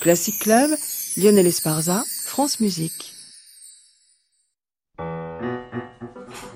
Classic 0.00 0.38
Club, 0.38 0.70
Lionel 1.16 1.46
Esparza, 1.46 2.02
France 2.26 2.60
Musique. 2.60 3.09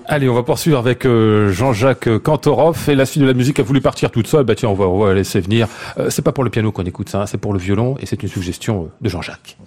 Allez, 0.07 0.29
on 0.29 0.35
va 0.35 0.43
poursuivre 0.43 0.77
avec 0.77 1.05
euh, 1.05 1.51
Jean-Jacques 1.51 2.19
Kantorov 2.19 2.89
et 2.89 2.95
la 2.95 3.05
suite 3.05 3.23
de 3.23 3.27
la 3.27 3.33
musique 3.33 3.59
a 3.59 3.63
voulu 3.63 3.81
partir 3.81 4.11
toute 4.11 4.27
seule. 4.27 4.43
Bah 4.43 4.55
tiens, 4.55 4.69
on 4.69 4.73
va, 4.73 5.13
laisser 5.13 5.39
venir. 5.39 5.67
Euh, 5.97 6.09
c'est 6.09 6.21
pas 6.21 6.31
pour 6.31 6.43
le 6.43 6.49
piano 6.49 6.71
qu'on 6.71 6.83
écoute 6.83 7.09
ça, 7.09 7.21
hein, 7.21 7.25
c'est 7.25 7.39
pour 7.39 7.53
le 7.53 7.59
violon 7.59 7.95
et 7.99 8.05
c'est 8.05 8.21
une 8.21 8.29
suggestion 8.29 8.83
euh, 8.83 8.87
de 9.01 9.09
Jean-Jacques. 9.09 9.57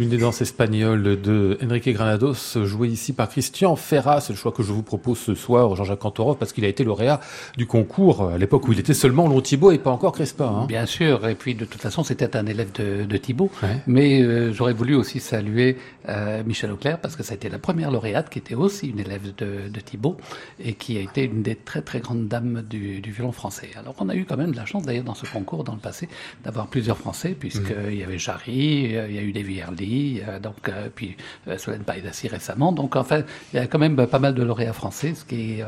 L'une 0.00 0.08
des 0.08 0.16
danses 0.16 0.40
espagnoles 0.40 1.20
de 1.20 1.58
Enrique 1.62 1.90
Granados, 1.90 2.56
jouée 2.64 2.88
ici 2.88 3.12
par 3.12 3.28
Christian 3.28 3.76
Ferrat. 3.76 4.22
C'est 4.22 4.32
le 4.32 4.38
choix 4.38 4.50
que 4.50 4.62
je 4.62 4.72
vous 4.72 4.82
propose 4.82 5.18
ce 5.18 5.34
soir, 5.34 5.76
Jean-Jacques 5.76 5.98
Cantorov, 5.98 6.38
parce 6.38 6.54
qu'il 6.54 6.64
a 6.64 6.68
été 6.68 6.84
lauréat 6.84 7.20
du 7.58 7.66
concours 7.66 8.30
à 8.30 8.38
l'époque 8.38 8.66
où 8.66 8.72
il 8.72 8.80
était 8.80 8.94
seulement 8.94 9.28
Long 9.28 9.42
Thibault 9.42 9.72
et 9.72 9.78
pas 9.78 9.90
encore 9.90 10.12
Crespa. 10.12 10.46
Hein. 10.46 10.64
Bien 10.64 10.86
sûr, 10.86 11.28
et 11.28 11.34
puis 11.34 11.54
de 11.54 11.66
toute 11.66 11.82
façon, 11.82 12.02
c'était 12.02 12.34
un 12.34 12.46
élève 12.46 12.72
de, 12.72 13.04
de 13.04 13.16
Thibault. 13.18 13.50
Mais 13.86 14.22
euh, 14.22 14.54
j'aurais 14.54 14.72
voulu 14.72 14.94
aussi 14.94 15.20
saluer 15.20 15.76
euh, 16.08 16.42
Michel 16.46 16.72
Auclair, 16.72 16.98
parce 16.98 17.14
que 17.14 17.22
ça 17.22 17.32
a 17.32 17.34
été 17.34 17.50
la 17.50 17.58
première 17.58 17.90
lauréate 17.90 18.30
qui 18.30 18.38
était 18.38 18.54
aussi 18.54 18.88
une 18.88 19.00
élève 19.00 19.34
de, 19.36 19.68
de 19.68 19.80
Thibault 19.80 20.16
et 20.64 20.72
qui 20.72 20.96
a 20.96 21.02
été 21.02 21.24
une 21.24 21.42
des 21.42 21.56
très 21.56 21.82
très 21.82 22.00
grandes 22.00 22.26
dames 22.26 22.62
du, 22.62 23.02
du 23.02 23.12
violon 23.12 23.32
français. 23.32 23.68
Alors 23.76 23.96
on 23.98 24.08
a 24.08 24.14
eu 24.14 24.24
quand 24.24 24.38
même 24.38 24.52
de 24.52 24.56
la 24.56 24.64
chance 24.64 24.84
d'ailleurs 24.84 25.04
dans 25.04 25.14
ce 25.14 25.26
concours 25.26 25.62
dans 25.62 25.74
le 25.74 25.78
passé 25.78 26.08
d'avoir 26.42 26.68
plusieurs 26.68 26.96
Français, 26.96 27.36
puisqu'il 27.38 27.96
y 27.96 28.02
avait 28.02 28.18
Jarry, 28.18 28.84
il 28.84 29.14
y 29.14 29.18
a 29.18 29.22
eu 29.22 29.34
Early, 29.58 29.89
euh, 30.28 30.38
donc, 30.38 30.68
euh, 30.68 30.88
puis 30.94 31.16
euh, 31.48 31.58
Solène 31.58 31.82
Païdassi 31.82 32.28
récemment. 32.28 32.72
Donc 32.72 32.96
enfin, 32.96 33.22
il 33.52 33.56
y 33.56 33.58
a 33.58 33.66
quand 33.66 33.78
même 33.78 34.06
pas 34.06 34.18
mal 34.18 34.34
de 34.34 34.42
lauréats 34.42 34.72
français, 34.72 35.14
ce 35.14 35.24
qui 35.24 35.60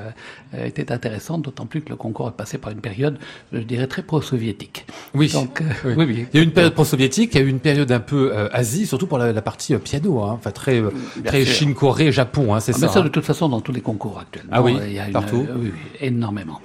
était 0.56 0.92
intéressant, 0.92 1.38
d'autant 1.38 1.66
plus 1.66 1.82
que 1.82 1.90
le 1.90 1.96
concours 1.96 2.28
est 2.28 2.36
passé 2.36 2.58
par 2.58 2.72
une 2.72 2.80
période, 2.80 3.18
je 3.52 3.58
dirais, 3.58 3.86
très 3.86 4.02
pro-soviétique. 4.02 4.86
Oui. 5.14 5.30
Donc, 5.32 5.62
Oui. 5.84 5.94
oui, 5.96 6.04
oui. 6.06 6.26
Il 6.32 6.36
y 6.36 6.40
a 6.40 6.42
eu 6.42 6.46
une 6.46 6.52
période 6.52 6.74
pro-soviétique, 6.74 7.34
il 7.34 7.40
y 7.40 7.42
a 7.42 7.46
eu 7.46 7.48
une 7.48 7.60
période 7.60 7.90
un 7.92 8.00
peu 8.00 8.32
Asie, 8.52 8.86
surtout 8.86 9.06
pour 9.06 9.18
la, 9.18 9.32
la 9.32 9.42
partie 9.42 9.74
piano, 9.76 10.20
hein. 10.22 10.32
enfin 10.38 10.50
très, 10.50 10.80
Bien 10.80 10.90
très 11.24 11.44
sûr. 11.44 11.54
Chine, 11.54 11.74
Corée, 11.74 12.12
Japon, 12.12 12.54
hein, 12.54 12.60
c'est 12.60 12.72
Ah, 12.74 12.78
ça. 12.78 12.86
mais 12.86 12.92
ça, 12.92 13.00
hein. 13.00 13.04
de 13.04 13.08
toute 13.08 13.24
façon, 13.24 13.48
dans 13.48 13.60
tous 13.60 13.72
les 13.72 13.80
concours 13.80 14.18
actuellement. 14.20 14.50
Ah 14.52 14.62
oui, 14.62 14.76
il 14.86 14.92
y 14.92 14.98
a 14.98 15.06
partout 15.06 15.46
oui, 15.56 15.70
oui, 15.70 15.72
énormément. 16.00 16.60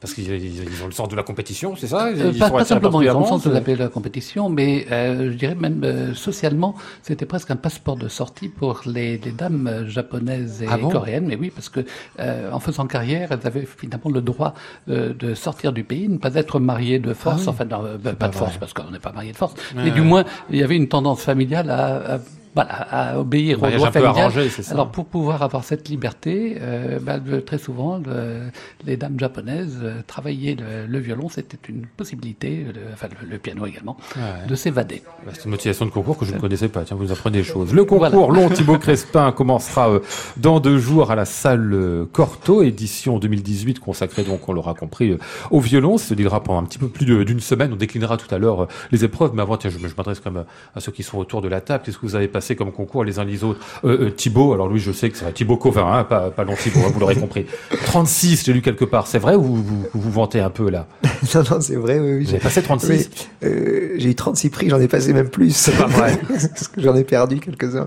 Parce 0.00 0.14
qu'ils 0.14 0.30
ils- 0.32 0.62
ils 0.64 0.82
ont 0.82 0.86
le 0.86 0.92
sens 0.92 1.08
de 1.10 1.16
la 1.16 1.22
compétition, 1.22 1.76
c'est 1.76 1.86
ça 1.86 2.10
Ils 2.10 2.22
Euh, 2.22 2.32
sont 2.32 2.38
pas, 2.38 2.50
pas 2.50 2.64
simplement, 2.64 3.02
ils 3.02 3.10
ont 3.10 3.20
le 3.20 3.26
sens 3.26 3.44
de 3.44 3.50
la, 3.50 3.60
la 3.76 3.88
compétition, 3.88 4.48
mais 4.48 4.86
euh, 4.90 5.30
je 5.30 5.36
dirais 5.36 5.54
même 5.54 5.82
euh, 5.84 6.14
socialement, 6.14 6.74
c'était 7.02 7.26
presque 7.26 7.50
un 7.50 7.56
passeport 7.56 7.96
de 7.96 8.08
sortie 8.08 8.48
pour 8.48 8.80
les, 8.86 9.18
les 9.18 9.30
dames 9.32 9.66
euh, 9.66 9.86
japonaises 9.86 10.62
et 10.62 10.66
Ah 10.70 10.78
bon? 10.78 10.88
coréennes. 10.88 11.26
Mais 11.26 11.36
oui, 11.36 11.50
parce 11.54 11.68
que 11.68 11.80
euh, 12.18 12.50
en 12.50 12.60
faisant 12.60 12.86
carrière, 12.86 13.28
elles 13.32 13.46
avaient 13.46 13.66
finalement 13.66 14.10
le 14.10 14.22
droit 14.22 14.54
euh, 14.88 15.12
de 15.12 15.34
sortir 15.34 15.72
du 15.74 15.84
pays, 15.84 16.08
ne 16.08 16.16
pas 16.16 16.34
être 16.34 16.60
mariées 16.60 16.98
de 16.98 17.12
force, 17.12 17.46
enfin 17.46 17.66
non, 17.66 17.84
euh, 17.84 17.98
pas, 17.98 18.28
de 18.28 18.34
force 18.34 18.56
parce 18.56 18.72
qu'on 18.72 18.90
n'est 18.90 18.98
pas 19.00 19.12
marié 19.12 19.32
de 19.32 19.36
force, 19.36 19.52
mais 19.74 19.84
Ouais, 19.84 19.90
du 19.90 20.00
moins 20.00 20.24
il 20.50 20.56
y 20.58 20.62
avait 20.62 20.76
une 20.76 20.88
tendance 20.88 21.20
familiale 21.22 21.68
à, 21.68 22.14
à 22.14 22.18
voilà, 22.54 22.70
à 22.72 23.18
obéir 23.18 23.58
au 23.58 23.62
Mariage 23.62 23.78
droit 23.78 23.88
un 23.88 23.92
peu 23.92 24.00
familial. 24.00 24.24
arrangé, 24.26 24.48
c'est 24.50 24.62
ça. 24.62 24.72
Alors 24.72 24.90
pour 24.90 25.04
pouvoir 25.06 25.42
avoir 25.42 25.62
cette 25.64 25.88
liberté, 25.88 26.56
euh, 26.60 26.98
bah, 27.00 27.18
très 27.46 27.58
souvent 27.58 27.98
le- 27.98 28.50
les 28.84 28.96
dames 28.96 29.18
japonaises 29.20 29.78
euh, 29.82 30.00
travailler 30.06 30.56
le, 30.56 30.86
le 30.86 30.98
violon, 30.98 31.28
c'était 31.28 31.58
une 31.68 31.86
possibilité, 31.86 32.64
le, 32.74 32.80
enfin 32.92 33.08
le, 33.28 33.38
piano 33.38 33.66
également, 33.66 33.96
Ouais. 34.16 34.46
de 34.48 34.54
s'évader. 34.54 35.02
Bah, 35.24 35.32
C'est 35.34 35.44
une 35.44 35.50
motivation 35.52 35.84
de 35.86 35.90
concours 35.90 36.18
que 36.18 36.24
je 36.24 36.34
ne 36.34 36.38
connaissais 36.40 36.68
pas. 36.68 36.82
Tiens, 36.82 36.96
vous 36.96 37.12
apprenez 37.12 37.38
des 37.38 37.44
choses. 37.44 37.72
Le 37.72 37.84
concours 37.84 38.32
Long 38.32 38.48
Thibaut 38.48 38.78
Crespin 38.78 39.30
commencera 39.36 39.88
euh, 39.90 40.00
dans 40.36 40.58
deux 40.60 40.78
jours 40.78 41.10
à 41.10 41.14
la 41.14 41.24
salle 41.24 41.72
euh, 41.72 42.04
Corto, 42.12 42.62
édition 42.62 43.18
2018, 43.18 43.78
consacrée 43.78 44.24
donc, 44.24 44.48
on 44.48 44.52
l'aura 44.52 44.74
compris, 44.74 45.10
euh, 45.12 45.18
au 45.50 45.60
violon. 45.60 45.98
Ça 45.98 46.08
se 46.08 46.14
déroulera 46.14 46.42
pendant 46.42 46.60
un 46.60 46.64
petit 46.64 46.78
peu 46.78 46.88
plus 46.88 47.24
d'une 47.24 47.40
semaine. 47.40 47.72
On 47.72 47.76
déclinera 47.76 48.16
tout 48.16 48.32
à 48.34 48.38
l'heure 48.38 48.62
euh, 48.64 48.66
les 48.90 49.04
épreuves. 49.04 49.32
Mais 49.34 49.42
avant, 49.42 49.56
tiens, 49.56 49.70
je, 49.70 49.78
je 49.78 49.94
m'adresse 49.96 50.18
quand 50.20 50.30
même 50.32 50.44
à, 50.74 50.78
à 50.78 50.80
ceux 50.80 50.90
qui 50.92 51.02
sont 51.02 51.18
autour 51.18 51.42
de 51.42 51.48
la 51.48 51.60
table. 51.60 51.84
Qu'est-ce 51.84 51.98
que 51.98 52.06
vous 52.06 52.16
avez 52.16 52.26
passé 52.28 52.39
comme 52.56 52.72
concours 52.72 53.04
les 53.04 53.18
uns 53.18 53.24
les 53.24 53.44
autres 53.44 53.60
euh, 53.84 54.06
euh, 54.06 54.10
Thibaut, 54.10 54.52
alors 54.52 54.68
lui, 54.68 54.80
je 54.80 54.92
sais 54.92 55.08
que 55.10 55.16
c'est 55.16 55.32
Thibaut 55.32 55.56
Covin, 55.56 55.86
hein, 55.92 56.04
pas, 56.04 56.30
pas 56.30 56.44
Long 56.44 56.54
Thibaut, 56.54 56.80
hein, 56.80 56.90
vous 56.92 57.00
l'aurez 57.00 57.16
compris. 57.16 57.46
36, 57.84 58.44
j'ai 58.44 58.52
lu 58.52 58.62
quelque 58.62 58.84
part. 58.84 59.06
C'est 59.06 59.18
vrai 59.18 59.34
ou 59.34 59.42
vous 59.42 59.62
vous, 59.62 59.86
vous 59.94 60.10
vantez 60.10 60.40
un 60.40 60.50
peu 60.50 60.70
là? 60.70 60.86
Non, 61.34 61.42
non, 61.50 61.60
c'est 61.60 61.76
vrai, 61.76 62.00
oui, 62.00 62.26
avez 62.28 62.38
passé 62.38 62.62
36 62.62 62.88
Oui, 62.88 63.08
euh, 63.44 63.90
j'ai 63.98 64.08
eu 64.10 64.14
36 64.14 64.48
prix, 64.50 64.68
j'en 64.70 64.80
ai 64.80 64.88
passé 64.88 65.12
même 65.12 65.28
plus. 65.28 65.54
C'est 65.54 65.76
pas 65.76 65.86
vrai. 65.86 66.18
Parce 66.28 66.68
que 66.68 66.80
j'en 66.80 66.96
ai 66.96 67.04
perdu 67.04 67.38
quelques-uns. 67.40 67.86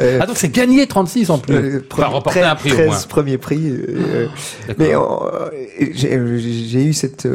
Euh, 0.00 0.18
Ah 0.22 0.26
donc 0.26 0.36
c'est 0.36 0.50
gagné 0.52 0.86
36 0.86 1.30
en 1.30 1.38
plus. 1.38 1.54
euh, 1.54 1.84
Enfin, 1.90 2.06
remporter 2.06 2.42
un 2.42 2.54
prix 2.54 2.72
au 2.72 2.74
13 2.74 2.86
moins. 2.88 2.98
premiers 3.08 3.38
prix. 3.38 3.72
mais 4.78 4.92
j'ai 5.92 6.20
j'ai 6.38 6.84
eu 6.84 6.92
cette. 6.92 7.26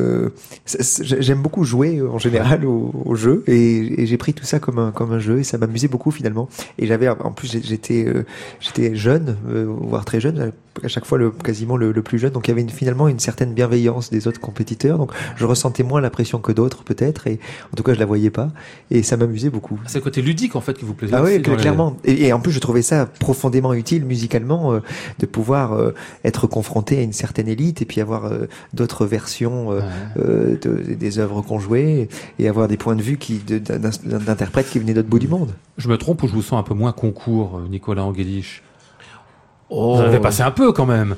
J'aime 1.01 1.41
beaucoup 1.41 1.63
jouer 1.63 2.01
en 2.01 2.17
général 2.19 2.65
au, 2.65 2.91
au 3.05 3.15
jeu 3.15 3.43
et, 3.47 4.01
et 4.03 4.05
j'ai 4.05 4.17
pris 4.17 4.33
tout 4.33 4.45
ça 4.45 4.59
comme 4.59 4.77
un 4.79 4.91
comme 4.91 5.11
un 5.11 5.19
jeu 5.19 5.39
et 5.39 5.43
ça 5.43 5.57
beaucoup 5.87 6.11
finalement. 6.11 6.49
Et 6.77 6.87
j'avais 6.87 7.07
en 7.09 7.31
plus 7.31 7.51
j'étais 7.63 8.05
euh, 8.05 8.25
j'étais 8.59 8.95
jeune, 8.95 9.37
euh, 9.47 9.65
voire 9.67 10.05
très 10.05 10.19
jeune, 10.19 10.51
à 10.83 10.87
chaque 10.87 11.05
fois 11.05 11.17
le 11.17 11.31
quasiment 11.31 11.77
le, 11.77 11.91
le 11.91 12.01
plus 12.01 12.19
jeune. 12.19 12.31
Donc 12.31 12.47
il 12.47 12.51
y 12.51 12.53
avait 12.53 12.61
une- 12.61 12.69
finalement 12.69 13.07
une 13.07 13.19
certaine 13.19 13.53
bienveillance 13.53 14.09
des 14.09 14.27
autres 14.27 14.39
compétiteurs. 14.39 14.97
Donc 14.97 15.11
je 15.35 15.45
ressentais 15.45 15.83
moins 15.83 16.01
la 16.01 16.09
pression 16.09 16.39
que 16.39 16.51
d'autres 16.51 16.83
peut-être 16.83 17.27
et 17.27 17.39
en 17.73 17.75
tout 17.75 17.83
cas 17.83 17.93
je 17.93 17.99
la 17.99 18.05
voyais 18.05 18.29
pas 18.29 18.49
et 18.91 19.03
ça 19.03 19.17
m'amusait 19.17 19.49
beaucoup. 19.49 19.79
C'est 19.87 19.97
le 19.99 20.03
côté 20.03 20.21
ludique 20.21 20.55
en 20.55 20.61
fait 20.61 20.77
qui 20.77 20.85
vous 20.85 20.93
plaisait. 20.93 21.13
Ah 21.15 21.21
aussi 21.23 21.33
oui, 21.33 21.43
les- 21.43 21.55
clairement. 21.57 21.95
Et, 22.05 22.27
et 22.27 22.33
en 22.33 22.39
plus, 22.39 22.51
je 22.51 22.59
trouvais 22.59 22.81
ça 22.81 23.05
profondément 23.05 23.73
utile 23.73 24.05
musicalement 24.05 24.73
euh, 24.73 24.79
de 25.19 25.25
pouvoir 25.25 25.73
euh, 25.73 25.93
être 26.23 26.47
confronté 26.47 26.97
à 26.97 27.01
une 27.01 27.13
certaine 27.13 27.47
élite 27.47 27.81
et 27.81 27.85
puis 27.85 28.01
avoir 28.01 28.25
euh, 28.25 28.47
d'autres 28.73 29.05
versions 29.05 29.71
euh, 29.71 29.81
euh, 30.17 30.57
de- 30.61 30.93
des 30.95 31.19
œuvres 31.19 31.41
qu'on 31.41 31.59
jouait 31.59 32.09
et 32.39 32.47
avoir 32.47 32.67
des 32.67 32.77
points 32.77 32.95
de 32.95 33.01
vue 33.01 33.17
qui 33.17 33.39
d'interprètes 33.39 34.69
qui 34.69 34.79
venaient 34.79 34.93
d'autre 34.93 35.09
bout 35.09 35.19
du 35.19 35.27
monde. 35.27 35.51
Je 35.77 35.87
me 35.87 35.97
trompe 35.97 36.23
ou 36.23 36.27
je 36.27 36.33
vous 36.33 36.41
sens 36.41 36.59
un 36.59 36.63
peu 36.63 36.73
moins 36.73 36.91
concours, 36.91 37.61
Nicolas 37.69 38.03
Angelich 38.03 38.61
Oh. 39.69 39.95
Vous 39.95 40.01
en 40.01 40.05
avez 40.05 40.19
passé 40.19 40.41
un 40.41 40.51
peu 40.51 40.71
quand 40.71 40.85
même. 40.85 41.15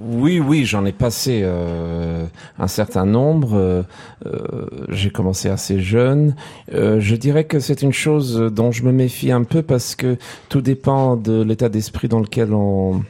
Oui, 0.00 0.38
oui, 0.38 0.64
j'en 0.64 0.84
ai 0.84 0.92
passé 0.92 1.40
euh, 1.42 2.24
un 2.58 2.68
certain 2.68 3.04
nombre. 3.04 3.54
Euh, 3.56 3.82
euh, 4.26 4.66
J'ai 4.90 5.10
commencé 5.10 5.48
assez 5.48 5.80
jeune. 5.80 6.36
Euh, 6.72 7.00
je 7.00 7.16
dirais 7.16 7.44
que 7.44 7.58
c'est 7.58 7.82
une 7.82 7.92
chose 7.92 8.36
dont 8.52 8.70
je 8.70 8.84
me 8.84 8.92
méfie 8.92 9.32
un 9.32 9.42
peu 9.42 9.62
parce 9.62 9.96
que 9.96 10.16
tout 10.48 10.60
dépend 10.60 11.16
de 11.16 11.42
l'état 11.42 11.68
d'esprit 11.68 12.06
dans 12.06 12.20
lequel 12.20 12.54
on. 12.54 13.02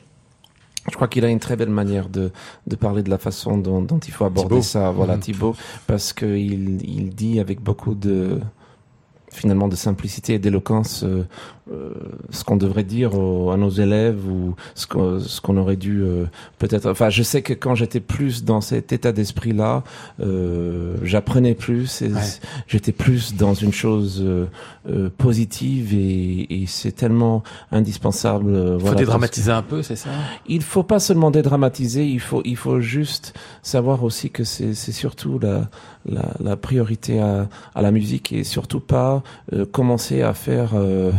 Je 0.90 0.94
crois 0.96 1.08
qu'il 1.08 1.26
a 1.26 1.28
une 1.28 1.40
très 1.40 1.56
belle 1.56 1.68
manière 1.68 2.08
de, 2.08 2.30
de 2.66 2.74
parler 2.76 3.02
de 3.02 3.10
la 3.10 3.18
façon 3.18 3.58
dont, 3.58 3.82
dont 3.82 3.98
il 3.98 4.10
faut 4.10 4.24
aborder 4.24 4.48
Thibaut. 4.54 4.62
ça. 4.62 4.90
Voilà, 4.90 5.16
Mhm. 5.16 5.20
Thibaut, 5.20 5.56
parce 5.86 6.14
que 6.14 6.24
il, 6.24 6.80
il 6.88 7.10
dit 7.10 7.38
avec 7.38 7.60
beaucoup 7.60 7.94
de 7.94 8.40
finalement 9.38 9.68
de 9.68 9.76
simplicité 9.76 10.34
et 10.34 10.38
d'éloquence 10.38 11.02
euh, 11.04 11.24
euh, 11.72 11.90
ce 12.30 12.44
qu'on 12.44 12.56
devrait 12.56 12.82
dire 12.84 13.14
aux- 13.18 13.50
à 13.50 13.56
nos 13.56 13.70
élèves 13.70 14.26
ou 14.28 14.54
ce 14.74 14.86
qu'on 15.40 15.56
aurait 15.56 15.76
dû 15.76 16.02
euh, 16.02 16.24
peut-être 16.58 16.90
enfin 16.90 17.10
je 17.10 17.22
sais 17.22 17.42
que 17.42 17.52
quand 17.52 17.74
j'étais 17.74 18.00
plus 18.00 18.44
dans 18.44 18.60
cet 18.60 18.92
état 18.92 19.12
d'esprit 19.12 19.52
là 19.52 19.82
j'apprenais 21.02 21.54
plus 21.54 22.02
et 22.02 22.08
Ouais. 22.08 22.20
j'étais 22.66 22.92
plus 22.92 23.34
dans 23.34 23.54
une 23.54 23.72
chose 23.72 24.24
positive 25.18 25.94
et, 25.94 26.62
et 26.62 26.66
c'est 26.66 26.92
tellement 26.92 27.42
indispensable 27.70 28.50
Il 28.50 28.72
faut 28.72 28.78
voilà, 28.78 28.96
dédramatiser 28.96 29.52
un 29.52 29.62
peu, 29.62 29.82
c'est 29.82 29.96
ça? 29.96 30.10
Il 30.46 30.62
faut 30.62 30.82
pas 30.82 30.98
seulement 30.98 31.30
dédramatiser, 31.30 32.06
il 32.06 32.20
faut, 32.20 32.42
il 32.44 32.56
faut 32.56 32.80
juste 32.80 33.34
savoir 33.62 34.02
aussi 34.04 34.30
que 34.30 34.44
c'est 34.44 34.74
surtout 34.74 35.38
la, 35.38 35.68
la, 36.06 36.34
la 36.40 36.56
priorité 36.56 37.20
à, 37.20 37.48
à 37.74 37.82
la 37.82 37.90
musique 37.90 38.32
et 38.32 38.44
surtout 38.44 38.80
pas 38.80 39.22
euh, 39.52 39.64
commencer 39.66 40.22
à 40.22 40.34
faire. 40.34 40.72
euh, 40.74 41.12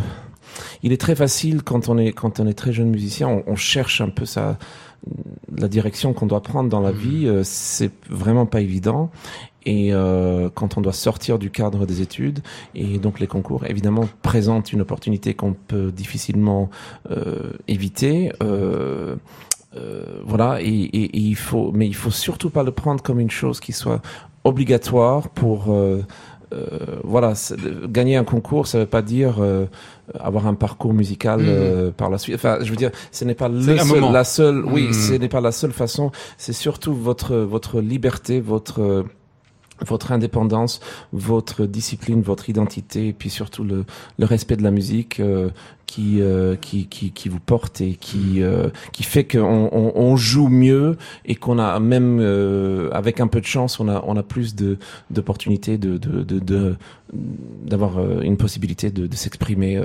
il 0.84 0.92
est 0.92 1.00
très 1.02 1.16
facile 1.16 1.62
quand 1.64 1.90
on 1.90 1.98
est 1.98 2.12
quand 2.12 2.40
on 2.40 2.48
est 2.48 2.54
très 2.54 2.74
jeune 2.74 2.90
musicien, 2.90 3.28
on, 3.28 3.44
on 3.48 3.56
cherche 3.56 4.02
un 4.02 4.10
peu 4.10 4.26
sa 4.26 4.58
la 5.56 5.68
direction 5.70 6.12
qu'on 6.14 6.26
doit 6.26 6.42
prendre 6.44 6.70
dans 6.70 6.82
la 6.82 6.92
vie. 6.92 7.26
euh, 7.28 7.42
c'est 7.44 7.92
vraiment 8.10 8.46
pas 8.46 8.62
évident. 8.62 9.12
Et 9.66 9.94
euh, 9.94 10.50
quand 10.54 10.78
on 10.78 10.82
doit 10.82 10.94
sortir 10.94 11.38
du 11.38 11.52
cadre 11.52 11.86
des 11.86 12.02
études, 12.02 12.40
et 12.76 12.98
donc 12.98 13.20
les 13.20 13.28
concours 13.28 13.66
évidemment 13.68 14.08
présentent 14.22 14.72
une 14.74 14.82
opportunité 14.82 15.34
qu'on 15.36 15.54
peut 15.54 15.92
difficilement 15.92 16.70
éviter. 17.68 18.32
Euh, 18.42 19.16
voilà, 20.26 20.62
et, 20.62 20.66
et- 20.68 21.16
et 21.16 21.20
il 21.20 21.36
faut, 21.36 21.72
mais 21.74 21.86
il 21.86 21.94
faut 21.94 22.10
surtout 22.10 22.50
pas 22.50 22.64
le 22.64 22.72
prendre 22.72 23.04
comme 23.04 23.20
une 23.20 23.30
chose 23.30 23.60
qui 23.60 23.72
soit 23.72 24.02
obligatoire 24.44 25.30
pour. 25.30 25.66
euh, 25.72 26.02
euh, 26.52 26.66
voilà, 27.04 27.34
gagner 27.90 28.16
un 28.16 28.24
concours, 28.24 28.66
ça 28.66 28.80
veut 28.80 28.88
pas 28.88 29.04
dire 29.04 29.36
euh, 29.40 29.68
avoir 30.20 30.48
un 30.48 30.56
parcours 30.56 30.96
musical 30.96 31.42
euh, 31.44 31.92
par 31.92 32.10
la 32.10 32.18
suite. 32.18 32.34
Enfin, 32.34 32.58
je 32.62 32.72
veux 32.72 32.76
dire, 32.76 32.90
ce 33.12 33.24
n'est 33.24 33.36
pas 33.36 33.50
le 33.50 33.62
seul- 33.84 34.02
la 34.12 34.24
seule. 34.24 34.66
Oui, 34.66 34.88
Mhm. 34.88 34.94
ce 34.94 35.14
n'est 35.14 35.30
pas 35.30 35.42
la 35.42 35.52
seule 35.52 35.74
façon. 35.74 36.12
C'est 36.40 36.54
surtout 36.54 36.96
votre 36.96 37.36
votre 37.36 37.80
liberté, 37.82 38.40
votre 38.40 39.06
votre 39.86 40.12
indépendance, 40.12 40.80
votre 41.14 41.66
discipline, 41.68 42.22
votre 42.22 42.50
identité, 42.50 43.10
et 43.10 43.14
puis 43.14 43.30
surtout 43.30 43.64
le, 43.64 43.86
le 44.18 44.26
respect 44.26 44.58
de 44.58 44.64
la 44.64 44.72
musique 44.72 45.20
euh, 45.20 45.50
qui, 45.90 46.22
euh, 46.22 46.56
qui, 46.56 46.86
qui, 46.86 47.12
qui 47.12 47.30
vous 47.30 47.40
porte 47.40 47.82
et 47.82 47.96
qui, 47.96 48.44
euh, 48.44 48.70
qui 48.94 49.02
fait 49.02 49.24
qu'on 49.24 49.70
on, 49.72 49.92
on 49.96 50.16
joue 50.16 50.48
mieux 50.48 50.98
et 51.26 51.34
qu'on 51.34 51.58
a 51.58 51.80
même, 51.80 52.20
euh, 52.22 52.92
avec 52.92 53.20
un 53.20 53.26
peu 53.26 53.42
de 53.42 53.48
chance, 53.48 53.80
on 53.80 53.90
a, 53.90 54.04
on 54.06 54.16
a 54.16 54.22
plus 54.22 54.54
de 54.54 54.78
d'opportunités 55.10 55.80
de, 55.80 55.98
de, 55.98 56.22
de, 56.22 56.38
de 56.38 56.76
d'avoir 57.12 58.22
une 58.22 58.38
possibilité 58.38 58.92
de, 58.92 59.08
de 59.08 59.16
s'exprimer 59.16 59.82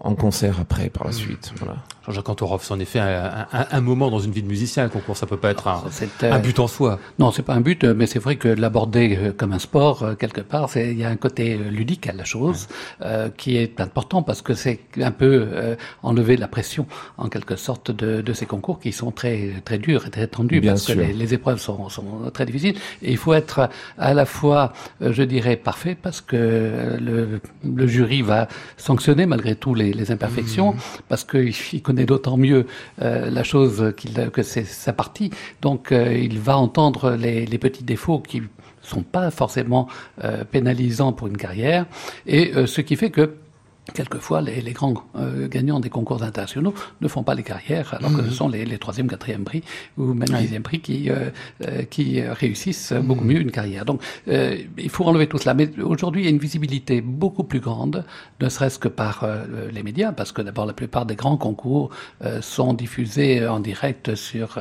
en 0.00 0.16
concert 0.16 0.58
après 0.58 0.90
par 0.90 1.06
la 1.06 1.12
suite. 1.12 1.52
Voilà. 1.58 1.76
Jean-Jacques 2.04 2.28
Antorov, 2.28 2.60
c'est 2.64 2.74
en 2.74 2.80
effet 2.80 2.98
un, 2.98 3.46
un, 3.52 3.66
un, 3.70 3.80
moment 3.80 4.10
dans 4.10 4.18
une 4.18 4.32
vie 4.32 4.42
de 4.42 4.48
musicien, 4.48 4.82
le 4.82 4.90
concours, 4.90 5.16
ça 5.16 5.26
peut 5.26 5.36
pas 5.36 5.50
être 5.50 5.68
un, 5.68 5.84
euh, 6.24 6.32
un 6.32 6.38
but 6.40 6.58
en 6.58 6.66
soi. 6.66 6.98
Non, 7.20 7.30
c'est 7.30 7.44
pas 7.44 7.54
un 7.54 7.60
but, 7.60 7.84
mais 7.84 8.06
c'est 8.06 8.18
vrai 8.18 8.34
que 8.34 8.48
l'aborder 8.48 9.32
comme 9.36 9.52
un 9.52 9.60
sport, 9.60 10.18
quelque 10.18 10.40
part, 10.40 10.68
c'est 10.70 10.90
il 10.90 10.98
y 10.98 11.04
a 11.04 11.08
un 11.08 11.16
côté 11.16 11.56
ludique 11.56 12.08
à 12.08 12.12
la 12.12 12.24
chose 12.24 12.66
ouais. 13.00 13.06
euh, 13.06 13.28
qui 13.36 13.56
est 13.56 13.80
important 13.80 14.22
parce 14.22 14.42
que 14.42 14.54
c'est 14.54 14.80
un 15.04 15.10
peu 15.10 15.46
euh, 15.52 15.76
enlever 16.02 16.36
la 16.36 16.48
pression, 16.48 16.86
en 17.18 17.28
quelque 17.28 17.56
sorte, 17.56 17.90
de, 17.90 18.20
de, 18.20 18.32
ces 18.32 18.46
concours 18.46 18.80
qui 18.80 18.92
sont 18.92 19.10
très 19.10 19.62
très 19.64 19.78
durs 19.78 20.06
et 20.06 20.10
très 20.10 20.26
tendus 20.26 20.60
Bien 20.60 20.72
parce 20.72 20.84
sûr. 20.84 20.96
que 20.96 21.00
les, 21.00 21.12
les, 21.12 21.34
épreuves 21.34 21.60
sont, 21.60 21.88
sont 21.88 22.30
très 22.32 22.46
difficiles 22.46 22.76
et 23.02 23.10
il 23.12 23.16
faut 23.16 23.34
être 23.34 23.68
à 23.98 24.14
la 24.14 24.26
fois, 24.26 24.72
je 25.00 25.22
dirais, 25.22 25.56
parfait 25.56 25.96
parce 26.00 26.20
que 26.20 26.98
le, 27.00 27.40
le 27.64 27.86
jury 27.86 28.22
va 28.22 28.48
sanctionner 28.76 29.26
malgré 29.26 29.54
tout 29.54 29.74
les, 29.74 29.92
les 29.92 30.10
imperfections 30.10 30.72
mmh. 30.72 30.78
parce 31.08 31.24
qu'il 31.24 31.82
connaît 31.82 32.06
d'autant 32.06 32.36
mieux 32.36 32.66
euh, 33.02 33.30
la 33.30 33.44
chose 33.44 33.92
qu'il 33.96 34.14
que 34.30 34.42
c'est 34.42 34.64
sa 34.64 34.92
partie. 34.92 35.30
Donc 35.62 35.92
euh, 35.92 36.12
il 36.16 36.38
va 36.38 36.56
entendre 36.56 37.12
les, 37.12 37.46
les, 37.46 37.58
petits 37.58 37.84
défauts 37.84 38.20
qui 38.20 38.42
sont 38.82 39.02
pas 39.02 39.30
forcément 39.30 39.88
euh, 40.22 40.44
pénalisants 40.44 41.12
pour 41.12 41.26
une 41.28 41.36
carrière 41.36 41.86
et 42.26 42.52
euh, 42.54 42.66
ce 42.66 42.80
qui 42.80 42.96
fait 42.96 43.10
que 43.10 43.34
Quelquefois, 43.92 44.40
les, 44.40 44.62
les 44.62 44.72
grands 44.72 44.94
euh, 45.14 45.46
gagnants 45.46 45.78
des 45.78 45.90
concours 45.90 46.22
internationaux 46.22 46.72
ne 47.02 47.06
font 47.06 47.22
pas 47.22 47.34
les 47.34 47.42
carrières, 47.42 47.92
alors 47.92 48.10
mmh. 48.10 48.16
que 48.16 48.24
ce 48.24 48.30
sont 48.30 48.48
les, 48.48 48.64
les 48.64 48.78
troisième, 48.78 49.08
quatrième 49.08 49.44
prix 49.44 49.62
ou 49.98 50.14
même 50.14 50.26
dixième 50.26 50.62
prix 50.62 50.80
qui 50.80 51.10
euh, 51.10 51.28
euh, 51.68 51.82
qui 51.82 52.22
réussissent 52.22 52.92
mmh. 52.92 53.00
beaucoup 53.00 53.24
mieux 53.24 53.40
une 53.40 53.50
carrière. 53.50 53.84
Donc, 53.84 54.00
euh, 54.28 54.56
il 54.78 54.88
faut 54.88 55.04
enlever 55.04 55.26
tout 55.26 55.36
cela. 55.36 55.52
Mais 55.52 55.68
aujourd'hui, 55.80 56.22
il 56.22 56.24
y 56.24 56.28
a 56.28 56.30
une 56.30 56.38
visibilité 56.38 57.02
beaucoup 57.02 57.44
plus 57.44 57.60
grande, 57.60 58.06
ne 58.40 58.48
serait-ce 58.48 58.78
que 58.78 58.88
par 58.88 59.26
les 59.70 59.82
médias, 59.82 60.12
parce 60.12 60.32
que 60.32 60.40
d'abord, 60.40 60.64
la 60.64 60.72
plupart 60.72 61.04
des 61.04 61.14
grands 61.14 61.36
concours 61.36 61.90
sont 62.40 62.72
diffusés 62.72 63.46
en 63.46 63.60
direct 63.60 64.14
sur 64.14 64.58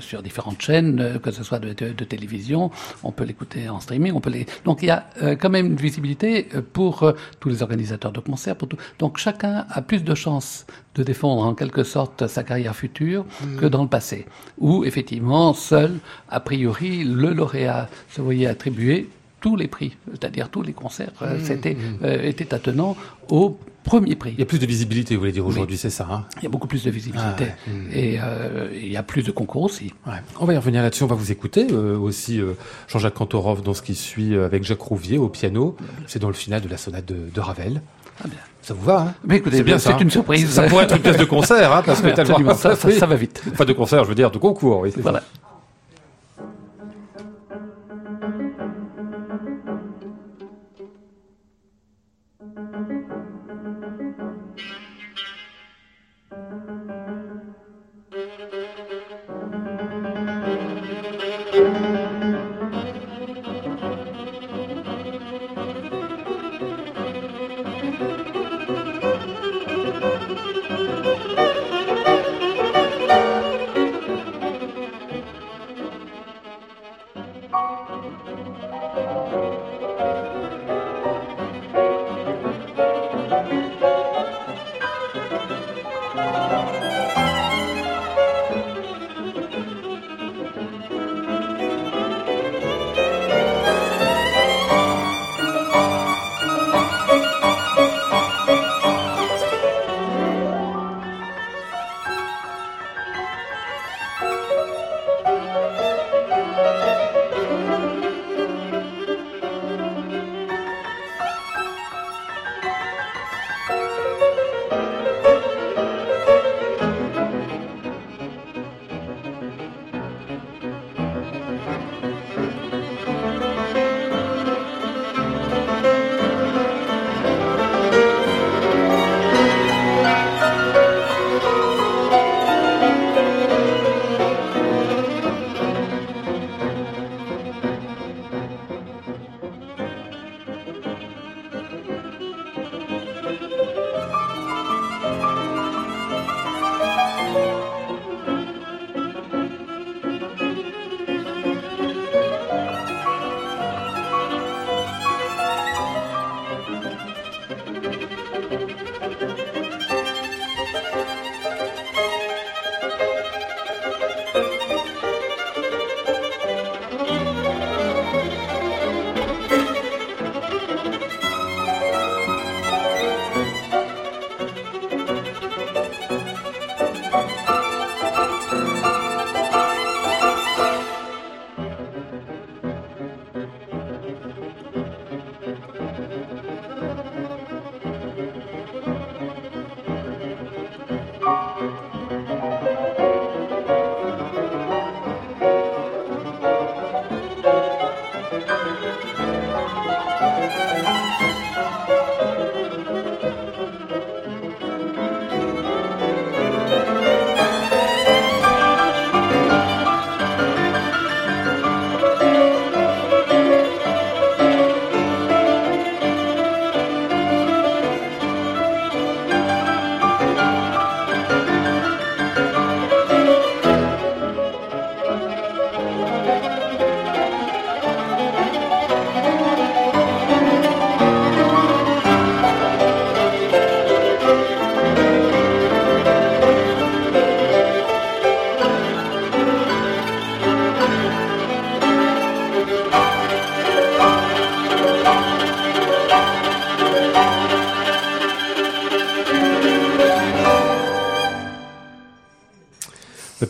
sur 0.00 0.22
différentes 0.22 0.62
chaînes, 0.62 1.20
que 1.22 1.30
ce 1.30 1.44
soit 1.44 1.58
de, 1.58 1.74
de, 1.74 1.92
de 1.92 2.04
télévision. 2.04 2.70
On 3.02 3.12
peut 3.12 3.24
l'écouter 3.24 3.68
en 3.68 3.80
streaming. 3.80 4.12
On 4.14 4.20
peut 4.20 4.30
les. 4.30 4.46
Donc, 4.64 4.82
il 4.82 4.86
y 4.86 4.90
a 4.90 5.06
quand 5.38 5.50
même 5.50 5.66
une 5.66 5.76
visibilité 5.76 6.48
pour 6.72 7.12
tous 7.40 7.48
les 7.50 7.62
organisateurs 7.62 7.89
de 7.96 8.20
concerts. 8.20 8.56
Pour 8.56 8.68
tout. 8.68 8.76
Donc 8.98 9.18
chacun 9.18 9.66
a 9.68 9.82
plus 9.82 10.02
de 10.02 10.14
chances 10.14 10.66
de 10.94 11.02
défendre 11.02 11.42
en 11.42 11.54
quelque 11.54 11.84
sorte 11.84 12.26
sa 12.26 12.42
carrière 12.42 12.74
future 12.74 13.24
mmh. 13.24 13.56
que 13.56 13.66
dans 13.66 13.82
le 13.82 13.88
passé, 13.88 14.26
où 14.58 14.84
effectivement 14.84 15.54
seul, 15.54 15.98
a 16.28 16.40
priori, 16.40 17.04
le 17.04 17.32
lauréat 17.32 17.88
se 18.10 18.20
voyait 18.20 18.46
attribuer 18.46 19.08
tous 19.40 19.56
les 19.56 19.68
prix, 19.68 19.96
c'est-à-dire 20.10 20.48
tous 20.48 20.62
les 20.62 20.72
concerts, 20.72 21.12
mmh, 21.20 21.26
c'était 21.42 21.74
mmh. 21.74 22.04
euh, 22.04 22.22
était 22.22 22.54
attenant 22.54 22.96
au 23.28 23.58
premier 23.84 24.14
prix. 24.16 24.32
Il 24.32 24.38
y 24.38 24.42
a 24.42 24.46
plus 24.46 24.58
de 24.58 24.66
visibilité, 24.66 25.14
vous 25.14 25.20
voulez 25.20 25.32
dire 25.32 25.46
aujourd'hui, 25.46 25.74
oui. 25.74 25.80
c'est 25.80 25.90
ça 25.90 26.06
hein? 26.10 26.24
Il 26.38 26.44
y 26.44 26.46
a 26.46 26.48
beaucoup 26.50 26.68
plus 26.68 26.84
de 26.84 26.90
visibilité 26.90 27.46
ah, 27.48 27.70
ouais. 27.70 27.98
et 27.98 28.18
euh, 28.22 28.68
il 28.72 28.90
y 28.90 28.96
a 28.96 29.02
plus 29.02 29.22
de 29.22 29.30
concours 29.30 29.62
aussi. 29.62 29.92
Ouais. 30.06 30.14
On 30.38 30.44
va 30.44 30.54
y 30.54 30.56
revenir 30.56 30.82
là-dessus. 30.82 31.02
On 31.04 31.08
va 31.08 31.14
vous 31.14 31.32
écouter 31.32 31.66
euh, 31.70 31.98
aussi 31.98 32.40
euh, 32.40 32.52
Jean-Jacques 32.88 33.14
Kantorov 33.14 33.62
dans 33.62 33.74
ce 33.74 33.82
qui 33.82 33.94
suit 33.94 34.34
euh, 34.34 34.44
avec 34.44 34.64
Jacques 34.64 34.80
Rouvier 34.80 35.18
au 35.18 35.28
piano. 35.28 35.76
C'est 36.06 36.18
dans 36.18 36.28
le 36.28 36.34
final 36.34 36.60
de 36.60 36.68
la 36.68 36.76
sonate 36.76 37.06
de, 37.06 37.30
de 37.32 37.40
Ravel. 37.40 37.80
Ah 38.22 38.28
bien. 38.28 38.38
Ça 38.62 38.74
vous 38.74 38.84
va 38.84 39.00
hein? 39.00 39.14
Mais 39.24 39.38
écoutez, 39.38 39.58
c'est 39.58 39.62
bien 39.62 39.78
C'est 39.78 39.98
une 40.00 40.10
surprise. 40.10 40.50
Ça 40.50 40.64
pourrait 40.64 40.84
être 40.84 40.96
une 40.96 41.02
pièce 41.02 41.16
de 41.16 41.24
concert, 41.24 41.72
hein, 41.72 41.82
parce 41.84 42.02
que 42.02 42.08
tellement 42.14 42.54
ça, 42.54 42.76
ça, 42.76 42.90
ça, 42.98 43.06
va 43.06 43.16
vite. 43.16 43.42
Enfin, 43.50 43.64
de 43.64 43.72
concert, 43.72 44.04
je 44.04 44.10
veux 44.10 44.14
dire, 44.14 44.30
de 44.30 44.38
concours. 44.38 44.80
Oui, 44.80 44.92
voilà. 44.98 45.20
Ça. 45.20 45.26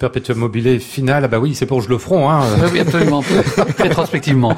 Perpétuum 0.01 0.39
mobile 0.39 0.81
final, 0.81 1.25
ah 1.25 1.29
bah 1.29 1.39
oui, 1.39 1.55
c'est 1.55 1.67
pour 1.67 1.83
le 1.87 1.99
front, 1.99 2.29
hein. 2.31 2.41
Oui, 2.73 2.81
absolument. 2.81 3.23
Rétrospectivement. 3.79 4.57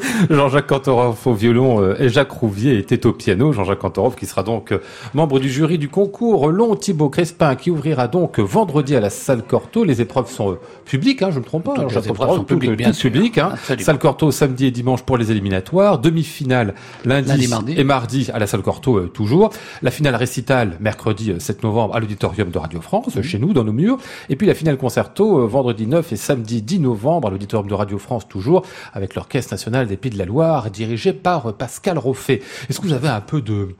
Jean-Jacques 0.30 0.66
Cantorov 0.66 1.18
au 1.26 1.34
violon 1.34 1.80
euh, 1.82 2.00
et 2.00 2.08
Jacques 2.08 2.32
Rouvier 2.32 2.78
était 2.78 3.06
au 3.06 3.12
piano. 3.12 3.52
Jean-Jacques 3.52 3.80
Cantorov 3.80 4.14
qui 4.14 4.26
sera 4.26 4.42
donc 4.42 4.72
euh, 4.72 4.80
membre 5.14 5.40
du 5.40 5.50
jury 5.50 5.78
du 5.78 5.88
concours 5.88 6.48
Long 6.50 6.76
Thibaut 6.76 7.10
Crespin 7.10 7.54
qui 7.54 7.70
ouvrira 7.70 8.08
donc 8.08 8.38
vendredi 8.38 8.96
à 8.96 9.00
la 9.00 9.10
salle 9.10 9.42
Corto. 9.42 9.84
Les 9.84 10.00
épreuves 10.00 10.30
sont 10.30 10.52
euh, 10.52 10.60
publiques, 10.84 11.22
hein, 11.22 11.30
je 11.30 11.36
ne 11.36 11.40
me 11.40 11.44
trompe 11.44 11.64
pas. 11.64 11.74
les 11.84 12.08
épreuves 12.08 12.36
sont 12.36 12.44
publiques, 12.44 12.72
bien 12.72 12.92
sûr. 12.92 13.10
Hein. 13.36 13.54
Salle 13.78 13.98
Corto 13.98 14.30
samedi 14.30 14.66
et 14.66 14.70
dimanche 14.70 15.02
pour 15.02 15.18
les 15.18 15.30
éliminatoires. 15.30 15.98
Demi-finale 15.98 16.74
lundi, 17.04 17.48
et 17.76 17.84
mardi 17.84 18.30
à 18.32 18.38
la 18.38 18.46
salle 18.46 18.62
Corto 18.62 19.06
toujours. 19.08 19.50
La 19.82 19.90
finale 19.90 20.14
récitale 20.14 20.76
mercredi 20.80 21.34
7 21.38 21.62
novembre 21.62 21.94
à 21.94 22.00
l'auditorium 22.00 22.50
de 22.50 22.58
Radio 22.58 22.80
France, 22.80 23.20
chez 23.22 23.38
nous, 23.38 23.52
dans 23.52 23.64
nos 23.64 23.72
murs. 23.72 23.98
Et 24.28 24.36
puis 24.36 24.46
la 24.46 24.54
finale 24.54 24.76
concerto 24.76 25.40
euh, 25.40 25.46
vendredi 25.46 25.86
9 25.86 26.12
et 26.12 26.16
samedi 26.16 26.62
10 26.62 26.80
novembre 26.80 27.28
à 27.28 27.30
l'auditorium 27.30 27.68
de 27.68 27.74
Radio 27.74 27.98
France 27.98 28.28
toujours 28.28 28.64
avec 28.92 29.14
l'Orchestre 29.14 29.52
national 29.52 29.81
des 29.88 29.96
Pays 29.96 30.10
de 30.10 30.18
la 30.18 30.24
Loire 30.24 30.70
dirigé 30.70 31.12
par 31.12 31.46
euh, 31.46 31.52
Pascal 31.52 31.98
Roffet. 31.98 32.42
Est-ce 32.68 32.80
que 32.80 32.86
vous 32.86 32.92
avez 32.92 33.08
un 33.08 33.20
peu 33.20 33.40
de 33.40 33.74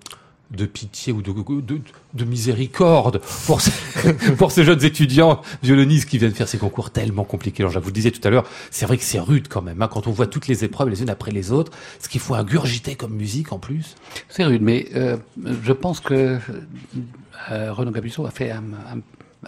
de 0.52 0.66
pitié 0.66 1.12
ou 1.12 1.22
de, 1.22 1.32
de, 1.32 1.80
de 2.14 2.24
miséricorde 2.24 3.20
pour 3.46 3.60
ces, 3.60 3.72
pour 4.36 4.52
ces 4.52 4.64
jeunes 4.64 4.84
étudiants 4.84 5.40
violonistes 5.62 6.08
qui 6.08 6.18
viennent 6.18 6.34
faire 6.34 6.48
ces 6.48 6.58
concours 6.58 6.90
tellement 6.90 7.24
compliqués? 7.24 7.62
Alors, 7.62 7.72
je 7.72 7.78
vous 7.78 7.86
le 7.86 7.92
disais 7.92 8.10
tout 8.10 8.26
à 8.26 8.30
l'heure, 8.30 8.44
c'est 8.70 8.86
vrai 8.86 8.98
que 8.98 9.04
c'est 9.04 9.18
rude 9.18 9.48
quand 9.48 9.62
même, 9.62 9.80
hein, 9.80 9.88
quand 9.88 10.06
on 10.06 10.10
voit 10.10 10.26
toutes 10.26 10.48
les 10.48 10.64
épreuves 10.64 10.88
les 10.88 11.02
unes 11.02 11.10
après 11.10 11.30
les 11.30 11.52
autres, 11.52 11.72
ce 11.98 12.08
qu'il 12.08 12.20
faut 12.20 12.34
ingurgiter 12.34 12.94
comme 12.94 13.14
musique 13.14 13.52
en 13.52 13.58
plus. 13.58 13.94
C'est 14.28 14.44
rude, 14.44 14.62
mais 14.62 14.88
euh, 14.94 15.16
je 15.62 15.72
pense 15.72 16.00
que 16.00 16.38
euh, 17.50 17.72
Renaud 17.72 17.92
Capuçon 17.92 18.26
a 18.26 18.30
fait 18.30 18.50
un 18.50 18.62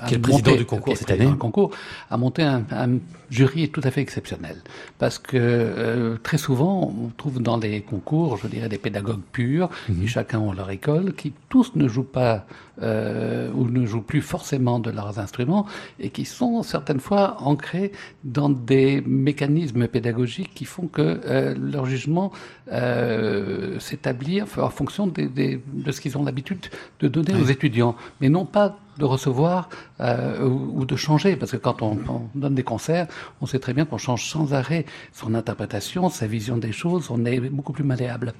qui 0.06 0.14
est 0.14 0.16
le 0.16 0.22
président 0.22 0.56
du 0.56 0.64
concours 0.64 0.96
cette 0.96 1.10
année, 1.10 1.28
concours, 1.38 1.70
a 2.10 2.16
monté 2.16 2.42
un, 2.42 2.64
un, 2.70 2.98
jury 3.30 3.68
tout 3.70 3.80
à 3.84 3.90
fait 3.90 4.00
exceptionnel. 4.00 4.56
Parce 4.98 5.18
que 5.18 5.36
euh, 5.36 6.16
très 6.22 6.38
souvent, 6.38 6.92
on 6.96 7.10
trouve 7.16 7.40
dans 7.40 7.56
les 7.56 7.80
concours, 7.80 8.36
je 8.36 8.46
dirais, 8.46 8.68
des 8.68 8.78
pédagogues 8.78 9.22
purs, 9.32 9.70
mhm. 9.88 10.00
qui 10.00 10.08
chacun 10.08 10.38
ont 10.40 10.52
leur 10.52 10.70
école, 10.70 11.14
qui 11.14 11.32
tous 11.48 11.72
ne 11.74 11.88
jouent 11.88 12.02
pas 12.02 12.46
euh, 12.82 13.50
ou 13.54 13.68
ne 13.68 13.86
jouent 13.86 14.02
plus 14.02 14.20
forcément 14.20 14.78
de 14.78 14.90
leurs 14.90 15.18
instruments, 15.18 15.66
et 16.00 16.10
qui 16.10 16.24
sont 16.24 16.62
certaines 16.62 17.00
fois 17.00 17.36
ancrés 17.40 17.92
dans 18.24 18.50
des 18.50 19.00
mécanismes 19.06 19.86
pédagogiques 19.88 20.52
qui 20.54 20.64
font 20.64 20.86
que 20.86 21.20
euh, 21.26 21.54
leur 21.56 21.86
jugement 21.86 22.32
euh, 22.72 23.78
s'établit 23.78 24.42
en 24.42 24.70
fonction 24.70 25.06
des, 25.06 25.28
des, 25.28 25.60
de 25.72 25.92
ce 25.92 26.00
qu'ils 26.00 26.18
ont 26.18 26.24
l'habitude 26.24 26.66
de 27.00 27.08
donner 27.08 27.34
aux 27.40 27.46
étudiants, 27.46 27.96
mais 28.20 28.28
non 28.28 28.44
pas 28.44 28.76
de 28.98 29.04
recevoir 29.04 29.68
euh, 30.00 30.46
ou, 30.46 30.84
de 30.84 30.96
changer, 30.96 31.36
parce 31.36 31.52
que 31.52 31.56
quand 31.56 31.82
on, 31.82 31.98
on, 32.08 32.22
donne 32.34 32.54
des 32.54 32.62
concerts, 32.62 33.06
on 33.40 33.46
sait 33.46 33.58
très 33.58 33.72
bien 33.72 33.84
qu'on 33.84 33.98
change 33.98 34.28
sans 34.30 34.54
arrêt 34.54 34.86
son 35.12 35.34
interprétation, 35.34 36.08
sa 36.10 36.26
vision 36.26 36.56
des 36.56 36.72
choses, 36.72 37.10
on 37.10 37.24
est 37.24 37.40
beaucoup 37.40 37.72
plus 37.72 37.84
malléable. 37.84 38.34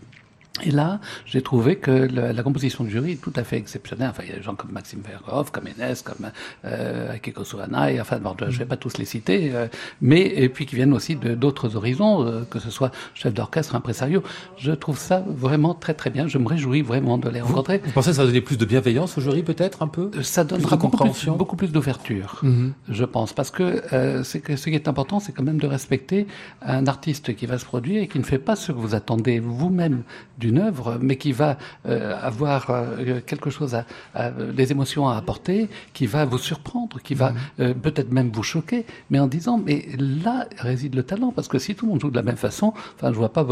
Et 0.63 0.71
là, 0.71 1.01
j'ai 1.27 1.43
trouvé 1.43 1.77
que 1.77 1.91
le, 1.91 2.31
la 2.31 2.43
composition 2.45 2.85
du 2.85 2.91
jury 2.91 3.13
est 3.13 3.21
tout 3.21 3.33
à 3.35 3.43
fait 3.43 3.57
exceptionnelle. 3.57 4.11
Enfin, 4.11 4.23
il 4.25 4.31
y 4.31 4.33
a 4.33 4.37
des 4.37 4.43
gens 4.43 4.55
comme 4.55 4.71
Maxime 4.71 5.01
Verhoff, 5.01 5.51
comme 5.51 5.67
Enes, 5.67 5.97
comme 6.05 6.31
euh, 6.65 7.13
Akiko 7.13 7.43
Suranai, 7.43 8.01
enfin, 8.01 8.19
bon, 8.19 8.37
je 8.39 8.45
ne 8.45 8.51
vais 8.53 8.65
pas 8.65 8.77
tous 8.77 8.97
les 8.99 9.05
citer, 9.05 9.51
euh, 9.53 9.67
mais 10.01 10.21
et 10.21 10.49
puis 10.49 10.65
qui 10.67 10.77
viennent 10.77 10.93
aussi 10.93 11.17
de 11.17 11.35
d'autres 11.35 11.75
horizons, 11.75 12.25
euh, 12.25 12.45
que 12.49 12.61
ce 12.61 12.71
soit 12.71 12.93
chef 13.15 13.35
d'orchestre, 13.35 13.75
impresario. 13.75 14.23
Je 14.57 14.71
trouve 14.71 14.97
ça 14.97 15.25
vraiment 15.27 15.75
très 15.75 15.93
très 15.93 16.11
bien. 16.11 16.29
Je 16.29 16.39
me 16.39 16.47
réjouis 16.47 16.83
vraiment 16.83 17.19
de 17.19 17.29
les 17.29 17.41
rencontrer. 17.41 17.83
Vous, 17.85 17.91
pensez 17.91 18.11
que 18.11 18.17
ça 18.17 18.23
va 18.23 18.29
donner 18.29 18.41
plus 18.41 18.57
de 18.57 18.65
bienveillance 18.65 19.19
au 19.19 19.21
jury, 19.21 19.43
peut-être 19.43 19.83
un 19.83 19.89
peu 19.89 20.13
euh, 20.15 20.23
Ça 20.23 20.45
donnera 20.45 20.77
beaucoup 20.77 21.11
plus, 21.11 21.27
beaucoup 21.31 21.57
plus 21.57 21.73
d'ouverture, 21.73 22.39
mm 22.43 22.49
-hmm. 22.49 22.71
je 22.91 23.05
pense, 23.05 23.33
parce 23.33 23.51
que 23.51 23.65
euh, 23.93 24.23
c'est 24.23 24.41
que 24.41 24.55
ce 24.55 24.71
qui 24.71 24.77
est 24.77 24.87
important, 24.87 25.19
c'est 25.19 25.33
quand 25.33 25.47
même 25.51 25.59
de 25.59 25.67
respecter 25.67 26.29
un 26.63 26.87
artiste 26.87 27.35
qui 27.35 27.47
va 27.47 27.59
se 27.59 27.65
produire 27.65 27.99
et 28.05 28.09
qui 28.09 28.21
ne 28.21 28.29
fait 28.33 28.45
pas 28.49 28.55
ce 28.55 28.71
que 28.73 28.79
vous 28.85 28.95
attendez 28.95 29.41
vous-même 29.41 30.05
d'une 30.45 30.59
œuvre, 30.59 30.99
mais 31.01 31.17
qui 31.17 31.33
va 31.33 31.57
euh, 31.87 32.15
avoir 32.21 32.69
euh, 32.69 33.21
quelque 33.25 33.49
chose, 33.49 33.75
à, 33.75 33.87
à, 34.15 34.31
des 34.31 34.73
émotions 34.73 35.09
à 35.09 35.17
apporter, 35.17 35.69
qui 35.95 36.07
va 36.07 36.27
vous 36.27 36.39
surprendre, 36.39 37.01
qui 37.03 37.15
va 37.15 37.31
mmh. 37.31 37.37
euh, 37.61 37.75
peut-être 37.75 38.13
même 38.13 38.31
vous 38.31 38.43
choquer, 38.43 38.85
mais 39.11 39.19
en 39.19 39.27
disant, 39.27 39.57
mais 39.65 39.87
là 39.99 40.47
réside 40.59 40.95
le 40.95 41.03
talent, 41.03 41.33
parce 41.35 41.49
que 41.49 41.59
si 41.59 41.75
tout 41.75 41.87
le 41.87 41.93
monde 41.93 42.01
joue 42.03 42.11
de 42.11 42.17
la 42.17 42.23
même 42.31 42.37
façon, 42.37 42.75
enfin, 42.97 43.11
je 43.11 43.17
vois 43.17 43.33
pas, 43.33 43.47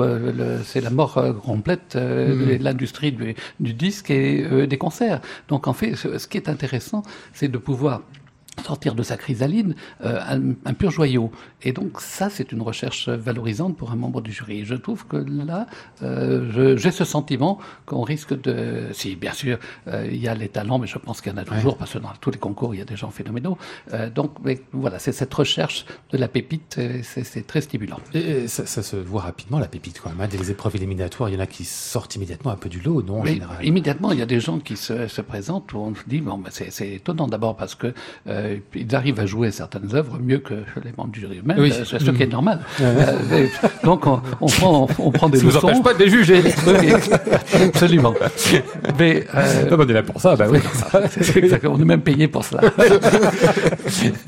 c'est 0.65 0.83
la 0.83 0.91
mort 0.91 1.15
complète 1.43 1.97
de 1.97 2.59
l'industrie 2.61 3.13
du, 3.13 3.35
du, 3.61 3.73
disque 3.73 4.11
et 4.11 4.67
des 4.67 4.79
concerts. 4.79 5.21
Donc 5.49 5.67
en 5.67 5.73
fait, 5.73 5.95
ce, 5.95 6.19
ce 6.19 6.27
qui 6.27 6.37
est 6.37 6.49
intéressant, 6.49 7.03
c'est 7.33 7.49
de 7.49 7.59
pouvoir 7.59 8.03
sortir 8.61 8.95
de 8.95 9.03
sa 9.03 9.17
chrysaline 9.17 9.75
euh, 10.05 10.21
un, 10.29 10.55
un, 10.65 10.75
pur 10.75 10.91
joyau. 10.91 11.31
Et 11.63 11.73
donc 11.73 12.01
ça, 12.01 12.29
c'est 12.29 12.53
une 12.53 12.63
recherche 12.63 13.09
valorisante 13.09 13.77
pour 13.77 13.93
un 13.93 13.97
membre 13.97 14.21
du 14.21 14.33
jury. 14.33 14.61
Et 14.61 14.65
je 14.65 14.75
trouve 14.75 15.07
que 15.07 15.17
là, 15.17 15.67
euh, 16.03 16.77
j'ai 16.77 16.91
ce 16.91 17.05
sentiment 17.05 17.59
qu'on 17.87 18.03
risque 18.03 18.39
de... 18.41 18.89
Si, 18.93 19.17
bien 19.17 19.33
sûr, 19.33 19.59
euh, 19.89 20.07
il 20.11 20.19
y 20.19 20.29
a 20.29 20.35
les 20.35 20.49
talents, 20.49 20.79
mais 20.79 20.87
je 20.87 20.99
pense 20.99 21.21
qu'il 21.21 21.33
y 21.33 21.35
en 21.35 21.39
a 21.39 21.45
toujours, 21.45 21.73
ouais. 21.73 21.79
parce 21.79 21.93
que 21.93 21.99
dans 21.99 22.13
tous 22.21 22.31
les 22.31 22.39
concours, 22.39 22.75
il 22.75 22.79
y 22.79 22.83
a 22.83 22.85
des 22.85 22.97
gens 22.97 23.11
phénoménaux. 23.11 23.57
Donc 24.15 24.33
mais, 24.45 24.61
voilà, 24.73 24.99
c'est 24.99 25.13
cette 25.13 25.33
recherche 25.33 25.87
de 26.11 26.19
la 26.19 26.29
pépite, 26.29 26.79
c'est 27.03 27.47
très 27.47 27.61
stimulant. 27.61 27.99
Et, 28.15 28.19
et 28.19 28.49
ça, 28.49 28.67
ça, 28.67 28.83
se 28.83 28.97
voit 28.97 29.23
rapidement, 29.23 29.59
la 29.59 29.69
pépite, 29.69 30.01
quand 30.01 30.11
même. 30.11 30.21
Hein. 30.21 30.29
Des 30.29 30.51
épreuves 30.51 30.77
éliminatoires, 30.77 31.29
il 31.29 31.35
y 31.35 31.37
en 31.37 31.41
a 31.41 31.47
qui 31.47 31.65
sortent 31.65 32.15
immédiatement 32.17 32.51
un 32.51 32.57
peu 32.57 32.69
du 32.69 32.81
lot, 32.81 33.03
non, 33.03 33.21
en 33.21 33.25
mais 33.25 33.35
général? 33.35 33.65
Immédiatement, 33.65 34.13
il 34.13 34.19
y 34.19 34.23
a 34.23 34.27
des 34.27 34.41
gens 34.41 34.59
qui 34.59 34.77
se, 34.77 35.09
se 35.09 35.21
présentent 35.21 35.73
où 35.73 35.79
on 35.79 35.95
se 35.95 36.01
dit, 36.07 36.21
bon, 36.21 36.39
ben, 36.39 36.51
c'est 36.51 36.89
étonnant 36.91 37.29
d'abord 37.29 37.57
parce 37.57 37.75
que 37.75 37.95
euh, 38.43 38.57
ils 38.75 38.95
arrivent 38.95 39.21
à 39.21 39.27
jouer 39.27 39.51
certaines 39.51 39.95
œuvres 39.95 40.19
mieux 40.19 40.39
que 40.39 40.55
les 40.85 40.93
membres 40.97 41.11
du 41.13 41.21
jury 41.21 41.39
eux-mêmes, 41.39 41.59
oui. 41.59 41.73
ce 41.73 42.11
qui 42.11 42.23
est 42.23 42.27
normal. 42.27 42.61
euh, 42.81 43.47
donc 43.85 44.07
on, 44.07 44.21
on, 44.41 44.47
prend, 44.47 44.89
on 44.99 45.11
prend 45.11 45.29
des 45.29 45.39
ça 45.39 45.47
leçons. 45.47 45.61
Ça 45.61 45.67
vous 45.67 45.79
empêche 45.79 45.83
pas 45.83 45.95
de 45.95 46.05
les 46.05 46.11
juger. 46.11 46.43
Absolument. 47.67 48.15
Mais 48.99 49.25
euh, 49.35 49.71
non, 49.71 49.77
on 49.81 49.89
est 49.89 49.93
là 49.93 50.03
pour 50.03 50.21
ça, 50.21 50.37
bah 50.37 50.47
oui. 50.51 50.59
on 51.65 51.81
est 51.81 51.85
même 51.85 52.03
payé 52.03 52.29
pour 52.29 52.45
cela. 52.45 52.63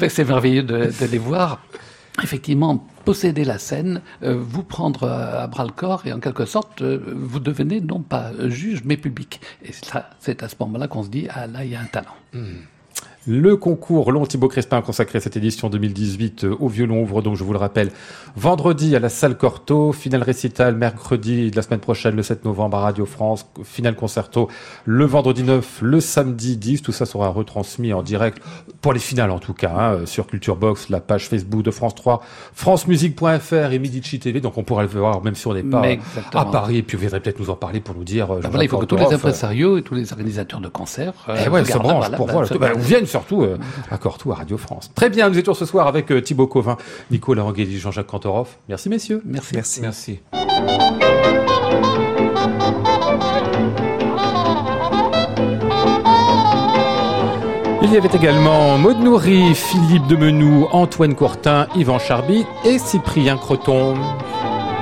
c'est 0.08 0.24
merveilleux 0.28 0.62
de, 0.62 0.86
de 0.86 1.06
les 1.10 1.18
voir 1.18 1.60
effectivement 2.22 2.86
posséder 3.04 3.44
la 3.44 3.58
scène, 3.58 4.00
euh, 4.22 4.36
vous 4.36 4.62
prendre 4.62 5.08
à 5.08 5.46
bras 5.46 5.64
le 5.64 5.72
corps 5.72 6.06
et 6.06 6.12
en 6.12 6.20
quelque 6.20 6.44
sorte 6.44 6.82
euh, 6.82 7.02
vous 7.14 7.40
devenez 7.40 7.80
non 7.80 8.00
pas 8.00 8.30
juge 8.48 8.82
mais 8.84 8.96
public. 8.96 9.40
Et 9.64 9.72
c'est 10.20 10.42
à 10.42 10.48
ce 10.48 10.54
moment-là 10.60 10.88
qu'on 10.88 11.02
se 11.02 11.08
dit 11.08 11.26
ah 11.30 11.46
là 11.46 11.64
il 11.64 11.70
y 11.70 11.74
a 11.74 11.80
un 11.80 11.86
talent. 11.86 12.14
Mmh. 12.32 12.44
Le 13.26 13.56
concours 13.56 14.12
Long 14.12 14.26
Thibaut 14.26 14.48
Crespin 14.48 14.78
a 14.78 14.82
consacré 14.82 15.18
cette 15.18 15.36
édition 15.36 15.70
2018 15.70 16.44
au 16.60 16.68
violon 16.68 17.02
ouvre 17.02 17.22
donc, 17.22 17.36
je 17.36 17.44
vous 17.44 17.54
le 17.54 17.58
rappelle, 17.58 17.90
vendredi 18.36 18.94
à 18.94 18.98
la 18.98 19.08
salle 19.08 19.38
Corto, 19.38 19.92
finale 19.92 20.22
récital 20.22 20.76
mercredi 20.76 21.50
de 21.50 21.56
la 21.56 21.62
semaine 21.62 21.80
prochaine, 21.80 22.16
le 22.16 22.22
7 22.22 22.44
novembre 22.44 22.76
à 22.76 22.80
Radio 22.80 23.06
France, 23.06 23.46
finale 23.62 23.94
concerto 23.94 24.48
le 24.84 25.06
vendredi 25.06 25.42
9, 25.42 25.80
le 25.80 26.00
samedi 26.00 26.58
10. 26.58 26.82
Tout 26.82 26.92
ça 26.92 27.06
sera 27.06 27.28
retransmis 27.28 27.94
en 27.94 28.02
direct, 28.02 28.42
pour 28.82 28.92
les 28.92 29.00
finales 29.00 29.30
en 29.30 29.38
tout 29.38 29.54
cas, 29.54 29.72
hein, 29.74 30.06
sur 30.06 30.26
Culture 30.26 30.56
Box, 30.56 30.90
la 30.90 31.00
page 31.00 31.28
Facebook 31.28 31.62
de 31.62 31.70
France 31.70 31.94
3, 31.94 32.20
francemusique.fr 32.52 33.72
et 33.72 33.78
Medici 33.78 34.18
TV. 34.18 34.42
Donc 34.42 34.58
on 34.58 34.64
pourra 34.64 34.82
le 34.82 34.88
voir 34.88 35.22
même 35.22 35.34
sur 35.34 35.54
les 35.54 35.62
pas 35.62 35.82
à 36.34 36.44
Paris. 36.44 36.78
Et 36.78 36.82
puis 36.82 36.98
vous 36.98 37.02
viendrez 37.02 37.20
peut-être 37.20 37.40
nous 37.40 37.48
en 37.48 37.56
parler 37.56 37.80
pour 37.80 37.94
nous 37.94 38.04
dire. 38.04 38.26
Ben 38.26 38.48
voilà, 38.50 38.64
il 38.64 38.68
faut 38.68 38.78
que 38.78 38.84
tous 38.84 38.96
les 38.96 39.14
impresarios 39.14 39.78
et 39.78 39.82
tous 39.82 39.94
les 39.94 40.12
organisateurs 40.12 40.60
de 40.60 40.68
concerts. 40.68 41.14
Euh, 41.30 41.36
eh 41.46 41.48
ouais, 41.48 41.64
ça 41.64 41.78
branche 41.78 42.10
pour 42.10 42.28
voir. 42.28 42.44
Viennent 42.76 43.06
surtout 43.14 43.42
euh, 43.42 43.58
à 43.92 43.96
Cortou, 43.96 44.32
à 44.32 44.34
Radio 44.34 44.56
France. 44.58 44.90
Très 44.92 45.08
bien, 45.08 45.28
nous 45.28 45.38
étions 45.38 45.54
ce 45.54 45.66
soir 45.66 45.86
avec 45.86 46.10
euh, 46.10 46.20
Thibaut 46.20 46.48
Covin, 46.48 46.76
Nicolas 47.12 47.44
Ranguelli, 47.44 47.78
Jean-Jacques 47.78 48.08
Kantorov. 48.08 48.48
Merci 48.68 48.88
messieurs. 48.88 49.22
Merci. 49.24 49.54
Merci. 49.54 49.80
Merci. 49.80 50.20
Il 57.82 57.92
y 57.92 57.96
avait 57.96 58.16
également 58.16 58.78
Maud 58.78 58.98
Nourri, 58.98 59.54
Philippe 59.54 60.08
Demenoux, 60.08 60.66
Antoine 60.72 61.14
Courtin, 61.14 61.68
Yvan 61.76 62.00
Charby 62.00 62.44
et 62.64 62.78
Cyprien 62.78 63.36
Croton. 63.36 63.94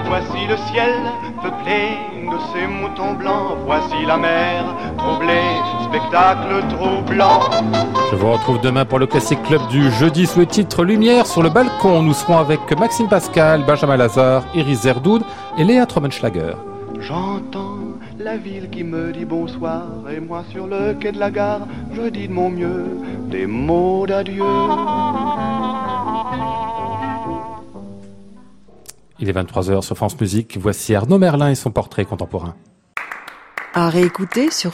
Voici 0.07 0.47
le 0.49 0.57
ciel 0.73 0.95
peuplé 1.43 2.12
de 2.33 2.39
ces 2.53 2.67
moutons 2.67 3.13
blancs, 3.15 3.59
voici 3.65 4.07
la 4.07 4.17
mer 4.17 4.65
troublée, 4.97 5.53
spectacle 5.85 6.65
troublant. 6.71 7.41
Je 8.11 8.17
vous 8.17 8.33
retrouve 8.33 8.61
demain 8.61 8.85
pour 8.85 8.99
le 8.99 9.07
Classic 9.07 9.41
Club 9.43 9.61
du 9.69 9.91
jeudi 9.93 10.27
sous 10.27 10.39
le 10.41 10.47
titre 10.47 10.85
Lumière 10.85 11.27
sur 11.27 11.43
le 11.43 11.51
balcon. 11.51 12.03
Nous 12.03 12.15
serons 12.15 12.39
avec 12.39 12.61
Maxime 12.79 13.09
Pascal, 13.09 13.65
Benjamin 13.67 13.97
Lazare, 13.97 14.45
Iris 14.55 14.83
Zerdoud 14.83 15.23
et 15.59 15.65
Léa 15.65 15.85
Trommenschlager. 15.87 16.55
J'entends 17.01 17.79
la 18.19 18.37
ville 18.37 18.71
qui 18.71 18.85
me 18.85 19.13
dit 19.13 19.25
bonsoir 19.25 19.85
et 20.15 20.21
moi 20.21 20.45
sur 20.51 20.67
le 20.67 20.95
quai 20.95 21.13
de 21.13 21.19
la 21.19 21.31
gare, 21.31 21.67
je 21.93 22.09
dis 22.09 22.29
de 22.29 22.33
mon 22.33 22.51
mieux 22.51 22.87
des 23.29 23.47
mots 23.47 24.07
d'adieu. 24.07 24.45
Il 29.23 29.29
est 29.29 29.33
23h 29.33 29.83
sur 29.83 29.97
France 29.97 30.21
Musique. 30.21 30.59
Voici 30.61 30.97
Arnaud 30.97 31.17
Merlin 31.17 31.49
et 31.49 31.55
son 31.55 31.71
portrait 31.71 32.05
contemporain. 32.05 32.57
À 33.73 33.89
réécouter 33.89 34.51
sur. 34.51 34.73